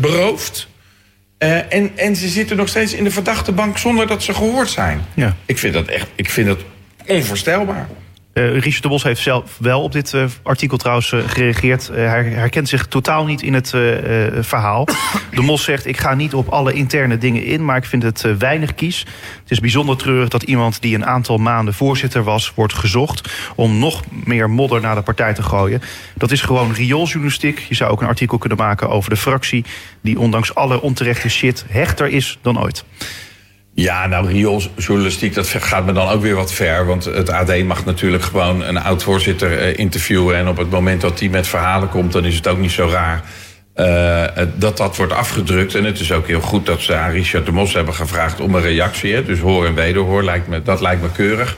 beroofd. 0.00 0.68
Uh, 1.42 1.72
en, 1.72 1.90
en 1.96 2.16
ze 2.16 2.28
zitten 2.28 2.56
nog 2.56 2.68
steeds 2.68 2.92
in 2.92 3.04
de 3.04 3.10
verdachte 3.10 3.52
bank 3.52 3.78
zonder 3.78 4.06
dat 4.06 4.22
ze 4.22 4.34
gehoord 4.34 4.70
zijn. 4.70 5.00
Ja. 5.14 5.36
Ik 5.46 5.58
vind 5.58 5.74
dat 5.74 5.86
echt 5.86 6.08
ik 6.14 6.30
vind 6.30 6.46
dat 6.46 6.58
onvoorstelbaar. 7.06 7.88
Uh, 8.34 8.58
Richard 8.58 8.82
de 8.82 8.88
Bos 8.88 9.02
heeft 9.02 9.20
zelf 9.20 9.58
wel 9.58 9.82
op 9.82 9.92
dit 9.92 10.12
uh, 10.12 10.24
artikel 10.42 10.76
trouwens 10.76 11.12
uh, 11.12 11.20
gereageerd. 11.26 11.88
hij 11.88 12.24
herkent 12.24 12.68
zich 12.68 12.86
totaal 12.86 13.24
niet 13.24 13.42
in 13.42 13.54
het 13.54 13.68
verhaal. 14.40 14.84
De 15.34 15.42
Mos 15.42 15.64
zegt, 15.64 15.86
ik 15.86 15.96
ga 15.96 16.14
niet 16.14 16.34
op 16.34 16.48
alle 16.48 16.72
interne 16.72 17.18
dingen 17.18 17.44
in... 17.44 17.64
maar 17.64 17.76
ik 17.76 17.84
vind 17.84 18.02
het 18.02 18.38
weinig 18.38 18.74
kies. 18.74 18.98
Het 19.40 19.50
is 19.50 19.60
bijzonder 19.60 19.96
treurig 19.96 20.28
dat 20.28 20.42
iemand 20.42 20.80
die 20.82 20.94
een 20.94 21.06
aantal 21.06 21.38
maanden 21.38 21.74
voorzitter 21.74 22.22
was... 22.22 22.52
wordt 22.54 22.74
gezocht 22.74 23.32
om 23.54 23.78
nog 23.78 24.02
meer 24.24 24.50
modder 24.50 24.80
naar 24.80 24.94
de 24.94 25.02
partij 25.02 25.34
te 25.34 25.42
gooien. 25.42 25.82
Dat 26.14 26.30
is 26.30 26.40
gewoon 26.40 26.72
riooljournalistiek. 26.72 27.58
Je 27.68 27.74
zou 27.74 27.90
ook 27.90 28.00
een 28.00 28.08
artikel 28.08 28.38
kunnen 28.38 28.58
maken 28.58 28.88
over 28.88 29.10
de 29.10 29.16
fractie... 29.16 29.64
die 30.00 30.18
ondanks 30.18 30.54
alle 30.54 30.80
onterechte 30.80 31.30
shit 31.30 31.64
hechter 31.68 32.08
is 32.08 32.38
dan 32.42 32.60
ooit. 32.60 32.84
Ja, 33.74 34.06
nou, 34.06 34.26
riooljournalistiek, 34.26 35.34
dat 35.34 35.48
gaat 35.48 35.86
me 35.86 35.92
dan 35.92 36.08
ook 36.08 36.22
weer 36.22 36.34
wat 36.34 36.52
ver. 36.52 36.86
Want 36.86 37.04
het 37.04 37.30
AD 37.30 37.64
mag 37.64 37.84
natuurlijk 37.84 38.22
gewoon 38.22 38.62
een 38.62 38.78
oud-voorzitter 38.78 39.68
uh, 39.68 39.78
interviewen. 39.78 40.36
En 40.36 40.48
op 40.48 40.56
het 40.56 40.70
moment 40.70 41.00
dat 41.00 41.18
die 41.18 41.30
met 41.30 41.46
verhalen 41.46 41.88
komt, 41.88 42.12
dan 42.12 42.24
is 42.24 42.34
het 42.34 42.48
ook 42.48 42.58
niet 42.58 42.70
zo 42.70 42.88
raar 42.88 43.22
uh, 43.76 44.44
dat 44.54 44.76
dat 44.76 44.96
wordt 44.96 45.12
afgedrukt. 45.12 45.74
En 45.74 45.84
het 45.84 46.00
is 46.00 46.12
ook 46.12 46.26
heel 46.26 46.40
goed 46.40 46.66
dat 46.66 46.80
ze 46.80 46.94
aan 46.94 47.10
Richard 47.10 47.46
de 47.46 47.52
Mos 47.52 47.72
hebben 47.72 47.94
gevraagd 47.94 48.40
om 48.40 48.54
een 48.54 48.62
reactie. 48.62 49.24
Dus 49.24 49.38
hoor 49.38 49.66
en 49.66 49.74
wederhoor, 49.74 50.24
lijkt 50.24 50.48
me, 50.48 50.62
dat 50.62 50.80
lijkt 50.80 51.02
me 51.02 51.10
keurig. 51.12 51.56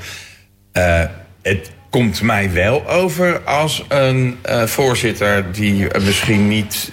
Het 1.42 1.70
komt 1.90 2.22
mij 2.22 2.52
wel 2.52 2.88
over 2.88 3.40
als 3.40 3.84
een 3.88 4.38
voorzitter 4.64 5.52
die 5.52 5.86
misschien 6.04 6.48
niet 6.48 6.90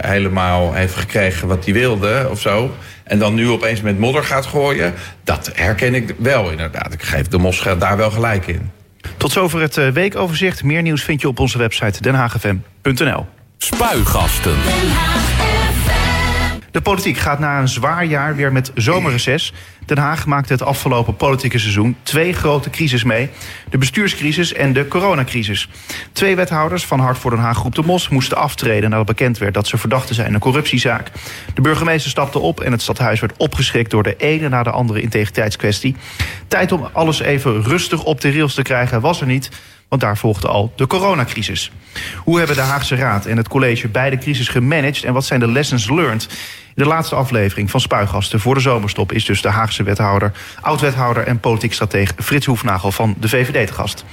helemaal 0.00 0.72
heeft 0.72 0.94
gekregen 0.94 1.48
wat 1.48 1.64
hij 1.64 1.74
wilde 1.74 2.26
of 2.30 2.40
zo 2.40 2.74
en 3.04 3.18
dan 3.18 3.34
nu 3.34 3.48
opeens 3.48 3.80
met 3.80 3.98
modder 3.98 4.24
gaat 4.24 4.46
gooien, 4.46 4.94
dat 5.24 5.50
herken 5.54 5.94
ik 5.94 6.14
wel 6.18 6.50
inderdaad. 6.50 6.92
Ik 6.92 7.02
geef 7.02 7.28
de 7.28 7.38
Mos 7.38 7.64
daar 7.78 7.96
wel 7.96 8.10
gelijk 8.10 8.46
in. 8.46 8.70
Tot 9.16 9.32
zover 9.32 9.60
het 9.60 9.76
eh, 9.76 9.88
weekoverzicht. 9.88 10.64
Meer 10.64 10.82
nieuws 10.82 11.02
vind 11.02 11.20
je 11.20 11.28
op 11.28 11.38
onze 11.38 11.58
website 11.58 12.02
denhagfm.nl. 12.02 13.26
Spuigasten. 13.58 14.56
De 16.74 16.80
politiek 16.80 17.18
gaat 17.18 17.38
na 17.38 17.60
een 17.60 17.68
zwaar 17.68 18.04
jaar 18.04 18.36
weer 18.36 18.52
met 18.52 18.70
zomerreces. 18.74 19.52
Den 19.86 19.98
Haag 19.98 20.26
maakte 20.26 20.52
het 20.52 20.62
afgelopen 20.62 21.16
politieke 21.16 21.58
seizoen 21.58 21.96
twee 22.02 22.32
grote 22.32 22.70
crisis 22.70 23.04
mee. 23.04 23.30
De 23.70 23.78
bestuurscrisis 23.78 24.52
en 24.52 24.72
de 24.72 24.88
coronacrisis. 24.88 25.68
Twee 26.12 26.36
wethouders 26.36 26.84
van 26.84 27.00
Hart 27.00 27.18
voor 27.18 27.30
Den 27.30 27.40
Haag 27.40 27.56
Groep 27.56 27.74
de 27.74 27.82
Mos 27.82 28.08
moesten 28.08 28.36
aftreden... 28.36 28.90
nadat 28.90 29.06
bekend 29.06 29.38
werd 29.38 29.54
dat 29.54 29.66
ze 29.66 29.78
verdachten 29.78 30.14
zijn 30.14 30.28
in 30.28 30.34
een 30.34 30.40
corruptiezaak. 30.40 31.10
De 31.54 31.60
burgemeester 31.60 32.10
stapte 32.10 32.38
op 32.38 32.60
en 32.60 32.72
het 32.72 32.82
stadhuis 32.82 33.20
werd 33.20 33.36
opgeschrikt... 33.36 33.90
door 33.90 34.02
de 34.02 34.16
ene 34.16 34.48
na 34.48 34.62
de 34.62 34.70
andere 34.70 35.00
integriteitskwestie. 35.00 35.96
Tijd 36.48 36.72
om 36.72 36.88
alles 36.92 37.20
even 37.20 37.62
rustig 37.62 38.04
op 38.04 38.20
de 38.20 38.30
rails 38.32 38.54
te 38.54 38.62
krijgen 38.62 39.00
was 39.00 39.20
er 39.20 39.26
niet... 39.26 39.50
Want 39.88 40.00
daar 40.00 40.16
volgde 40.16 40.48
al 40.48 40.72
de 40.76 40.86
coronacrisis. 40.86 41.72
Hoe 42.16 42.38
hebben 42.38 42.56
de 42.56 42.62
Haagse 42.62 42.94
Raad 42.94 43.26
en 43.26 43.36
het 43.36 43.48
college 43.48 43.88
beide 43.88 44.18
crisis 44.18 44.48
gemanaged... 44.48 45.04
en 45.04 45.12
wat 45.12 45.24
zijn 45.24 45.40
de 45.40 45.48
lessons 45.48 45.90
learned? 45.90 46.28
De 46.74 46.84
laatste 46.84 47.14
aflevering 47.14 47.70
van 47.70 47.80
Spuigasten 47.80 48.40
voor 48.40 48.54
de 48.54 48.60
zomerstop... 48.60 49.12
is 49.12 49.24
dus 49.24 49.42
de 49.42 49.48
Haagse 49.48 49.82
wethouder, 49.82 50.32
oud-wethouder 50.60 51.26
en 51.26 51.40
politiek 51.40 51.72
strateeg 51.72 52.12
Frits 52.16 52.46
Hoefnagel 52.46 52.92
van 52.92 53.14
de 53.20 53.28
VVD 53.28 53.66
te 53.66 53.72
gast. 53.72 54.04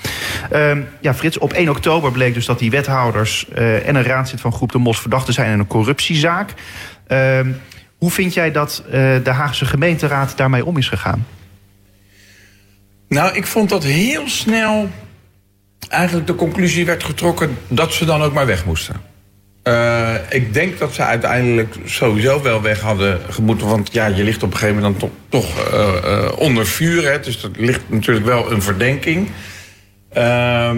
Uh, 0.53 0.77
ja, 0.99 1.13
Frits, 1.13 1.37
op 1.37 1.53
1 1.53 1.69
oktober 1.69 2.11
bleek 2.11 2.33
dus 2.33 2.45
dat 2.45 2.59
die 2.59 2.71
wethouders 2.71 3.45
uh, 3.55 3.87
en 3.87 3.95
een 3.95 4.03
raadslid 4.03 4.41
van 4.41 4.53
Groep 4.53 4.71
de 4.71 4.77
Mos... 4.77 4.99
verdachten 4.99 5.33
zijn 5.33 5.51
in 5.51 5.59
een 5.59 5.67
corruptiezaak. 5.67 6.53
Uh, 7.07 7.39
hoe 7.97 8.11
vind 8.11 8.33
jij 8.33 8.51
dat 8.51 8.83
uh, 8.85 8.91
de 9.23 9.31
Haagse 9.31 9.65
gemeenteraad 9.65 10.37
daarmee 10.37 10.65
om 10.65 10.77
is 10.77 10.87
gegaan? 10.87 11.25
Nou, 13.07 13.35
ik 13.35 13.47
vond 13.47 13.69
dat 13.69 13.83
heel 13.83 14.29
snel 14.29 14.89
eigenlijk 15.91 16.27
de 16.27 16.35
conclusie 16.35 16.85
werd 16.85 17.03
getrokken 17.03 17.57
dat 17.67 17.93
ze 17.93 18.05
dan 18.05 18.23
ook 18.23 18.33
maar 18.33 18.45
weg 18.45 18.65
moesten. 18.65 18.95
Uh, 19.63 20.13
ik 20.29 20.53
denk 20.53 20.79
dat 20.79 20.93
ze 20.93 21.03
uiteindelijk 21.03 21.75
sowieso 21.85 22.41
wel 22.41 22.61
weg 22.61 22.79
hadden 22.79 23.19
gemoeten. 23.29 23.67
Want 23.67 23.93
ja, 23.93 24.05
je 24.05 24.23
ligt 24.23 24.43
op 24.43 24.51
een 24.51 24.57
gegeven 24.57 24.81
moment 24.81 24.99
dan 24.99 25.11
toch, 25.29 25.73
uh, 25.73 25.87
uh, 26.05 26.31
onder 26.35 26.67
vuur. 26.67 27.11
Hè, 27.11 27.19
dus 27.19 27.43
er 27.43 27.49
ligt 27.55 27.81
natuurlijk 27.87 28.25
wel 28.25 28.51
een 28.51 28.61
verdenking. 28.61 29.29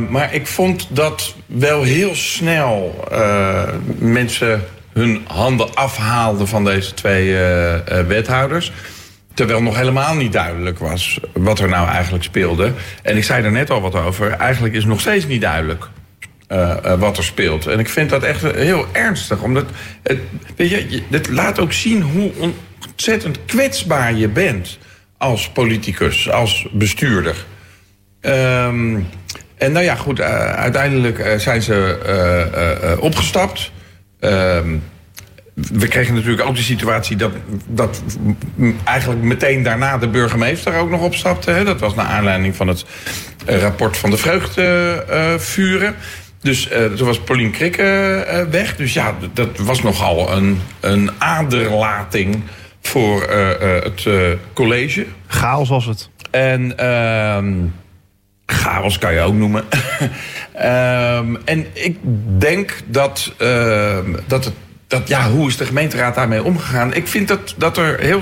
maar 0.09 0.29
ik 0.33 0.47
vond 0.47 0.87
dat 0.89 1.35
wel 1.45 1.83
heel 1.83 2.15
snel 2.15 3.07
mensen 3.97 4.63
hun 4.93 5.21
handen 5.27 5.73
afhaalden 5.73 6.47
van 6.47 6.63
deze 6.63 6.93
twee 6.93 7.35
wethouders. 8.07 8.71
Terwijl 9.33 9.61
nog 9.61 9.75
helemaal 9.75 10.15
niet 10.15 10.31
duidelijk 10.31 10.79
was 10.79 11.19
wat 11.33 11.59
er 11.59 11.69
nou 11.69 11.87
eigenlijk 11.87 12.23
speelde. 12.23 12.71
En 13.01 13.17
ik 13.17 13.23
zei 13.23 13.43
er 13.43 13.51
net 13.51 13.69
al 13.69 13.81
wat 13.81 13.95
over. 13.95 14.31
Eigenlijk 14.31 14.73
is 14.73 14.85
nog 14.85 14.99
steeds 14.99 15.27
niet 15.27 15.41
duidelijk 15.41 15.89
uh, 16.49 16.75
uh, 16.85 16.99
wat 16.99 17.17
er 17.17 17.23
speelt. 17.23 17.67
En 17.67 17.79
ik 17.79 17.89
vind 17.89 18.09
dat 18.09 18.23
echt 18.23 18.41
heel 18.41 18.85
ernstig. 18.91 19.41
Omdat 19.41 19.65
het, 20.03 20.19
weet 20.55 20.69
je, 20.69 21.01
laat 21.29 21.59
ook 21.59 21.73
zien 21.73 22.01
hoe 22.01 22.31
ontzettend 22.37 23.37
kwetsbaar 23.45 24.13
je 24.13 24.27
bent 24.27 24.77
als 25.17 25.49
politicus, 25.49 26.29
als 26.29 26.67
bestuurder. 26.71 27.45
Um, 28.21 29.07
en 29.57 29.71
nou 29.71 29.85
ja, 29.85 29.95
goed, 29.95 30.19
uh, 30.19 30.25
uiteindelijk 30.51 31.35
zijn 31.37 31.61
ze 31.61 32.97
opgestapt. 32.99 33.71
Um, 34.19 34.83
we 35.53 35.87
kregen 35.87 36.13
natuurlijk 36.13 36.47
ook 36.47 36.55
de 36.55 36.61
situatie 36.61 37.15
dat, 37.15 37.31
dat 37.67 38.01
eigenlijk 38.83 39.21
meteen 39.21 39.63
daarna 39.63 39.97
de 39.97 40.07
burgemeester 40.07 40.75
ook 40.75 40.89
nog 40.89 41.01
opstapte. 41.01 41.51
Hè? 41.51 41.63
Dat 41.63 41.79
was 41.79 41.95
naar 41.95 42.05
aanleiding 42.05 42.55
van 42.55 42.67
het 42.67 42.85
rapport 43.45 43.97
van 43.97 44.09
de 44.09 44.17
vreugdevuren. 44.17 45.95
Dus 46.41 46.71
uh, 46.71 46.85
toen 46.85 47.07
was 47.07 47.19
Paulien 47.19 47.51
Krikke 47.51 48.25
uh, 48.27 48.51
weg. 48.51 48.75
Dus 48.75 48.93
ja, 48.93 49.15
dat 49.33 49.57
was 49.57 49.81
nogal 49.81 50.31
een, 50.31 50.59
een 50.79 51.11
aderlating 51.17 52.41
voor 52.81 53.29
uh, 53.29 53.49
het 53.83 54.07
college. 54.53 55.05
Chaos 55.27 55.69
was 55.69 55.85
het. 55.85 56.09
En 56.31 56.77
ehm, 56.77 57.53
chaos 58.45 58.97
kan 58.97 59.13
je 59.13 59.19
ook 59.19 59.33
noemen. 59.33 59.63
um, 60.55 61.37
en 61.45 61.65
ik 61.73 61.97
denk 62.37 62.75
dat, 62.85 63.33
ehm, 63.37 64.13
dat 64.27 64.45
het 64.45 64.53
ja, 65.05 65.29
hoe 65.29 65.47
is 65.47 65.57
de 65.57 65.65
gemeenteraad 65.65 66.15
daarmee 66.15 66.43
omgegaan? 66.43 66.93
Ik 66.93 67.07
vind 67.07 67.27
dat, 67.27 67.53
dat 67.57 67.77
er 67.77 67.99
heel 67.99 68.21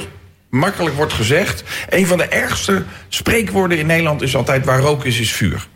makkelijk 0.49 0.95
wordt 0.95 1.13
gezegd. 1.13 1.63
Een 1.89 2.07
van 2.07 2.17
de 2.17 2.25
ergste 2.25 2.83
spreekwoorden 3.07 3.77
in 3.77 3.85
Nederland 3.85 4.21
is 4.21 4.35
altijd: 4.35 4.65
waar 4.65 4.79
rook 4.79 5.05
is, 5.05 5.19
is 5.19 5.31
vuur. 5.31 5.67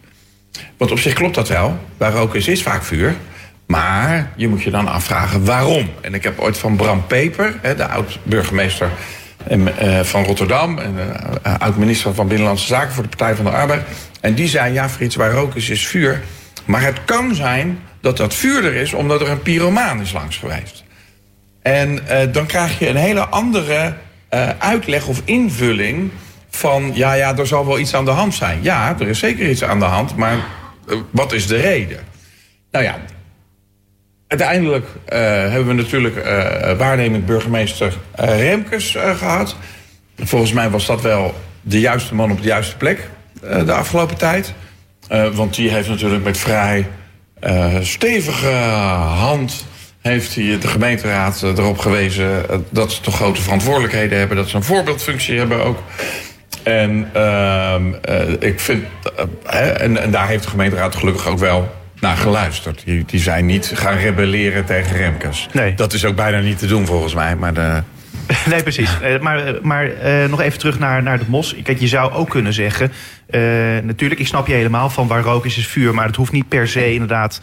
Want 0.78 0.92
op 0.92 1.00
zich 1.00 1.14
klopt 1.14 1.36
dat 1.36 1.48
wel. 1.48 1.80
Waar 1.98 2.12
rook 2.12 2.36
is, 2.36 2.48
is 2.48 2.64
vaak 2.64 2.84
vuur. 2.84 3.16
Maar 3.66 4.32
je 4.36 4.48
moet 4.48 4.64
je 4.64 4.72
dan 4.72 4.88
afvragen 4.88 5.46
waarom. 5.46 5.90
En 6.02 6.14
ik 6.14 6.24
heb 6.24 6.40
ooit 6.40 6.58
van 6.58 6.76
Bram 6.76 7.08
Peper, 7.08 7.60
de 7.78 7.88
oud-burgemeester 7.88 8.90
van 10.02 10.24
Rotterdam. 10.24 10.80
En, 10.80 10.96
oud-minister 11.60 12.14
van 12.14 12.28
Binnenlandse 12.28 12.66
Zaken 12.68 12.94
voor 12.94 13.04
de 13.04 13.10
Partij 13.10 13.36
van 13.36 13.46
de 13.46 13.52
Arbeid. 13.52 13.82
En 14.22 14.34
die 14.34 14.48
zei, 14.48 14.74
ja 14.74 14.90
Frits, 14.90 15.16
waar 15.16 15.32
rook 15.32 15.56
is, 15.56 15.70
is 15.70 15.88
vuur. 15.88 16.22
Maar 16.66 16.82
het 16.82 16.98
kan 17.06 17.36
zijn 17.36 17.80
dat 18.02 18.18
dat 18.18 18.34
vuur 18.34 18.66
er 18.66 18.74
is 18.76 18.94
omdat 18.94 19.22
er 19.22 19.30
een 19.30 19.42
pyromaan 19.42 20.02
is 20.02 20.12
langs 20.12 20.38
geweest. 20.38 20.85
En 21.66 22.00
dan 22.32 22.46
krijg 22.46 22.80
je 22.80 22.90
een 22.90 22.96
hele 22.96 23.26
andere 23.26 23.94
uitleg 24.60 25.08
of 25.08 25.22
invulling 25.24 26.12
van... 26.50 26.92
ja, 26.94 27.14
ja, 27.14 27.38
er 27.38 27.48
zal 27.48 27.66
wel 27.66 27.80
iets 27.80 27.94
aan 27.94 28.06
de 28.06 28.12
hand 28.12 28.34
zijn. 28.34 28.60
Ja, 28.62 28.96
er 29.00 29.08
is 29.08 29.20
zeker 29.20 29.50
iets 29.50 29.64
aan 29.64 29.80
de 29.80 29.86
hand, 29.86 30.16
maar 30.16 30.38
wat 31.10 31.32
is 31.32 31.48
de 31.48 31.58
reden? 31.58 32.00
Nou 32.72 32.86
ja, 32.86 33.00
uiteindelijk 34.28 34.88
hebben 35.06 35.68
we 35.68 35.74
natuurlijk 35.74 36.16
waarnemend 36.78 37.26
burgemeester 37.26 37.98
Remkes 38.16 38.98
gehad. 39.16 39.56
Volgens 40.18 40.52
mij 40.52 40.70
was 40.70 40.86
dat 40.86 41.02
wel 41.02 41.34
de 41.62 41.80
juiste 41.80 42.16
man 42.16 42.32
op 42.32 42.42
de 42.42 42.48
juiste 42.48 42.78
plek 42.78 43.10
de 43.42 43.74
afgelopen 43.74 44.18
tijd. 44.18 44.54
want 45.34 45.56
die 45.56 45.70
heeft 45.70 45.90
natuurlijk 45.90 46.24
met 46.24 46.38
vrij 46.38 46.88
stevige 47.82 48.52
hand... 49.18 49.66
heeft 50.12 50.36
hij 50.36 50.58
de 50.60 50.68
gemeenteraad 50.68 51.42
erop 51.42 51.78
gewezen 51.78 52.46
dat 52.70 52.92
ze 52.92 53.02
toch 53.02 53.16
grote 53.16 53.42
verantwoordelijkheden 53.42 54.18
hebben... 54.18 54.38
dat 54.38 54.50
ze 54.50 54.56
een 54.56 54.64
voorbeeldfunctie 54.64 55.38
hebben 55.38 55.64
ook... 55.64 55.80
En 56.66 57.10
uh, 57.16 57.76
ik 58.40 58.60
vind. 58.60 58.84
Uh, 59.54 59.82
en, 59.82 60.02
en, 60.02 60.12
daar 60.12 60.28
heeft 60.28 60.44
de 60.44 60.50
gemeenteraad 60.50 60.96
gelukkig 60.96 61.28
ook 61.28 61.40
wel 61.40 61.76
naar 62.00 62.18
geluisterd. 62.18 62.82
Die, 62.86 63.04
die 63.06 63.20
zijn 63.20 63.46
niet 63.46 63.72
gaan 63.76 63.98
rebelleren 63.98 64.66
tegen 64.66 64.98
Remkes. 64.98 65.48
Nee. 65.52 65.74
Dat 65.74 65.94
is 65.94 66.06
ook 66.06 66.16
bijna 66.16 66.40
niet 66.40 66.60
te 66.60 66.68
doen 66.68 66.86
volgens 66.86 67.14
mij. 67.14 67.36
Maar 67.36 67.54
de... 67.54 67.82
Nee, 68.50 68.64
precies. 68.64 68.90
Maar 69.22 69.56
maar 69.62 69.92
nog 70.30 70.42
even 70.42 70.60
terug 70.60 70.80
naar, 70.80 71.04
naar 71.04 71.20
de 71.20 71.26
mos. 71.28 71.56
Kijk, 71.64 71.80
je 71.80 71.88
zou 71.88 72.12
ook 72.12 72.30
kunnen 72.30 72.54
zeggen... 72.54 72.92
Natuurlijk, 73.84 74.20
ik 74.20 74.28
snap 74.28 74.48
je 74.48 74.54
helemaal 74.54 74.90
van 74.90 75.08
waar 75.08 75.22
rook 75.22 75.46
is, 75.46 75.58
is 75.58 75.68
vuur... 75.68 75.94
maar 75.94 76.06
het 76.06 76.16
hoeft 76.16 76.32
niet 76.32 76.48
per 76.48 76.68
se 76.68 76.94
inderdaad... 76.94 77.42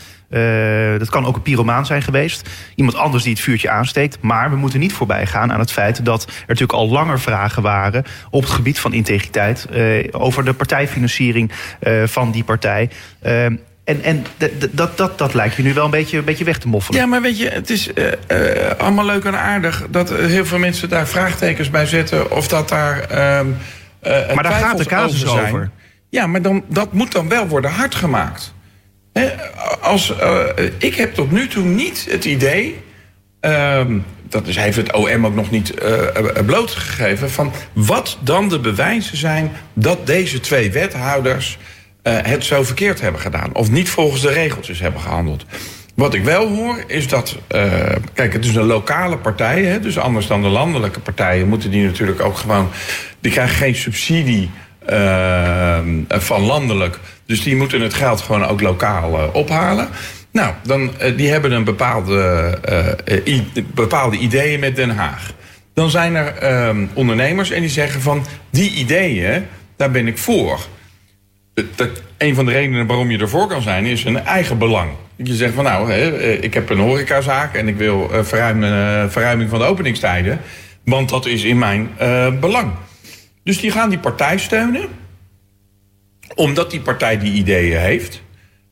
dat 0.99 1.11
kan 1.11 1.26
ook 1.26 1.37
een 1.37 1.43
pyromaan 1.43 1.87
zijn 1.87 2.03
geweest. 2.03 2.49
Iemand 2.74 2.97
anders 2.97 3.22
die 3.22 3.33
het 3.33 3.43
vuurtje 3.43 3.70
aansteekt. 3.70 4.18
Maar 4.20 4.51
we 4.51 4.57
moeten 4.57 4.80
niet 4.80 4.93
voorbij 4.93 5.26
gaan 5.26 5.53
aan 5.53 5.61
het 5.61 5.72
feit... 5.72 6.05
dat 6.05 6.22
er 6.22 6.33
natuurlijk 6.47 6.78
al 6.78 6.89
langer 6.89 7.20
vragen 7.20 7.62
waren... 7.62 8.05
op 8.30 8.43
het 8.43 8.51
gebied 8.51 8.78
van 8.78 8.93
integriteit... 8.93 9.66
over 10.11 10.45
de 10.45 10.53
partijfinanciering 10.53 11.53
van 12.05 12.30
die 12.30 12.45
partij... 12.45 12.91
En, 13.85 14.03
en 14.03 14.26
dat, 14.70 14.97
dat, 14.97 15.18
dat 15.18 15.35
lijkt 15.35 15.57
je 15.57 15.62
nu 15.62 15.74
wel 15.74 15.85
een 15.85 15.91
beetje, 15.91 16.18
een 16.18 16.24
beetje 16.24 16.45
weg 16.45 16.59
te 16.59 16.68
moffelen. 16.68 17.01
Ja, 17.01 17.07
maar 17.07 17.22
weet 17.22 17.39
je, 17.39 17.49
het 17.49 17.70
is 17.70 17.89
uh, 17.95 18.05
uh, 18.28 18.70
allemaal 18.78 19.05
leuk 19.05 19.24
en 19.24 19.39
aardig... 19.39 19.87
dat 19.91 20.11
heel 20.11 20.47
veel 20.47 20.59
mensen 20.59 20.89
daar 20.89 21.07
vraagtekens 21.09 21.70
bij 21.70 21.87
zetten... 21.87 22.30
of 22.30 22.49
dat 22.49 22.68
daar 22.68 23.01
uh, 23.11 23.16
Maar 24.35 24.43
daar 24.43 24.53
gaat 24.53 24.78
de 24.78 24.85
casus 24.85 25.26
over, 25.26 25.47
over. 25.47 25.70
Ja, 26.09 26.26
maar 26.26 26.43
dan, 26.43 26.64
dat 26.68 26.93
moet 26.93 27.12
dan 27.12 27.28
wel 27.28 27.47
worden 27.47 27.70
hard 27.70 27.95
gemaakt. 27.95 28.55
Als, 29.81 30.15
ik 30.79 30.95
heb 30.95 31.15
tot 31.15 31.31
nu 31.31 31.49
toe 31.49 31.65
niet 31.65 32.07
het 32.11 32.25
idee... 32.25 32.81
Ehm, 33.41 33.99
dat 34.29 34.47
is, 34.47 34.57
heeft 34.57 34.77
het 34.77 34.93
OM 34.93 35.27
ook 35.27 35.35
nog 35.35 35.51
niet 35.51 35.75
blootgegeven... 36.47 37.31
van 37.31 37.53
wat 37.73 38.19
dan 38.21 38.49
de 38.49 38.59
bewijzen 38.59 39.17
zijn 39.17 39.53
dat 39.73 40.07
deze 40.07 40.41
twee 40.41 40.71
wethouders 40.71 41.59
het 42.03 42.45
zo 42.45 42.63
verkeerd 42.63 43.01
hebben 43.01 43.21
gedaan. 43.21 43.55
Of 43.55 43.71
niet 43.71 43.91
volgens 43.91 44.21
de 44.21 44.33
regeltjes 44.33 44.81
hebben 44.81 45.01
gehandeld. 45.01 45.45
Wat 45.95 46.15
ik 46.15 46.25
wel 46.25 46.49
hoor 46.49 46.85
is 46.87 47.09
dat. 47.09 47.37
Kijk, 48.13 48.33
het 48.33 48.45
is 48.45 48.55
een 48.55 48.65
lokale 48.65 49.17
partij. 49.17 49.65
Hè, 49.65 49.81
dus 49.81 49.99
anders 49.99 50.27
dan 50.27 50.43
de 50.43 50.49
landelijke 50.49 51.01
partijen 51.01 51.49
moeten 51.49 51.71
die 51.71 51.85
natuurlijk 51.85 52.21
ook 52.21 52.37
gewoon. 52.37 52.69
Die 53.21 53.33
krijgen 53.33 53.57
geen 53.57 53.75
subsidie 53.75 54.51
uh, 54.91 55.79
van 56.09 56.41
landelijk. 56.43 56.99
Dus 57.27 57.43
die 57.43 57.57
moeten 57.57 57.81
het 57.81 57.95
geld 57.95 58.20
gewoon 58.20 58.45
ook 58.45 58.61
lokaal 58.61 59.31
ophalen. 59.33 59.89
Nou, 60.31 60.55
dan, 60.62 60.93
die 61.16 61.31
hebben 61.31 61.53
een 61.53 61.64
bepaalde, 61.64 62.59
i, 63.27 63.43
bepaalde 63.75 64.16
ideeën 64.16 64.61
met 64.61 64.77
Den 64.77 64.91
Haag. 64.91 65.33
Dan 65.75 65.91
zijn 65.91 66.14
er 66.14 66.37
ehm, 66.37 66.87
ondernemers 66.95 67.51
en 67.51 67.61
die 67.61 67.70
zeggen 67.70 68.01
van 68.01 68.25
die 68.51 68.70
ideeën, 68.70 69.47
daar 69.77 69.91
ben 69.91 70.07
ik 70.07 70.18
voor 70.18 70.61
dat 71.75 72.03
een 72.18 72.35
van 72.35 72.45
de 72.45 72.53
redenen 72.53 72.87
waarom 72.87 73.11
je 73.11 73.18
ervoor 73.18 73.47
kan 73.47 73.62
zijn, 73.62 73.85
is 73.85 74.05
een 74.05 74.25
eigen 74.25 74.59
belang. 74.59 74.91
Je 75.16 75.35
zegt 75.35 75.55
van 75.55 75.64
nou, 75.64 75.93
eh, 75.93 76.43
ik 76.43 76.55
heb 76.55 76.70
een 76.70 76.79
horecazaak 76.79 77.55
en 77.55 77.68
ik 77.68 77.77
wil 77.77 78.11
eh, 78.12 78.23
verruimen, 78.23 79.03
eh, 79.03 79.11
verruiming 79.11 79.51
van 79.51 79.59
de 79.59 79.64
openingstijden. 79.64 80.41
Want 80.85 81.09
dat 81.09 81.27
is 81.27 81.43
in 81.43 81.59
mijn 81.59 81.91
belang. 82.41 82.73
Dus 83.45 83.61
die 83.61 83.70
gaan 83.70 83.89
die 83.89 83.99
partij 83.99 84.39
steunen. 84.39 84.89
Omdat 86.35 86.70
die 86.70 86.80
partij 86.80 87.18
die 87.18 87.33
ideeën 87.33 87.78
heeft. 87.78 88.22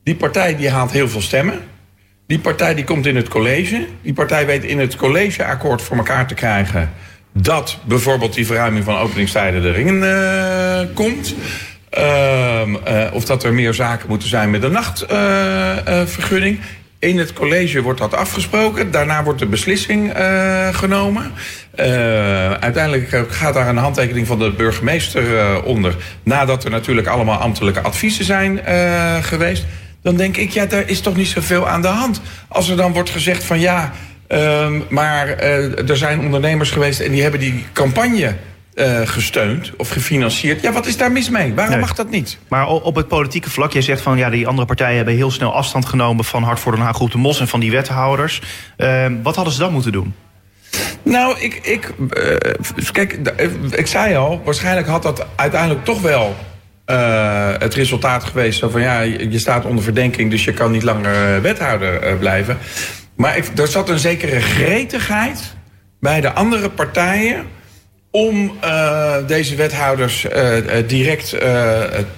Die 0.03 0.15
partij 0.15 0.55
die 0.55 0.69
haalt 0.69 0.91
heel 0.91 1.09
veel 1.09 1.21
stemmen. 1.21 1.59
Die 2.27 2.39
partij 2.39 2.75
die 2.75 2.83
komt 2.83 3.05
in 3.05 3.15
het 3.15 3.27
college. 3.27 3.87
Die 4.01 4.13
partij 4.13 4.45
weet 4.45 4.63
in 4.63 4.79
het 4.79 4.95
collegeakkoord 4.95 5.81
voor 5.81 5.97
elkaar 5.97 6.27
te 6.27 6.33
krijgen... 6.33 6.91
dat 7.33 7.77
bijvoorbeeld 7.83 8.33
die 8.33 8.45
verruiming 8.45 8.85
van 8.85 8.97
openingstijden 8.97 9.65
erin 9.65 10.03
komt... 10.93 11.35
Ehm, 11.91 12.75
eh, 12.75 13.07
of 13.13 13.25
dat 13.25 13.43
er 13.43 13.53
meer 13.53 13.73
zaken 13.73 14.09
moeten 14.09 14.29
zijn 14.29 14.49
met 14.49 14.63
een 14.63 14.71
nachtvergunning. 14.71 16.59
In 17.01 17.17
het 17.17 17.33
college 17.33 17.81
wordt 17.81 17.99
dat 17.99 18.13
afgesproken. 18.13 18.91
Daarna 18.91 19.23
wordt 19.23 19.39
de 19.39 19.45
beslissing 19.45 20.17
uh, 20.17 20.67
genomen. 20.73 21.31
Uh, 21.79 21.85
uiteindelijk 22.51 23.25
gaat 23.29 23.53
daar 23.53 23.67
een 23.67 23.77
handtekening 23.77 24.27
van 24.27 24.39
de 24.39 24.51
burgemeester 24.51 25.63
onder. 25.63 25.95
Nadat 26.23 26.63
er 26.63 26.69
natuurlijk 26.69 27.07
allemaal 27.07 27.39
ambtelijke 27.39 27.81
adviezen 27.81 28.25
zijn 28.25 28.59
geweest. 29.23 29.65
Dan 30.01 30.15
denk 30.15 30.37
ik, 30.37 30.51
ja, 30.51 30.65
daar 30.65 30.89
is 30.89 31.01
toch 31.01 31.15
niet 31.15 31.27
zoveel 31.27 31.67
aan 31.67 31.81
de 31.81 31.87
hand. 31.87 32.21
Als 32.47 32.69
er 32.69 32.77
dan 32.77 32.93
wordt 32.93 33.09
gezegd 33.09 33.43
van 33.43 33.59
ja, 33.59 33.91
ehm, 34.27 34.79
maar 34.89 35.27
er 35.87 35.97
zijn 35.97 36.19
ondernemers 36.19 36.71
geweest 36.71 36.99
en 36.99 37.11
die 37.11 37.21
hebben 37.21 37.39
die 37.39 37.65
campagne 37.73 38.35
uh, 38.81 39.07
gesteund 39.07 39.71
of 39.77 39.89
gefinancierd. 39.89 40.61
Ja, 40.61 40.71
wat 40.71 40.85
is 40.85 40.97
daar 40.97 41.11
mis 41.11 41.29
mee? 41.29 41.53
Waarom 41.53 41.79
mag 41.79 41.93
dat 41.93 42.09
niet? 42.09 42.37
Maar 42.47 42.67
op 42.67 42.95
het 42.95 43.07
politieke 43.07 43.49
vlak, 43.49 43.73
jij 43.73 43.81
zegt 43.81 44.01
van 44.01 44.17
ja, 44.17 44.29
die 44.29 44.47
andere 44.47 44.67
partijen 44.67 44.95
hebben 44.95 45.15
heel 45.15 45.31
snel 45.31 45.53
afstand 45.53 45.85
genomen 45.85 46.25
van 46.25 46.43
Hart 46.43 46.59
voor 46.59 46.71
Den 46.71 46.81
Haag, 46.81 46.95
Groep 46.95 47.11
de 47.11 47.17
Mos 47.17 47.39
en 47.39 47.47
van 47.47 47.59
die 47.59 47.71
wethouders. 47.71 48.41
Uh, 48.77 49.05
wat 49.23 49.35
hadden 49.35 49.53
ze 49.53 49.59
dan 49.59 49.73
moeten 49.73 49.91
doen? 49.91 50.13
Nou, 51.03 51.39
ik, 51.39 51.59
ik, 51.63 51.93
uh, 51.99 52.35
kijk, 52.91 53.19
ik 53.71 53.87
zei 53.87 54.15
al, 54.15 54.41
waarschijnlijk 54.45 54.87
had 54.87 55.03
dat 55.03 55.25
uiteindelijk 55.35 55.85
toch 55.85 56.01
wel 56.01 56.35
het 57.59 57.73
resultaat 57.73 58.23
geweest. 58.23 58.59
Zo 58.59 58.69
van 58.69 58.81
ja, 58.81 58.99
je 59.01 59.39
staat 59.39 59.65
onder 59.65 59.83
verdenking, 59.83 60.31
dus 60.31 60.43
je 60.43 60.53
kan 60.53 60.71
niet 60.71 60.83
langer 60.83 61.41
wethouder 61.41 62.17
blijven. 62.17 62.57
Maar 63.15 63.37
ik, 63.37 63.45
er 63.55 63.67
zat 63.67 63.89
een 63.89 63.99
zekere 63.99 64.41
gretigheid 64.41 65.55
bij 65.99 66.21
de 66.21 66.33
andere 66.33 66.69
partijen 66.69 67.45
om 68.11 68.57
uh, 68.63 69.15
deze 69.27 69.55
wethouders 69.55 70.25
uh, 70.25 70.57
direct 70.87 71.29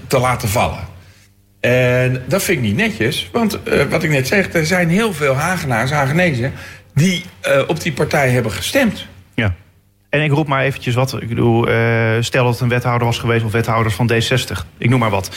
te 0.07 0.19
laten 0.19 0.49
vallen. 0.49 0.91
En 1.59 2.23
dat 2.27 2.43
vind 2.43 2.57
ik 2.57 2.63
niet 2.63 2.75
netjes, 2.75 3.29
want 3.31 3.59
wat 3.89 4.03
ik 4.03 4.09
net 4.09 4.27
zeg, 4.27 4.53
er 4.53 4.65
zijn 4.65 4.89
heel 4.89 5.13
veel 5.13 5.33
Hagenaars, 5.33 5.91
Hagenezen, 5.91 6.53
die 6.93 7.23
op 7.67 7.81
die 7.81 7.93
partij 7.93 8.29
hebben 8.29 8.51
gestemd. 8.51 9.05
En 10.13 10.21
ik 10.21 10.31
roep 10.31 10.47
maar 10.47 10.63
eventjes 10.63 10.95
wat. 10.95 11.21
Ik 11.21 11.27
bedoel, 11.27 11.67
stel 12.19 12.43
dat 12.43 12.53
het 12.53 12.61
een 12.61 12.69
wethouder 12.69 13.07
was 13.07 13.19
geweest 13.19 13.43
of 13.43 13.51
wethouders 13.51 13.95
van 13.95 14.11
D60. 14.13 14.77
Ik 14.77 14.89
noem 14.89 14.99
maar 14.99 15.09
wat. 15.09 15.29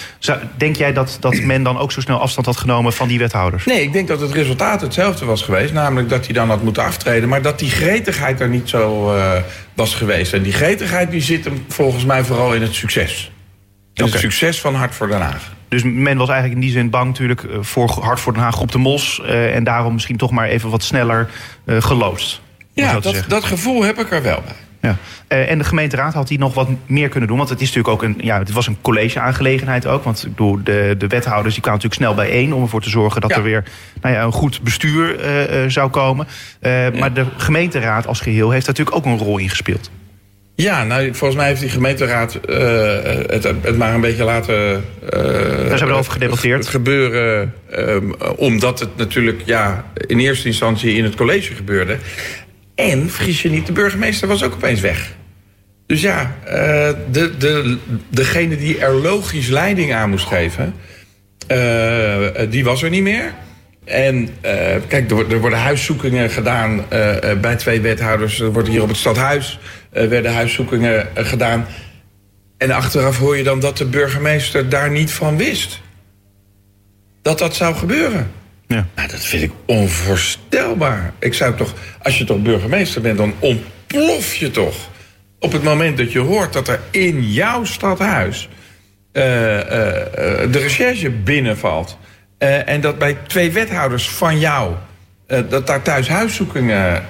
denk 0.57 0.77
jij 0.77 0.93
dat, 0.93 1.17
dat 1.21 1.41
men 1.41 1.63
dan 1.63 1.79
ook 1.79 1.93
zo 1.93 2.01
snel 2.01 2.21
afstand 2.21 2.47
had 2.47 2.57
genomen 2.57 2.93
van 2.93 3.09
die 3.09 3.19
wethouders? 3.19 3.65
Nee, 3.65 3.83
ik 3.83 3.93
denk 3.93 4.09
dat 4.09 4.21
het 4.21 4.33
resultaat 4.33 4.81
hetzelfde 4.81 5.25
was 5.25 5.43
geweest. 5.43 5.73
Namelijk 5.73 6.09
dat 6.09 6.25
hij 6.25 6.35
dan 6.35 6.49
had 6.49 6.63
moeten 6.63 6.85
aftreden. 6.85 7.29
Maar 7.29 7.43
dat 7.43 7.59
die 7.59 7.71
gretigheid 7.71 8.41
er 8.41 8.49
niet 8.49 8.69
zo 8.69 9.15
was 9.75 9.95
geweest. 9.95 10.33
En 10.33 10.43
die 10.43 10.53
gretigheid 10.53 11.11
die 11.11 11.23
zit 11.23 11.45
hem 11.45 11.65
volgens 11.69 12.05
mij 12.05 12.25
vooral 12.25 12.55
in 12.55 12.63
het 12.63 12.75
succes. 12.75 13.31
In 13.95 14.05
het 14.05 14.15
succes 14.15 14.61
van 14.61 14.75
Hart 14.75 14.95
voor 14.95 15.09
Den 15.09 15.21
Haag. 15.21 15.55
Dus 15.69 15.83
men 15.85 16.17
was 16.17 16.29
eigenlijk 16.29 16.61
in 16.61 16.67
die 16.67 16.77
zin 16.77 16.91
bang 16.91 17.07
natuurlijk 17.07 17.43
eh, 17.43 17.59
voor 17.61 17.91
Hart 18.01 18.21
voor 18.21 18.33
Den 18.33 18.43
Haag 18.43 18.61
op 18.61 18.73
de 18.73 18.79
Mos. 18.79 19.21
Uh, 19.23 19.55
en 19.55 19.65
daarom 19.65 19.93
misschien 19.93 20.17
toch 20.17 20.31
maar 20.31 20.49
even 20.49 20.71
wat 20.71 20.83
sneller 20.83 21.29
geloosd. 21.67 22.45
Ja, 22.85 23.01
dat, 23.01 23.25
dat 23.29 23.45
gevoel 23.45 23.83
heb 23.83 23.99
ik 23.99 24.11
er 24.11 24.23
wel 24.23 24.43
bij. 24.45 24.55
Ja. 24.81 24.97
Uh, 25.29 25.51
en 25.51 25.59
de 25.59 25.65
gemeenteraad 25.65 26.15
had 26.15 26.29
die 26.29 26.39
nog 26.39 26.55
wat 26.55 26.69
meer 26.87 27.09
kunnen 27.09 27.29
doen. 27.29 27.39
Want 27.39 27.49
het 27.49 27.61
is 27.61 27.67
natuurlijk 27.67 27.95
ook 27.95 28.03
een, 28.03 28.19
ja, 28.21 28.39
het 28.39 28.53
was 28.53 28.67
een 28.67 28.77
college-aangelegenheid 28.81 29.87
ook. 29.87 30.05
Want 30.05 30.27
bedoel, 30.29 30.59
de, 30.65 30.95
de 30.99 31.07
wethouders 31.07 31.55
die 31.55 31.63
kwamen 31.63 31.83
natuurlijk 31.83 31.95
snel 31.95 32.15
bijeen 32.15 32.55
om 32.55 32.63
ervoor 32.63 32.83
te 32.83 32.91
zorgen 32.91 33.21
dat 33.21 33.33
er 33.33 33.43
weer 33.43 33.65
nou 34.01 34.15
ja, 34.15 34.23
een 34.23 34.33
goed 34.33 34.63
bestuur 34.63 35.21
uh, 35.21 35.65
uh, 35.65 35.71
zou 35.71 35.91
komen. 35.91 36.27
Ja. 36.61 36.91
Maar 36.99 37.13
de 37.13 37.25
gemeenteraad 37.37 38.07
als 38.07 38.21
geheel 38.21 38.51
heeft 38.51 38.67
daar 38.67 38.75
natuurlijk 38.77 38.97
ook 38.97 39.13
een 39.13 39.27
rol 39.27 39.39
in 39.39 39.49
gespeeld. 39.49 39.91
Ja, 40.55 40.85
nou, 40.85 41.15
volgens 41.15 41.41
mij 41.41 41.49
heeft 41.49 41.61
die 41.61 41.71
gemeenteraad 41.71 42.39
het, 43.27 43.43
het, 43.43 43.77
maar 43.77 43.95
een 43.95 44.01
beetje 44.01 44.25
laten. 44.25 44.85
Daar 45.69 45.79
zijn 45.79 45.91
we 45.91 45.97
over 45.97 46.13
gedebatteerd. 46.13 46.59
Het 46.59 46.69
gebeuren, 46.69 47.55
omdat 48.37 48.81
het 48.81 48.97
natuurlijk 48.97 49.43
ja, 49.45 49.85
in 50.07 50.19
eerste 50.19 50.47
instantie 50.47 50.97
in 50.97 51.05
het 51.05 51.15
college 51.15 51.55
gebeurde. 51.55 51.97
En, 52.77 53.11
vergis 53.11 53.43
je 53.43 53.51
niet, 53.51 53.67
de 53.67 53.73
burgemeester 53.73 54.29
was 54.29 54.43
ook 54.43 54.55
opeens 54.55 54.81
weg. 54.81 55.15
Dus 55.87 56.01
ja, 56.01 56.37
uh, 56.45 56.51
de, 57.11 57.37
de, 57.37 57.79
degene 58.09 58.57
die 58.57 58.79
er 58.79 58.93
logisch 58.93 59.49
leiding 59.49 59.95
aan 59.95 60.11
moest 60.11 60.27
geven, 60.27 60.75
uh, 61.53 62.51
die 62.51 62.65
was 62.65 62.83
er 62.83 62.91
niet 62.91 63.03
meer. 63.03 63.35
En 63.85 64.29
kijk, 64.89 65.11
er, 65.11 65.33
er, 65.33 65.41
worden 65.41 65.59
huiszoekingen 65.59 66.31
gedaan 66.31 66.85
bij 67.41 67.57
twee 67.57 67.81
wethouders. 67.81 68.41
Er 68.41 68.53
wordt 68.53 68.69
hier 68.69 68.83
op 68.83 68.89
het 68.89 68.97
stadhuis 68.97 69.59
werden 69.91 70.35
huiszoekingen 70.35 71.09
gedaan. 71.15 71.67
En 72.59 72.71
achteraf 72.71 73.19
hoor 73.19 73.37
je 73.37 73.43
dan 73.43 73.61
dat 73.61 73.77
de 73.77 73.85
burgemeester 73.85 74.69
daar 74.69 74.91
niet 74.91 75.11
van 75.11 75.37
wist. 75.37 75.81
Dat 77.23 77.39
dat 77.39 77.57
zou 77.57 77.75
gebeuren. 77.75 78.31
Ja. 78.67 78.87
Nou, 78.95 79.09
dat 79.09 79.25
vind 79.25 79.43
ik 79.43 79.53
onvoorstelbaar. 79.67 81.13
Ik 81.19 81.35
zou 81.35 81.57
toch, 81.57 81.75
als 82.03 82.19
je 82.19 82.25
toch 82.25 82.43
burgemeester 82.43 83.01
bent, 83.01 83.19
dan 83.19 83.35
ontplof 83.39 84.35
je 84.35 84.51
toch. 84.51 84.77
Op 85.41 85.53
het 85.53 85.63
moment 85.63 85.97
dat 85.97 86.13
je 86.13 86.19
hoort 86.19 86.53
dat 86.53 86.69
er 86.69 86.81
in 86.91 87.23
jouw 87.23 87.65
stadhuis 87.65 88.49
uh, 89.13 89.23
uh, 89.23 89.63
de 90.51 90.59
recherche 90.59 91.11
binnenvalt. 91.11 91.99
Uh, 92.39 92.69
en 92.69 92.81
dat 92.81 92.99
bij 92.99 93.17
twee 93.27 93.51
wethouders 93.51 94.09
van 94.09 94.39
jou. 94.39 94.75
dat 95.27 95.67
daar 95.67 95.83
thuis 95.83 96.09
huiszoekingen 96.09 97.03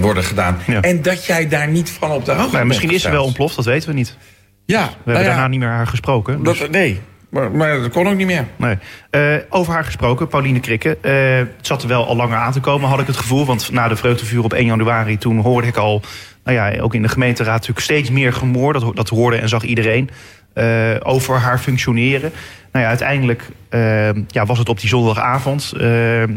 worden 0.00 0.24
gedaan. 0.24 0.58
Ja. 0.66 0.80
En 0.80 1.02
dat 1.02 1.24
jij 1.24 1.48
daar 1.48 1.68
niet 1.68 1.90
van 1.90 2.10
op 2.10 2.24
de 2.24 2.32
hoogte 2.32 2.54
nou, 2.54 2.66
Misschien 2.66 2.90
is 2.90 3.02
ze 3.02 3.10
wel 3.10 3.24
ontploft, 3.24 3.56
dat 3.56 3.64
weten 3.64 3.88
we 3.88 3.94
niet. 3.94 4.16
Ja, 4.66 4.82
we 4.82 4.92
hebben 4.94 5.12
nou 5.12 5.24
daarna 5.24 5.48
niet 5.48 5.60
meer 5.60 5.68
haar 5.68 5.86
gesproken. 5.86 6.42
Dus... 6.42 6.58
Dat, 6.58 6.70
nee, 6.70 7.00
maar, 7.34 7.50
maar, 7.50 7.80
dat 7.80 7.90
kon 7.90 8.08
ook 8.08 8.16
niet 8.16 8.26
meer. 8.26 8.46
Nee. 8.56 8.76
Uh, 9.10 9.42
over 9.48 9.72
haar 9.72 9.84
gesproken, 9.84 10.28
Pauline 10.28 10.60
Krikke. 10.60 10.98
Uh, 11.02 11.12
het 11.36 11.66
zat 11.66 11.82
er 11.82 11.88
wel 11.88 12.06
al 12.06 12.16
langer 12.16 12.36
aan 12.36 12.52
te 12.52 12.60
komen, 12.60 12.88
had 12.88 13.00
ik 13.00 13.06
het 13.06 13.16
gevoel. 13.16 13.46
Want 13.46 13.72
na 13.72 13.88
de 13.88 13.96
vreugdevuur 13.96 14.44
op 14.44 14.52
1 14.52 14.66
januari, 14.66 15.18
toen 15.18 15.38
hoorde 15.38 15.66
ik 15.66 15.76
al... 15.76 16.02
Nou 16.44 16.56
ja, 16.56 16.80
ook 16.80 16.94
in 16.94 17.02
de 17.02 17.08
gemeenteraad 17.08 17.52
natuurlijk 17.52 17.80
steeds 17.80 18.10
meer 18.10 18.32
gemoor. 18.32 18.72
Dat, 18.72 18.96
dat 18.96 19.08
hoorde 19.08 19.36
en 19.36 19.48
zag 19.48 19.62
iedereen. 19.62 20.10
Uh, 20.54 20.64
over 21.02 21.38
haar 21.38 21.58
functioneren. 21.58 22.32
Nou 22.72 22.84
ja, 22.84 22.90
uiteindelijk 22.90 23.48
ja, 24.28 24.46
was 24.46 24.58
het 24.58 24.68
op 24.68 24.80
die 24.80 24.88
zondagavond, 24.88 25.72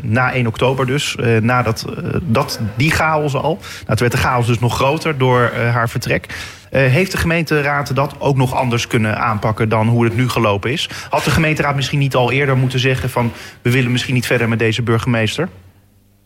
na 0.02 0.34
1 0.34 0.48
oktober 0.48 0.86
dus, 0.86 1.18
nadat 1.42 1.86
dat, 2.24 2.60
die 2.76 2.92
chaos 2.92 3.36
al. 3.36 3.54
Nou, 3.54 3.86
het 3.86 4.00
werd 4.00 4.12
de 4.12 4.18
chaos 4.18 4.48
dus 4.48 4.60
nog 4.60 4.76
groter 4.76 5.18
door 5.18 5.52
haar 5.54 5.90
vertrek. 5.90 6.28
Uh, 6.72 6.86
heeft 6.86 7.12
de 7.12 7.18
gemeenteraad 7.18 7.96
dat 7.96 8.16
ook 8.20 8.38
nog 8.38 8.54
anders 8.54 8.88
kunnen 8.88 9.20
aanpakken 9.20 9.70
dan 9.70 9.88
hoe 9.88 10.04
het 10.04 10.16
nu 10.16 10.30
gelopen 10.30 10.72
is? 10.72 10.90
Had 11.10 11.24
de 11.24 11.32
gemeenteraad 11.32 11.76
misschien 11.76 12.00
niet 12.00 12.16
al 12.16 12.32
eerder 12.32 12.58
moeten 12.58 12.80
zeggen 12.80 13.10
van 13.10 13.32
we 13.62 13.72
willen 13.72 13.92
misschien 13.92 14.14
niet 14.14 14.26
verder 14.26 14.50
met 14.50 14.60
deze 14.60 14.82
burgemeester? 14.82 15.50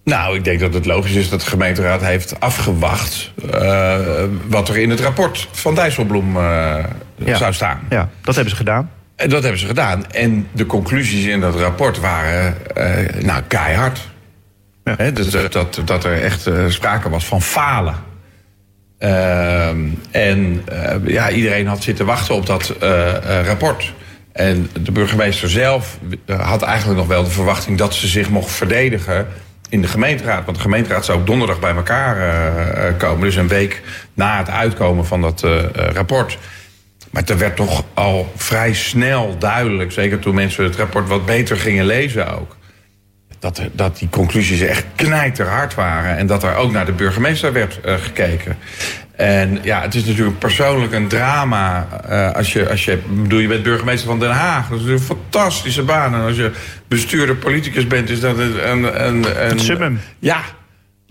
Nou, 0.03 0.35
ik 0.35 0.43
denk 0.43 0.59
dat 0.59 0.73
het 0.73 0.85
logisch 0.85 1.13
is 1.13 1.29
dat 1.29 1.41
de 1.41 1.45
gemeenteraad 1.45 2.01
heeft 2.01 2.39
afgewacht 2.39 3.31
uh, 3.45 3.97
wat 4.47 4.69
er 4.69 4.77
in 4.77 4.89
het 4.89 4.99
rapport 4.99 5.47
van 5.51 5.75
Dijsselbloem 5.75 6.37
uh, 6.37 6.75
ja. 7.25 7.37
zou 7.37 7.53
staan. 7.53 7.79
Ja, 7.89 8.09
dat 8.21 8.35
hebben 8.35 8.51
ze 8.51 8.57
gedaan. 8.57 8.91
En 9.15 9.29
dat 9.29 9.41
hebben 9.41 9.59
ze 9.59 9.67
gedaan. 9.67 10.11
En 10.11 10.47
de 10.51 10.65
conclusies 10.65 11.25
in 11.25 11.39
dat 11.39 11.55
rapport 11.55 11.99
waren 11.99 12.57
nou, 13.19 13.41
keihard. 13.47 14.09
Ja. 14.83 14.93
He, 14.97 15.13
dus 15.13 15.29
dat, 15.29 15.81
dat 15.85 16.03
er 16.03 16.21
echt 16.21 16.49
sprake 16.67 17.09
was 17.09 17.25
van 17.25 17.41
falen. 17.41 17.95
Uh, 18.99 19.67
en 20.11 20.63
uh, 20.71 20.95
ja, 21.05 21.29
iedereen 21.29 21.67
had 21.67 21.83
zitten 21.83 22.05
wachten 22.05 22.35
op 22.35 22.45
dat 22.45 22.75
rapport. 23.45 23.93
En 24.31 24.69
de 24.81 24.91
burgemeester 24.91 25.49
zelf 25.49 25.97
had 26.37 26.61
eigenlijk 26.61 26.99
nog 26.99 27.07
wel 27.07 27.23
de 27.23 27.29
verwachting 27.29 27.77
dat 27.77 27.93
ze 27.93 28.07
zich 28.07 28.29
mocht 28.29 28.51
verdedigen 28.51 29.27
in 29.69 29.81
de 29.81 29.87
gemeenteraad. 29.87 30.45
Want 30.45 30.57
de 30.57 30.63
gemeenteraad 30.63 31.05
zou 31.05 31.19
ook 31.19 31.27
donderdag 31.27 31.59
bij 31.59 31.75
elkaar 31.75 32.93
komen. 32.93 33.21
Dus 33.21 33.35
een 33.35 33.47
week 33.47 33.81
na 34.13 34.37
het 34.37 34.49
uitkomen 34.49 35.05
van 35.05 35.21
dat 35.21 35.45
rapport. 35.73 36.37
Maar 37.11 37.23
er 37.25 37.37
werd 37.37 37.55
toch 37.55 37.83
al 37.93 38.31
vrij 38.35 38.73
snel 38.73 39.35
duidelijk, 39.39 39.91
zeker 39.91 40.19
toen 40.19 40.35
mensen 40.35 40.63
het 40.63 40.75
rapport 40.75 41.07
wat 41.07 41.25
beter 41.25 41.57
gingen 41.57 41.85
lezen 41.85 42.39
ook 42.39 42.55
dat, 43.41 43.61
dat 43.71 43.97
die 43.97 44.09
conclusies 44.09 44.61
echt 44.61 44.85
knijterhard 44.95 45.75
waren. 45.75 46.17
En 46.17 46.27
dat 46.27 46.43
er 46.43 46.55
ook 46.55 46.71
naar 46.71 46.85
de 46.85 46.91
burgemeester 46.91 47.53
werd 47.53 47.79
uh, 47.85 47.93
gekeken. 47.93 48.57
En 49.15 49.59
ja, 49.61 49.81
het 49.81 49.95
is 49.95 50.05
natuurlijk 50.05 50.39
persoonlijk 50.39 50.93
een 50.93 51.07
drama. 51.07 51.87
Uh, 52.09 52.31
als 52.31 52.53
je, 52.53 52.69
als 52.69 52.85
je, 52.85 52.97
bedoel, 53.09 53.39
je 53.39 53.47
bent 53.47 53.63
burgemeester 53.63 54.07
van 54.07 54.19
Den 54.19 54.31
Haag. 54.31 54.69
Dat 54.69 54.79
is 54.79 54.85
een 54.85 54.99
fantastische 54.99 55.83
baan. 55.83 56.13
En 56.13 56.21
als 56.21 56.35
je 56.35 56.51
bestuurder, 56.87 57.35
politicus 57.35 57.87
bent, 57.87 58.09
is 58.09 58.19
dat 58.19 58.37
een... 58.37 58.69
een, 58.71 59.07
een, 59.07 59.51
een 59.51 59.59
summum. 59.59 59.99
Ja. 60.19 60.41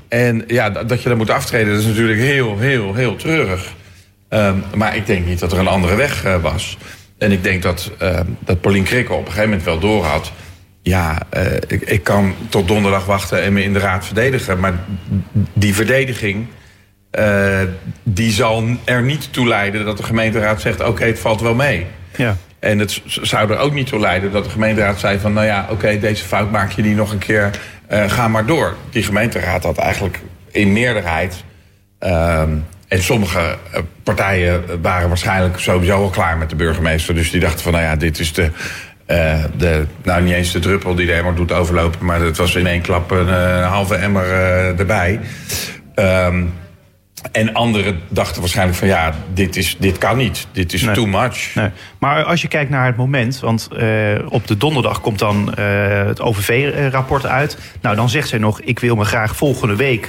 En 0.09 0.45
ja, 0.47 0.71
dat 0.71 1.03
je 1.03 1.09
dat 1.09 1.19
moet 1.19 1.31
aftreden, 1.31 1.73
dat 1.73 1.81
is 1.83 1.87
natuurlijk 1.87 2.21
heel, 2.21 2.59
heel, 2.59 2.95
heel 2.95 3.17
treurig. 3.17 3.73
Um, 4.31 4.65
maar 4.75 4.97
ik 4.97 5.07
denk 5.07 5.27
niet 5.27 5.39
dat 5.39 5.53
er 5.53 5.59
een 5.59 5.69
andere 5.69 5.95
weg 5.95 6.25
uh, 6.25 6.43
was. 6.43 6.79
En 7.19 7.33
ik 7.33 7.43
denk 7.43 7.63
dat, 7.63 7.91
uh, 8.03 8.21
dat 8.39 8.61
Paulien 8.61 8.85
Krikke 8.85 9.13
op 9.13 9.19
een 9.19 9.27
gegeven 9.27 9.49
moment 9.49 9.65
wel 9.65 9.79
doorhad 9.79 10.33
ja, 10.83 11.23
uh, 11.37 11.55
ik, 11.67 11.83
ik, 11.83 12.05
kan 12.05 12.35
tot 12.49 12.69
donderdag 12.69 13.05
wachten 13.05 13.43
en 13.43 13.53
me 13.53 13.63
in 13.63 13.73
de 13.73 13.79
raad 13.79 14.05
verdedigen. 14.07 14.61
Maar 14.61 14.75
die 15.53 15.75
verdediging, 15.75 16.47
uh, 17.19 17.61
die 18.03 18.33
zal 18.33 18.65
er 18.85 19.03
niet 19.03 19.33
toe 19.33 19.47
leiden 19.47 19.85
dat 19.85 19.97
de 19.97 20.03
gemeenteraad 20.03 20.61
zegt... 20.61 20.81
oké, 20.81 20.89
okay, 20.89 21.09
het 21.09 21.19
valt 21.19 21.41
wel 21.41 21.55
mee. 21.55 21.87
Ja. 22.17 22.37
En 22.59 22.79
het 22.79 23.03
zou 23.05 23.51
er 23.51 23.59
ook 23.59 23.73
niet 23.73 23.87
toe 23.87 24.01
leiden 24.01 24.33
dat 24.33 24.45
de 24.45 24.51
gemeenteraad 24.51 24.99
zei 24.99 25.19
van... 25.19 25.33
nou 25.33 25.47
ja, 25.47 25.63
oké, 25.63 25.73
okay, 25.73 26.01
deze 26.01 26.25
fout 26.25 26.51
maak 26.51 26.71
je 26.71 26.83
die 26.83 26.95
nog 26.95 27.13
een 27.13 27.19
keer, 27.19 27.51
ga 27.89 28.29
maar 28.29 28.47
door. 28.47 28.77
Die 28.91 29.03
gemeenteraad 29.03 29.65
had 29.65 29.79
eigenlijk 29.79 30.21
in 30.51 30.73
meerderheid... 30.73 31.45
en 32.91 33.03
sommige 33.03 33.57
partijen 34.03 34.83
waren 34.83 35.09
waarschijnlijk 35.09 35.59
sowieso 35.59 36.03
al 36.03 36.11
klaar 36.11 36.39
met 36.39 36.51
de 36.51 36.57
burgemeester. 36.57 37.15
Dus 37.15 37.31
die 37.31 37.41
dachten 37.41 37.61
van, 37.61 37.73
nou 37.73 37.85
ja, 37.85 37.97
dit 37.97 38.19
is 38.19 38.33
de 38.33 38.51
uh, 39.11 39.45
de, 39.57 39.87
nou, 40.03 40.23
niet 40.23 40.35
eens 40.35 40.53
de 40.53 40.59
druppel 40.59 40.95
die 40.95 41.07
de 41.07 41.13
emmer 41.13 41.35
doet 41.35 41.53
overlopen, 41.53 42.07
maar 42.07 42.21
het 42.21 42.37
was 42.37 42.55
in 42.55 42.67
één 42.67 42.81
klap 42.81 43.11
een 43.11 43.29
uh, 43.29 43.71
halve 43.71 43.95
emmer 43.95 44.27
uh, 44.27 44.79
erbij. 44.79 45.21
Um, 45.95 46.53
en 47.33 47.55
anderen 47.55 48.01
dachten 48.09 48.41
waarschijnlijk 48.41 48.79
van 48.79 48.89
ja, 48.89 49.15
dit, 49.35 49.57
is, 49.57 49.77
dit 49.79 49.99
kan 49.99 50.17
niet. 50.17 50.47
Dit 50.53 50.73
is 50.73 50.83
nee. 50.83 50.95
too 50.95 51.07
much. 51.07 51.55
Nee. 51.55 51.71
Maar 51.99 52.25
als 52.25 52.43
je 52.43 52.49
kijkt 52.49 52.71
naar 52.71 52.87
het 52.87 52.97
moment, 52.97 53.41
want 53.41 53.69
op 54.29 54.47
de 54.47 54.57
donderdag 54.57 55.01
komt 55.01 55.19
dan 55.19 55.53
het 56.07 56.21
OVV-rapport 56.21 57.27
uit. 57.27 57.59
Nou, 57.81 57.97
dan 57.97 58.09
zegt 58.09 58.29
zij 58.29 58.39
nog, 58.39 58.61
ik 58.61 58.79
wil 58.79 58.97
me 58.97 59.05
graag 59.05 59.37
volgende 59.37 59.77
week 59.77 60.09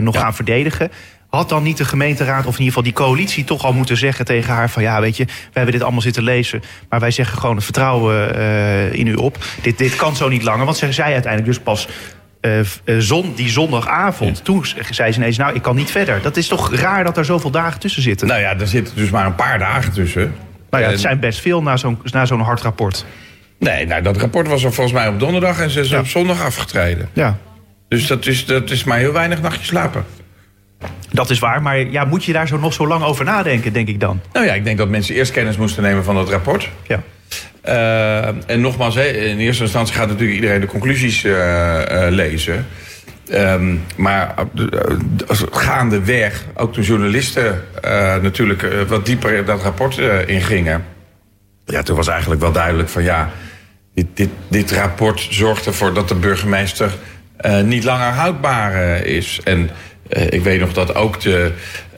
nog 0.00 0.14
ja. 0.14 0.20
gaan 0.20 0.34
verdedigen. 0.34 0.90
Had 1.28 1.48
dan 1.48 1.62
niet 1.62 1.76
de 1.76 1.84
gemeenteraad, 1.84 2.46
of 2.46 2.58
in 2.58 2.64
ieder 2.64 2.66
geval 2.66 2.82
die 2.82 2.92
coalitie, 2.92 3.44
toch 3.44 3.64
al 3.64 3.72
moeten 3.72 3.96
zeggen 3.96 4.24
tegen 4.24 4.54
haar: 4.54 4.70
van 4.70 4.82
ja, 4.82 5.00
weet 5.00 5.16
je, 5.16 5.24
wij 5.24 5.34
hebben 5.52 5.72
dit 5.72 5.82
allemaal 5.82 6.00
zitten 6.00 6.22
lezen. 6.22 6.62
Maar 6.88 7.00
wij 7.00 7.10
zeggen 7.10 7.38
gewoon 7.38 7.54
het 7.54 7.64
vertrouwen 7.64 8.36
uh, 8.36 8.92
in 8.92 9.06
u 9.06 9.14
op. 9.14 9.38
Dit, 9.62 9.78
dit 9.78 9.96
kan 9.96 10.16
zo 10.16 10.28
niet 10.28 10.42
langer. 10.42 10.64
Want 10.64 10.76
ze 10.76 10.92
zei 10.92 11.12
uiteindelijk 11.12 11.52
dus 11.52 11.62
pas 11.62 11.88
uh, 12.40 12.60
zon, 12.98 13.32
die 13.34 13.48
zondagavond. 13.48 14.36
Ja. 14.36 14.44
Toen 14.44 14.64
zei 14.90 15.12
ze 15.12 15.18
ineens, 15.18 15.36
nou, 15.36 15.54
ik 15.54 15.62
kan 15.62 15.76
niet 15.76 15.90
verder. 15.90 16.22
Dat 16.22 16.36
is 16.36 16.48
toch 16.48 16.74
raar 16.74 17.04
dat 17.04 17.16
er 17.16 17.24
zoveel 17.24 17.50
dagen 17.50 17.80
tussen 17.80 18.02
zitten? 18.02 18.26
Nou 18.26 18.40
ja, 18.40 18.58
er 18.58 18.68
zitten 18.68 18.96
dus 18.96 19.10
maar 19.10 19.26
een 19.26 19.34
paar 19.34 19.58
dagen 19.58 19.92
tussen. 19.92 20.34
Nou 20.70 20.82
ja, 20.82 20.90
het 20.90 21.00
zijn 21.00 21.20
best 21.20 21.40
veel 21.40 21.62
na 21.62 21.76
zo'n 21.76 22.00
zo'n 22.22 22.40
hard 22.40 22.60
rapport. 22.60 23.04
Nee, 23.58 23.86
nou, 23.86 24.02
dat 24.02 24.16
rapport 24.16 24.48
was 24.48 24.64
er 24.64 24.72
volgens 24.72 24.96
mij 24.96 25.08
op 25.08 25.20
donderdag 25.20 25.60
en 25.60 25.70
ze 25.70 25.80
is 25.80 25.88
ja. 25.88 25.98
op 25.98 26.06
zondag 26.06 26.42
afgetreden. 26.42 27.08
Ja. 27.12 27.38
Dus 27.88 28.06
dat 28.06 28.26
is, 28.26 28.46
dat 28.46 28.70
is 28.70 28.84
maar 28.84 28.98
heel 28.98 29.12
weinig 29.12 29.40
nachtjes 29.40 29.66
slapen. 29.66 30.04
Dat 31.10 31.30
is 31.30 31.38
waar, 31.38 31.62
maar 31.62 31.78
ja, 31.78 32.04
moet 32.04 32.24
je 32.24 32.32
daar 32.32 32.48
zo 32.48 32.58
nog 32.58 32.72
zo 32.72 32.86
lang 32.86 33.04
over 33.04 33.24
nadenken, 33.24 33.72
denk 33.72 33.88
ik 33.88 34.00
dan? 34.00 34.20
Nou 34.32 34.46
ja, 34.46 34.54
ik 34.54 34.64
denk 34.64 34.78
dat 34.78 34.88
mensen 34.88 35.14
eerst 35.14 35.32
kennis 35.32 35.56
moesten 35.56 35.82
nemen 35.82 36.04
van 36.04 36.14
dat 36.14 36.28
rapport. 36.28 36.70
Ja. 36.86 37.02
Uh, 37.64 38.50
en 38.50 38.60
nogmaals, 38.60 38.96
in 38.96 39.38
eerste 39.38 39.62
instantie 39.62 39.94
gaat 39.94 40.08
natuurlijk 40.08 40.34
iedereen 40.34 40.60
de 40.60 40.66
conclusies 40.66 41.24
uh, 41.24 41.32
uh, 41.32 42.06
lezen. 42.08 42.66
Um, 43.32 43.84
maar 43.96 44.34
gaandeweg, 45.50 46.44
ook 46.54 46.74
de 46.74 46.82
journalisten 46.82 47.62
natuurlijk 48.22 48.66
wat 48.88 49.06
dieper 49.06 49.32
in 49.32 49.44
dat 49.44 49.62
rapport 49.62 49.98
ingingen. 50.26 50.84
Ja, 51.64 51.82
toen 51.82 51.96
was 51.96 52.08
eigenlijk 52.08 52.40
wel 52.40 52.52
duidelijk 52.52 52.88
van 52.88 53.02
ja, 53.02 53.30
dit, 53.94 54.06
dit, 54.14 54.28
dit 54.48 54.72
rapport 54.72 55.26
zorgt 55.30 55.66
ervoor 55.66 55.94
dat 55.94 56.08
de 56.08 56.14
burgemeester 56.14 56.92
niet 57.64 57.84
langer 57.84 58.12
houdbaar 58.12 59.04
is. 59.04 59.40
En 59.44 59.70
ik 60.08 60.42
weet 60.42 60.60
nog 60.60 60.72
dat 60.72 60.94
ook 60.94 61.20
de, 61.20 61.52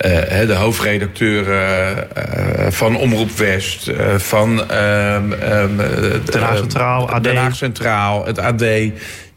uh, 0.07 0.47
de 0.47 0.55
hoofdredacteuren 0.55 1.97
uh, 1.97 2.67
van 2.71 2.97
Omroep 2.97 3.31
West, 3.31 3.91
van 4.17 4.57
Den 4.57 6.41
Haag 6.41 6.57
Centraal, 6.57 7.11
AD. 7.11 7.25
Den 7.25 7.37
Haag 7.37 7.57
Centraal, 7.57 8.27
het 8.27 8.39
AD, 8.39 8.65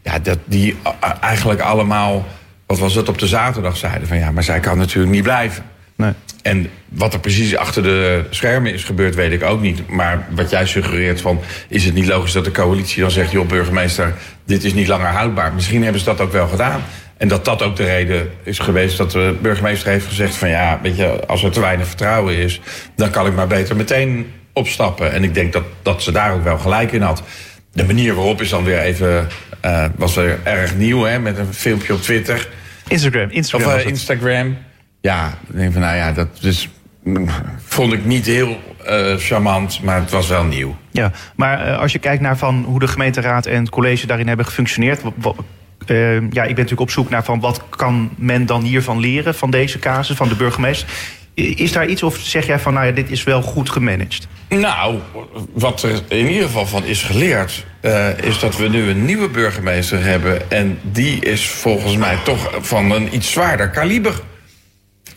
ja, 0.02 0.18
dat 0.22 0.38
die 0.44 0.76
eigenlijk 1.20 1.60
allemaal, 1.60 2.26
wat 2.66 2.78
was 2.78 2.94
het, 2.94 3.08
op 3.08 3.18
de 3.18 3.26
zaterdag 3.26 3.76
zeiden 3.76 4.08
van 4.08 4.18
ja, 4.18 4.30
maar 4.30 4.42
zij 4.42 4.60
kan 4.60 4.78
natuurlijk 4.78 5.12
niet 5.12 5.22
blijven. 5.22 5.64
Nee. 5.96 6.12
En 6.42 6.70
wat 6.88 7.14
er 7.14 7.20
precies 7.20 7.56
achter 7.56 7.82
de 7.82 8.24
schermen 8.30 8.72
is 8.72 8.84
gebeurd, 8.84 9.14
weet 9.14 9.32
ik 9.32 9.42
ook 9.42 9.60
niet. 9.60 9.88
Maar 9.88 10.26
wat 10.30 10.50
jij 10.50 10.66
suggereert 10.66 11.20
van, 11.20 11.40
is 11.68 11.84
het 11.84 11.94
niet 11.94 12.06
logisch 12.06 12.32
dat 12.32 12.44
de 12.44 12.50
coalitie 12.50 13.00
dan 13.00 13.10
zegt... 13.10 13.30
joh, 13.30 13.48
burgemeester, 13.48 14.14
dit 14.46 14.64
is 14.64 14.74
niet 14.74 14.88
langer 14.88 15.06
houdbaar. 15.06 15.52
Misschien 15.52 15.82
hebben 15.82 16.00
ze 16.00 16.06
dat 16.06 16.20
ook 16.20 16.32
wel 16.32 16.48
gedaan. 16.48 16.82
En 17.16 17.28
dat 17.28 17.44
dat 17.44 17.62
ook 17.62 17.76
de 17.76 17.84
reden 17.84 18.30
is 18.42 18.58
geweest 18.58 18.96
dat 18.96 19.10
de 19.10 19.36
burgemeester 19.42 19.90
heeft 19.90 20.06
gezegd 20.06 20.36
van 20.36 20.48
ja, 20.48 20.78
weet 20.82 20.96
je, 20.96 21.26
als 21.26 21.42
er 21.42 21.50
te 21.50 21.60
weinig 21.60 21.86
vertrouwen 21.86 22.36
is, 22.36 22.60
dan 22.96 23.10
kan 23.10 23.26
ik 23.26 23.34
maar 23.34 23.46
beter 23.46 23.76
meteen 23.76 24.32
opstappen. 24.52 25.12
En 25.12 25.24
ik 25.24 25.34
denk 25.34 25.52
dat, 25.52 25.64
dat 25.82 26.02
ze 26.02 26.12
daar 26.12 26.32
ook 26.32 26.44
wel 26.44 26.58
gelijk 26.58 26.92
in 26.92 27.02
had. 27.02 27.22
De 27.72 27.84
manier 27.84 28.14
waarop 28.14 28.40
is 28.40 28.48
dan 28.48 28.64
weer 28.64 28.78
even, 28.78 29.28
uh, 29.64 29.84
was 29.96 30.14
weer 30.14 30.38
erg 30.42 30.76
nieuw, 30.76 31.02
hè, 31.02 31.18
met 31.18 31.38
een 31.38 31.54
filmpje 31.54 31.92
op 31.92 32.00
Twitter. 32.00 32.48
Instagram, 32.88 33.30
Instagram. 33.30 33.74
Of 33.74 33.80
uh, 33.80 33.86
Instagram. 33.86 34.56
Ja, 35.00 35.38
ik 35.48 35.56
denk 35.56 35.72
van 35.72 35.80
nou 35.80 35.96
ja, 35.96 36.12
dat 36.12 36.28
dus, 36.40 36.68
vond 37.64 37.92
ik 37.92 38.04
niet 38.04 38.26
heel 38.26 38.58
uh, 38.88 39.16
charmant, 39.16 39.82
maar 39.82 40.00
het 40.00 40.10
was 40.10 40.28
wel 40.28 40.44
nieuw. 40.44 40.76
Ja, 40.90 41.12
maar 41.36 41.76
als 41.76 41.92
je 41.92 41.98
kijkt 41.98 42.22
naar 42.22 42.38
van 42.38 42.64
hoe 42.66 42.80
de 42.80 42.88
gemeenteraad 42.88 43.46
en 43.46 43.60
het 43.60 43.70
college 43.70 44.06
daarin 44.06 44.28
hebben 44.28 44.46
gefunctioneerd. 44.46 45.00
Uh, 45.90 46.14
ja, 46.14 46.20
ik 46.20 46.30
ben 46.30 46.44
natuurlijk 46.44 46.80
op 46.80 46.90
zoek 46.90 47.10
naar 47.10 47.24
van 47.24 47.40
wat 47.40 47.62
kan 47.68 48.10
men 48.16 48.46
dan 48.46 48.62
hiervan 48.62 49.00
leren 49.00 49.34
van 49.34 49.50
deze 49.50 49.78
casus, 49.78 50.16
van 50.16 50.28
de 50.28 50.36
burgemeester. 50.36 50.88
Is 51.34 51.72
daar 51.72 51.88
iets 51.88 52.02
of 52.02 52.16
zeg 52.16 52.46
jij 52.46 52.58
van 52.58 52.72
nou 52.72 52.86
ja, 52.86 52.92
dit 52.92 53.10
is 53.10 53.24
wel 53.24 53.42
goed 53.42 53.70
gemanaged? 53.70 54.28
Nou, 54.48 54.98
wat 55.52 55.82
er 55.82 56.02
in 56.08 56.26
ieder 56.26 56.46
geval 56.46 56.66
van 56.66 56.84
is 56.84 57.02
geleerd, 57.02 57.66
uh, 57.82 58.18
is 58.18 58.38
dat 58.38 58.56
we 58.56 58.68
nu 58.68 58.88
een 58.88 59.04
nieuwe 59.04 59.28
burgemeester 59.28 60.04
hebben. 60.04 60.50
En 60.50 60.78
die 60.82 61.24
is 61.24 61.48
volgens 61.48 61.96
mij 61.96 62.18
toch 62.24 62.50
van 62.60 62.90
een 62.90 63.14
iets 63.14 63.30
zwaarder 63.30 63.70
kaliber. 63.70 64.14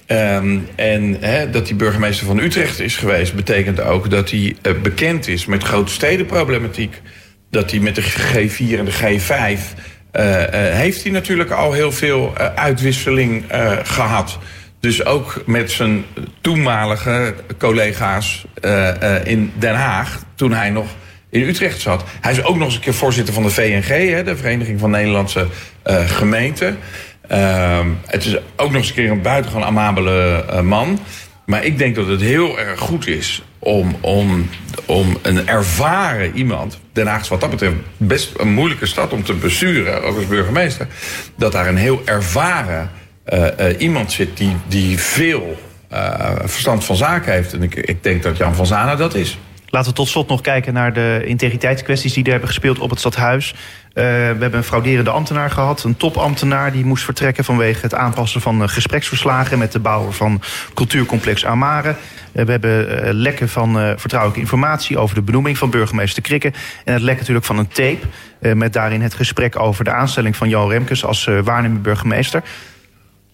Um, 0.07 0.67
en 0.75 1.19
dat 1.51 1.67
die 1.67 1.75
burgemeester 1.75 2.25
van 2.25 2.39
Utrecht 2.39 2.79
is 2.79 2.95
geweest, 2.95 3.33
betekent 3.33 3.81
ook 3.81 4.09
dat 4.09 4.29
hij 4.29 4.55
uh, 4.61 4.81
bekend 4.81 5.27
is 5.27 5.45
met 5.45 5.63
grote 5.63 5.91
stedenproblematiek. 5.91 7.01
Dat 7.49 7.71
hij 7.71 7.79
met 7.79 7.95
de 7.95 8.03
G4 8.03 8.77
en 8.77 8.85
de 8.85 8.93
G5 8.93 9.29
uh, 9.29 9.49
uh, 9.49 9.57
heeft 10.73 11.03
hij 11.03 11.11
natuurlijk 11.11 11.51
al 11.51 11.73
heel 11.73 11.91
veel 11.91 12.33
uitwisseling 12.55 13.43
gehad. 13.83 14.39
Dus 14.79 15.05
ook 15.05 15.41
met 15.45 15.71
zijn 15.71 16.05
toenmalige 16.41 17.33
collega's 17.57 18.45
in 19.23 19.51
Den 19.59 19.75
Haag, 19.75 20.19
toen 20.35 20.53
hij 20.53 20.69
nog 20.69 20.87
in 21.29 21.41
Utrecht 21.41 21.81
zat. 21.81 22.03
Hij 22.21 22.31
is 22.31 22.43
ook 22.43 22.55
nog 22.55 22.65
eens 22.65 22.75
een 22.75 22.81
keer 22.81 22.93
voorzitter 22.93 23.33
van 23.33 23.43
de 23.43 23.49
VNG, 23.49 24.09
hè, 24.09 24.23
de 24.23 24.37
Vereniging 24.37 24.79
van 24.79 24.89
Nederlandse 24.89 25.47
Gemeenten. 26.05 26.77
Uh, 27.31 27.79
het 28.05 28.25
is 28.25 28.37
ook 28.55 28.71
nog 28.71 28.75
eens 28.75 28.87
een 28.87 28.93
keer 28.93 29.11
een 29.11 29.21
buitengewoon 29.21 29.67
amabele 29.67 30.61
man. 30.61 30.99
Maar 31.45 31.65
ik 31.65 31.77
denk 31.77 31.95
dat 31.95 32.07
het 32.07 32.21
heel 32.21 32.59
erg 32.59 32.79
goed 32.79 33.07
is 33.07 33.43
om, 33.59 33.95
om, 34.01 34.49
om 34.85 35.17
een 35.21 35.47
ervaren 35.47 36.35
iemand... 36.35 36.79
Den 36.93 37.07
Haag 37.07 37.21
is 37.21 37.27
wat 37.27 37.41
dat 37.41 37.49
betreft 37.49 37.75
best 37.97 38.31
een 38.37 38.53
moeilijke 38.53 38.85
stad 38.85 39.13
om 39.13 39.23
te 39.23 39.33
besturen, 39.33 40.03
ook 40.03 40.15
als 40.15 40.27
burgemeester... 40.27 40.87
dat 41.35 41.51
daar 41.51 41.67
een 41.67 41.77
heel 41.77 42.01
ervaren 42.05 42.89
uh, 43.33 43.45
iemand 43.77 44.11
zit 44.11 44.37
die, 44.37 44.55
die 44.67 44.99
veel 44.99 45.59
verstand 46.43 46.85
van 46.85 46.95
zaken 46.95 47.33
heeft. 47.33 47.53
En 47.53 47.63
ik, 47.63 47.75
ik 47.75 48.03
denk 48.03 48.23
dat 48.23 48.37
Jan 48.37 48.55
van 48.55 48.65
Zanen 48.65 48.97
dat 48.97 49.15
is. 49.15 49.37
Laten 49.69 49.89
we 49.89 49.95
tot 49.95 50.07
slot 50.07 50.27
nog 50.27 50.41
kijken 50.41 50.73
naar 50.73 50.93
de 50.93 51.21
integriteitskwesties 51.25 52.13
die 52.13 52.23
er 52.23 52.31
hebben 52.31 52.47
gespeeld 52.47 52.79
op 52.79 52.89
het 52.89 52.99
stadhuis. 52.99 53.51
Uh, 53.51 53.59
we 53.93 54.01
hebben 54.11 54.53
een 54.53 54.63
frauderende 54.63 55.09
ambtenaar 55.09 55.49
gehad, 55.49 55.83
een 55.83 55.97
topambtenaar 55.97 56.71
die 56.71 56.85
moest 56.85 57.03
vertrekken 57.03 57.43
vanwege 57.43 57.81
het 57.81 57.93
aanpassen 57.93 58.41
van 58.41 58.69
gespreksverslagen 58.69 59.57
met 59.57 59.71
de 59.71 59.79
bouwer 59.79 60.13
van 60.13 60.41
cultuurcomplex 60.73 61.45
Amare. 61.45 61.89
Uh, 61.89 62.45
we 62.45 62.51
hebben 62.51 63.13
lekken 63.13 63.49
van 63.49 63.73
vertrouwelijke 63.97 64.41
informatie 64.41 64.97
over 64.97 65.15
de 65.15 65.21
benoeming 65.21 65.57
van 65.57 65.69
burgemeester 65.69 66.23
Krikke. 66.23 66.53
En 66.85 66.93
het 66.93 67.01
lek 67.01 67.17
natuurlijk 67.17 67.45
van 67.45 67.57
een 67.57 67.67
tape 67.67 68.07
met 68.55 68.73
daarin 68.73 69.01
het 69.01 69.13
gesprek 69.13 69.59
over 69.59 69.83
de 69.83 69.91
aanstelling 69.91 70.35
van 70.35 70.49
Jan 70.49 70.69
Remkes 70.69 71.05
als 71.05 71.29
waarnemend 71.43 71.81
burgemeester. 71.81 72.43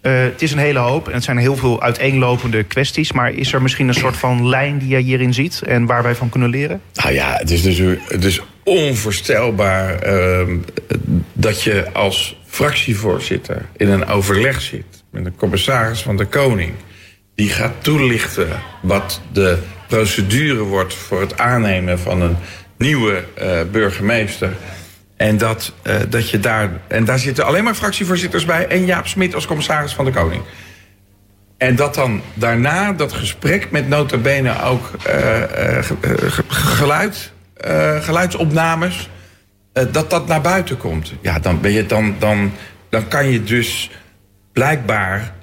Uh, 0.03 0.11
het 0.13 0.41
is 0.41 0.51
een 0.51 0.57
hele 0.57 0.79
hoop 0.79 1.07
en 1.07 1.13
het 1.13 1.23
zijn 1.23 1.37
heel 1.37 1.55
veel 1.55 1.81
uiteenlopende 1.81 2.63
kwesties. 2.63 3.11
Maar 3.11 3.33
is 3.33 3.53
er 3.53 3.61
misschien 3.61 3.87
een 3.87 3.93
soort 3.93 4.17
van 4.17 4.47
lijn 4.47 4.77
die 4.77 4.87
jij 4.87 5.01
hierin 5.01 5.33
ziet 5.33 5.61
en 5.65 5.85
waar 5.85 6.03
wij 6.03 6.15
van 6.15 6.29
kunnen 6.29 6.49
leren? 6.49 6.81
Nou 6.93 7.13
ja, 7.13 7.35
het 7.37 7.51
is 7.51 7.61
dus 8.19 8.41
onvoorstelbaar 8.63 10.07
uh, 10.07 10.57
dat 11.33 11.61
je 11.61 11.91
als 11.93 12.37
fractievoorzitter 12.47 13.65
in 13.77 13.89
een 13.89 14.05
overleg 14.05 14.61
zit 14.61 15.03
met 15.09 15.25
een 15.25 15.35
commissaris 15.35 16.01
van 16.01 16.17
de 16.17 16.25
Koning. 16.25 16.73
Die 17.35 17.49
gaat 17.49 17.73
toelichten 17.81 18.47
wat 18.81 19.21
de 19.31 19.57
procedure 19.87 20.63
wordt 20.63 20.93
voor 20.93 21.21
het 21.21 21.37
aannemen 21.37 21.99
van 21.99 22.21
een 22.21 22.35
nieuwe 22.77 23.23
uh, 23.41 23.61
burgemeester. 23.71 24.53
En, 25.17 25.37
dat, 25.37 25.73
uh, 25.83 25.95
dat 26.09 26.29
je 26.29 26.39
daar, 26.39 26.69
en 26.87 27.05
daar 27.05 27.19
zitten 27.19 27.45
alleen 27.45 27.63
maar 27.63 27.75
fractievoorzitters 27.75 28.45
bij 28.45 28.67
en 28.67 28.85
Jaap 28.85 29.07
Smit 29.07 29.35
als 29.35 29.45
commissaris 29.45 29.93
van 29.93 30.05
de 30.05 30.11
Koning. 30.11 30.41
En 31.57 31.75
dat 31.75 31.95
dan 31.95 32.21
daarna 32.33 32.93
dat 32.93 33.13
gesprek 33.13 33.71
met 33.71 33.87
nota 33.87 34.17
bene 34.17 34.61
ook 34.63 34.91
uh, 35.07 35.39
uh, 35.39 35.83
geluid, 36.47 37.31
geluidsopnames, 37.99 39.09
dat 39.91 40.09
dat 40.09 40.27
naar 40.27 40.41
buiten 40.41 40.77
komt. 40.77 41.13
Ja, 41.21 41.39
dan, 41.39 41.61
ben 41.61 41.71
je, 41.71 41.85
dan, 41.85 42.15
dan, 42.19 42.51
dan 42.89 43.07
kan 43.07 43.27
je 43.27 43.43
dus 43.43 43.89
blijkbaar 44.53 45.33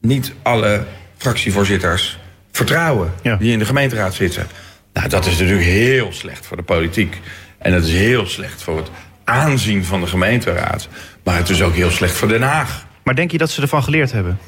niet 0.00 0.32
alle 0.42 0.84
fractievoorzitters 1.16 2.18
vertrouwen 2.52 3.12
ja. 3.22 3.36
die 3.36 3.52
in 3.52 3.58
de 3.58 3.64
gemeenteraad 3.64 4.14
zitten. 4.14 4.46
Nou, 4.92 5.08
dat 5.08 5.26
is 5.26 5.38
natuurlijk 5.38 5.68
heel 5.68 6.12
slecht 6.12 6.46
voor 6.46 6.56
de 6.56 6.62
politiek. 6.62 7.20
En 7.58 7.72
dat 7.72 7.84
is 7.84 7.92
heel 7.92 8.26
slecht 8.26 8.62
voor 8.62 8.76
het 8.76 8.90
aanzien 9.30 9.84
van 9.84 10.00
de 10.00 10.06
gemeenteraad. 10.06 10.88
Maar 11.24 11.36
het 11.36 11.48
is 11.48 11.62
ook 11.62 11.74
heel 11.74 11.90
slecht 11.90 12.16
voor 12.16 12.28
Den 12.28 12.42
Haag. 12.42 12.86
Maar 13.02 13.14
denk 13.14 13.30
je 13.30 13.38
dat 13.38 13.50
ze 13.50 13.62
ervan 13.62 13.82
geleerd 13.82 14.12
hebben? 14.12 14.38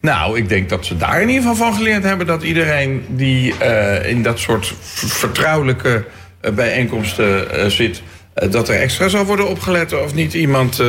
Nou, 0.00 0.38
ik 0.38 0.48
denk 0.48 0.68
dat 0.68 0.86
ze 0.86 0.96
daar 0.96 1.22
in 1.22 1.28
ieder 1.28 1.42
geval 1.42 1.66
van 1.66 1.74
geleerd 1.74 2.02
hebben... 2.02 2.26
dat 2.26 2.42
iedereen 2.42 3.04
die 3.08 3.54
uh, 3.62 4.08
in 4.08 4.22
dat 4.22 4.38
soort 4.38 4.74
vertrouwelijke 4.94 6.04
uh, 6.42 6.52
bijeenkomsten 6.52 7.46
uh, 7.54 7.66
zit... 7.66 8.02
dat 8.34 8.68
er 8.68 8.80
extra 8.80 9.08
zal 9.08 9.24
worden 9.24 9.48
opgelet 9.48 9.92
of 9.92 10.14
niet 10.14 10.34
iemand 10.34 10.80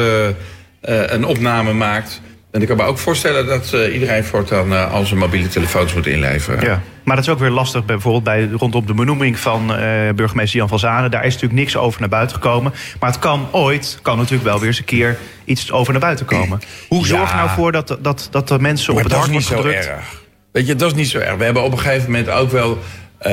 een 0.82 1.26
opname 1.26 1.74
maakt... 1.74 2.22
En 2.54 2.62
ik 2.62 2.68
kan 2.68 2.78
me 2.78 2.84
ook 2.84 2.98
voorstellen 2.98 3.46
dat 3.46 3.72
uh, 3.76 3.94
iedereen 3.94 4.24
voortaan 4.24 4.72
uh, 4.72 4.94
al 4.94 5.06
zijn 5.06 5.20
mobiele 5.20 5.48
telefoons 5.48 5.94
moet 5.94 6.08
inleveren. 6.08 6.66
Ja, 6.66 6.82
maar 7.04 7.16
dat 7.16 7.26
is 7.26 7.32
ook 7.32 7.40
weer 7.40 7.50
lastig 7.50 7.86
bijvoorbeeld 7.86 8.24
bij, 8.24 8.50
rondom 8.58 8.86
de 8.86 8.94
benoeming 8.94 9.40
van 9.40 9.72
uh, 9.72 9.78
burgemeester 10.16 10.60
Jan 10.60 10.68
van 10.68 10.80
Zanen. 10.80 11.12
Daar 11.12 11.26
is 11.26 11.34
natuurlijk 11.34 11.60
niks 11.60 11.78
over 11.78 12.00
naar 12.00 12.10
buiten 12.10 12.36
gekomen. 12.36 12.74
Maar 13.00 13.10
het 13.10 13.20
kan 13.20 13.48
ooit, 13.52 14.00
kan 14.02 14.18
natuurlijk 14.18 14.44
wel 14.44 14.60
weer 14.60 14.68
eens 14.68 14.78
een 14.78 14.86
keer 14.86 15.18
iets 15.46 15.72
over 15.72 15.92
naar 15.92 16.02
buiten 16.02 16.26
komen. 16.26 16.62
Hoe 16.88 17.08
zorg 17.08 17.30
je 17.30 17.36
nou 17.36 17.50
voor 17.50 17.72
dat, 17.72 17.98
dat, 18.00 18.28
dat 18.32 18.48
de 18.48 18.60
mensen 18.60 18.94
maar 18.94 19.04
op 19.04 19.10
het 19.10 19.20
hart 19.20 19.32
worden 19.32 19.48
gedrukt? 19.48 19.66
Dat 19.66 19.74
is 19.74 19.80
niet 19.80 19.88
zo 19.88 19.96
erg. 19.96 20.22
Weet 20.52 20.68
je, 20.68 20.76
dat 20.76 20.92
is 20.92 20.98
niet 20.98 21.10
zo 21.10 21.18
erg. 21.18 21.36
We 21.36 21.44
hebben 21.44 21.64
op 21.64 21.72
een 21.72 21.80
gegeven 21.80 22.12
moment 22.12 22.30
ook 22.30 22.52
wel 22.52 22.78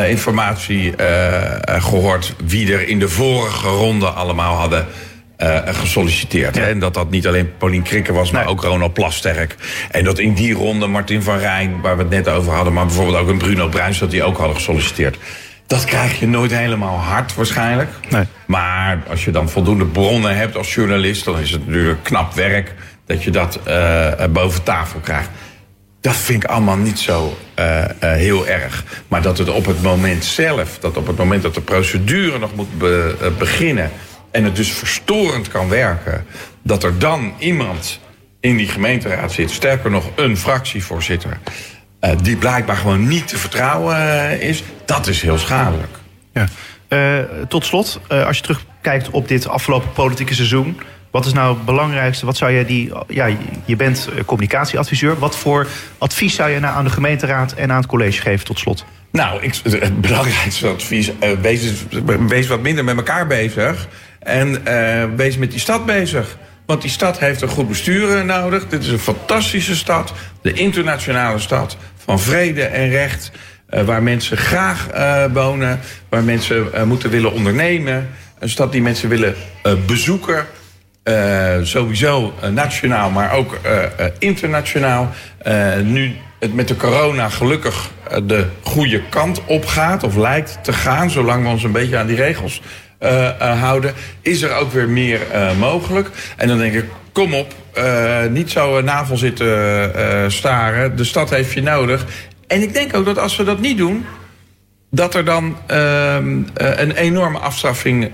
informatie 0.07 0.95
gehoord... 1.65 2.35
wie 2.45 2.73
er 2.73 2.89
in 2.89 2.99
de 2.99 3.09
vorige 3.09 3.69
ronde 3.69 4.07
allemaal 4.07 4.57
hadden 4.57 4.87
uh, 5.43 5.59
gesolliciteerd. 5.65 6.57
Ja. 6.57 6.63
En 6.63 6.79
dat 6.79 6.95
dat 6.95 7.11
niet 7.11 7.27
alleen 7.27 7.57
Paulien 7.59 7.83
Krikke 7.83 8.13
was, 8.13 8.31
maar 8.31 8.45
nee. 8.45 8.53
ook 8.53 8.63
Ronald 8.63 8.93
Plasterk. 8.93 9.57
En 9.91 10.05
dat 10.05 10.19
in 10.19 10.35
die 10.35 10.55
ronde 10.55 10.87
Martin 10.87 11.23
van 11.23 11.39
Rijn, 11.39 11.81
waar 11.81 11.97
we 11.97 12.03
het 12.03 12.11
net 12.11 12.29
over 12.29 12.53
hadden... 12.53 12.73
maar 12.73 12.87
bijvoorbeeld 12.87 13.17
ook 13.17 13.29
een 13.29 13.39
Bruno 13.39 13.69
Bruins, 13.69 13.99
dat 13.99 14.11
die 14.11 14.23
ook 14.23 14.37
hadden 14.37 14.57
gesolliciteerd. 14.57 15.19
Dat 15.67 15.85
krijg 15.85 16.21
je 16.21 16.29
nooit 16.29 16.51
helemaal 16.51 16.97
hard 16.97 17.35
waarschijnlijk. 17.35 17.91
Nee. 18.09 18.25
Maar 18.47 19.03
als 19.09 19.25
je 19.25 19.31
dan 19.31 19.49
voldoende 19.49 19.85
bronnen 19.85 20.37
hebt 20.37 20.57
als 20.57 20.75
journalist... 20.75 21.25
dan 21.25 21.39
is 21.39 21.51
het 21.51 21.67
natuurlijk 21.67 22.03
knap 22.03 22.35
werk 22.35 22.75
dat 23.07 23.23
je 23.23 23.31
dat 23.31 23.61
uh, 23.69 24.13
boven 24.31 24.63
tafel 24.63 25.01
krijgt. 25.01 25.29
Dat 26.01 26.17
vind 26.17 26.43
ik 26.45 26.51
allemaal 26.51 26.77
niet 26.77 26.99
zo 26.99 27.37
uh, 27.59 27.79
uh, 27.79 27.85
heel 28.01 28.47
erg. 28.47 28.85
Maar 29.09 29.23
dat 29.23 29.39
het 29.39 29.49
op 29.49 29.67
het 29.67 29.83
moment 29.83 30.25
zelf, 30.25 30.79
dat 30.79 30.97
op 30.97 31.07
het 31.07 31.17
moment 31.17 31.43
dat 31.43 31.55
de 31.55 31.61
procedure 31.61 32.39
nog 32.39 32.55
moet 32.55 32.79
be, 32.79 33.33
beginnen 33.39 33.91
en 34.31 34.45
het 34.45 34.57
dus 34.57 34.73
verstorend 34.73 35.49
kan 35.49 35.69
werken 35.69 36.25
dat 36.63 36.83
er 36.83 36.99
dan 36.99 37.33
iemand 37.39 38.01
in 38.41 38.57
die 38.57 38.69
gemeenteraad 38.69 39.33
zit, 39.33 39.51
sterker 39.51 39.91
nog 39.91 40.11
een 40.15 40.37
fractievoorzitter, 40.37 41.39
uh, 42.01 42.11
die 42.23 42.37
blijkbaar 42.37 42.77
gewoon 42.77 43.09
niet 43.09 43.29
te 43.29 43.39
vertrouwen 43.39 43.97
uh, 43.97 44.43
is, 44.43 44.63
dat 44.85 45.07
is 45.07 45.23
heel 45.23 45.39
schadelijk. 45.39 45.99
Ja. 46.33 46.49
Uh, 46.89 47.25
tot 47.49 47.65
slot, 47.65 48.01
als 48.09 48.37
je 48.37 48.43
terugkijkt 48.43 49.11
op 49.11 49.29
dit 49.29 49.49
afgelopen 49.49 49.93
politieke 49.93 50.35
seizoen, 50.35 50.81
wat 51.11 51.27
is 51.27 51.33
nou 51.33 51.55
het 51.55 51.65
belangrijkste? 51.65 52.27
Wat 52.27 52.37
zou 52.37 52.51
je 52.51 52.65
die. 52.65 52.93
Ja, 53.09 53.29
je 53.65 53.77
bent 53.77 54.09
communicatieadviseur. 54.27 55.19
Wat 55.19 55.37
voor 55.37 55.67
advies 55.99 56.35
zou 56.35 56.51
je 56.51 56.61
nou 56.61 56.77
aan 56.77 56.85
de 56.85 56.91
gemeenteraad 56.91 57.53
en 57.53 57.71
aan 57.71 57.77
het 57.77 57.87
college 57.87 58.21
geven 58.21 58.47
tot 58.47 58.59
slot? 58.59 58.85
Nou, 59.13 59.43
ik, 59.43 59.55
het 59.63 60.01
belangrijkste 60.01 60.69
advies: 60.69 61.11
wees, 61.41 61.73
wees 62.27 62.47
wat 62.47 62.61
minder 62.61 62.85
met 62.85 62.97
elkaar 62.97 63.27
bezig. 63.27 63.89
En 64.21 64.49
uh, 64.69 65.05
wees 65.17 65.37
met 65.37 65.51
die 65.51 65.61
stad 65.61 65.87
bezig. 65.87 66.37
Want 66.67 66.83
die 66.83 66.91
stad 66.91 67.19
heeft 67.19 67.43
een 67.43 67.49
goed 67.49 67.69
bestuur 67.69 68.25
nodig. 68.25 68.69
Dit 68.69 68.83
is 68.83 68.89
een 68.89 68.99
fantastische 68.99 69.77
stad. 69.77 70.13
De 70.43 70.53
internationale 70.53 71.39
stad 71.39 71.77
van 71.97 72.21
vrede 72.21 72.65
en 72.65 72.89
recht. 72.89 73.31
Uh, 73.71 73.83
waar 73.83 74.03
mensen 74.03 74.37
graag 74.37 74.87
wonen. 75.33 75.81
Waar 76.09 76.23
mensen 76.23 76.89
moeten 76.89 77.11
willen 77.11 77.33
ondernemen. 77.33 78.09
Een 78.39 78.49
stad 78.49 78.73
die 78.73 78.83
mensen 78.83 79.09
willen 79.09 79.35
bezoeken. 79.87 80.47
Sowieso 81.63 82.35
nationaal, 82.51 83.11
maar 83.11 83.33
ook 83.33 83.59
internationaal. 84.19 85.11
nu 85.83 86.17
het 86.39 86.55
met 86.55 86.69
de 86.69 86.77
corona 86.77 87.29
gelukkig 87.29 87.91
de 88.23 88.47
goede 88.63 89.03
kant 89.09 89.45
op 89.45 89.67
gaat, 89.67 90.03
of 90.03 90.17
lijkt 90.17 90.59
te 90.63 90.73
gaan, 90.73 91.11
zolang 91.11 91.43
we 91.43 91.49
ons 91.49 91.63
een 91.63 91.73
beetje 91.73 91.97
aan 91.97 92.07
die 92.07 92.17
regels 92.17 92.63
houden, 93.39 93.95
is 94.23 94.43
er 94.43 94.55
ook 94.55 94.73
weer 94.73 94.89
meer 94.89 95.21
mogelijk. 95.59 96.11
En 96.37 96.49
dan 96.49 96.59
denk 96.59 96.75
ik, 96.75 96.85
kom 97.13 97.35
op, 97.35 97.55
niet 98.31 98.51
zo 98.51 98.81
navel 98.81 99.17
zitten 99.17 100.33
staren. 100.33 100.97
De 100.97 101.05
stad 101.05 101.31
heeft 101.31 101.53
je 101.53 101.63
nodig. 101.63 102.05
En 102.47 102.63
ik 102.63 102.73
denk 102.73 102.97
ook 102.97 103.05
dat 103.05 103.19
als 103.19 103.37
we 103.37 103.45
dat 103.45 103.61
niet 103.61 103.79
doen, 103.79 104.05
dat 104.91 105.15
er 105.15 105.25
dan 105.25 105.57
uh, 105.71 106.15
een 106.55 106.93
enorme 106.93 107.39
afstraffing 107.39 108.11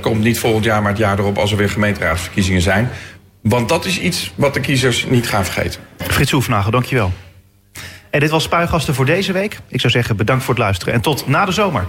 komt. 0.00 0.22
Niet 0.22 0.38
volgend 0.38 0.64
jaar, 0.64 0.82
maar 0.82 0.90
het 0.90 1.00
jaar 1.00 1.18
erop 1.18 1.38
als 1.38 1.50
er 1.50 1.56
weer 1.56 1.70
gemeenteraadsverkiezingen 1.70 2.62
zijn. 2.62 2.90
Want 3.42 3.68
dat 3.68 3.84
is 3.84 3.98
iets 3.98 4.32
wat 4.34 4.54
de 4.54 4.60
kiezers 4.60 5.06
niet 5.08 5.28
gaan 5.28 5.44
vergeten. 5.44 5.80
Frits 5.96 6.30
Hoefnagel, 6.30 6.70
dankjewel. 6.70 7.12
En 8.10 8.20
dit 8.20 8.30
was 8.30 8.42
Spuigasten 8.42 8.94
voor 8.94 9.06
deze 9.06 9.32
week. 9.32 9.58
Ik 9.68 9.80
zou 9.80 9.92
zeggen 9.92 10.16
bedankt 10.16 10.44
voor 10.44 10.54
het 10.54 10.62
luisteren 10.62 10.94
en 10.94 11.00
tot 11.00 11.26
na 11.26 11.44
de 11.44 11.52
zomer. 11.52 11.86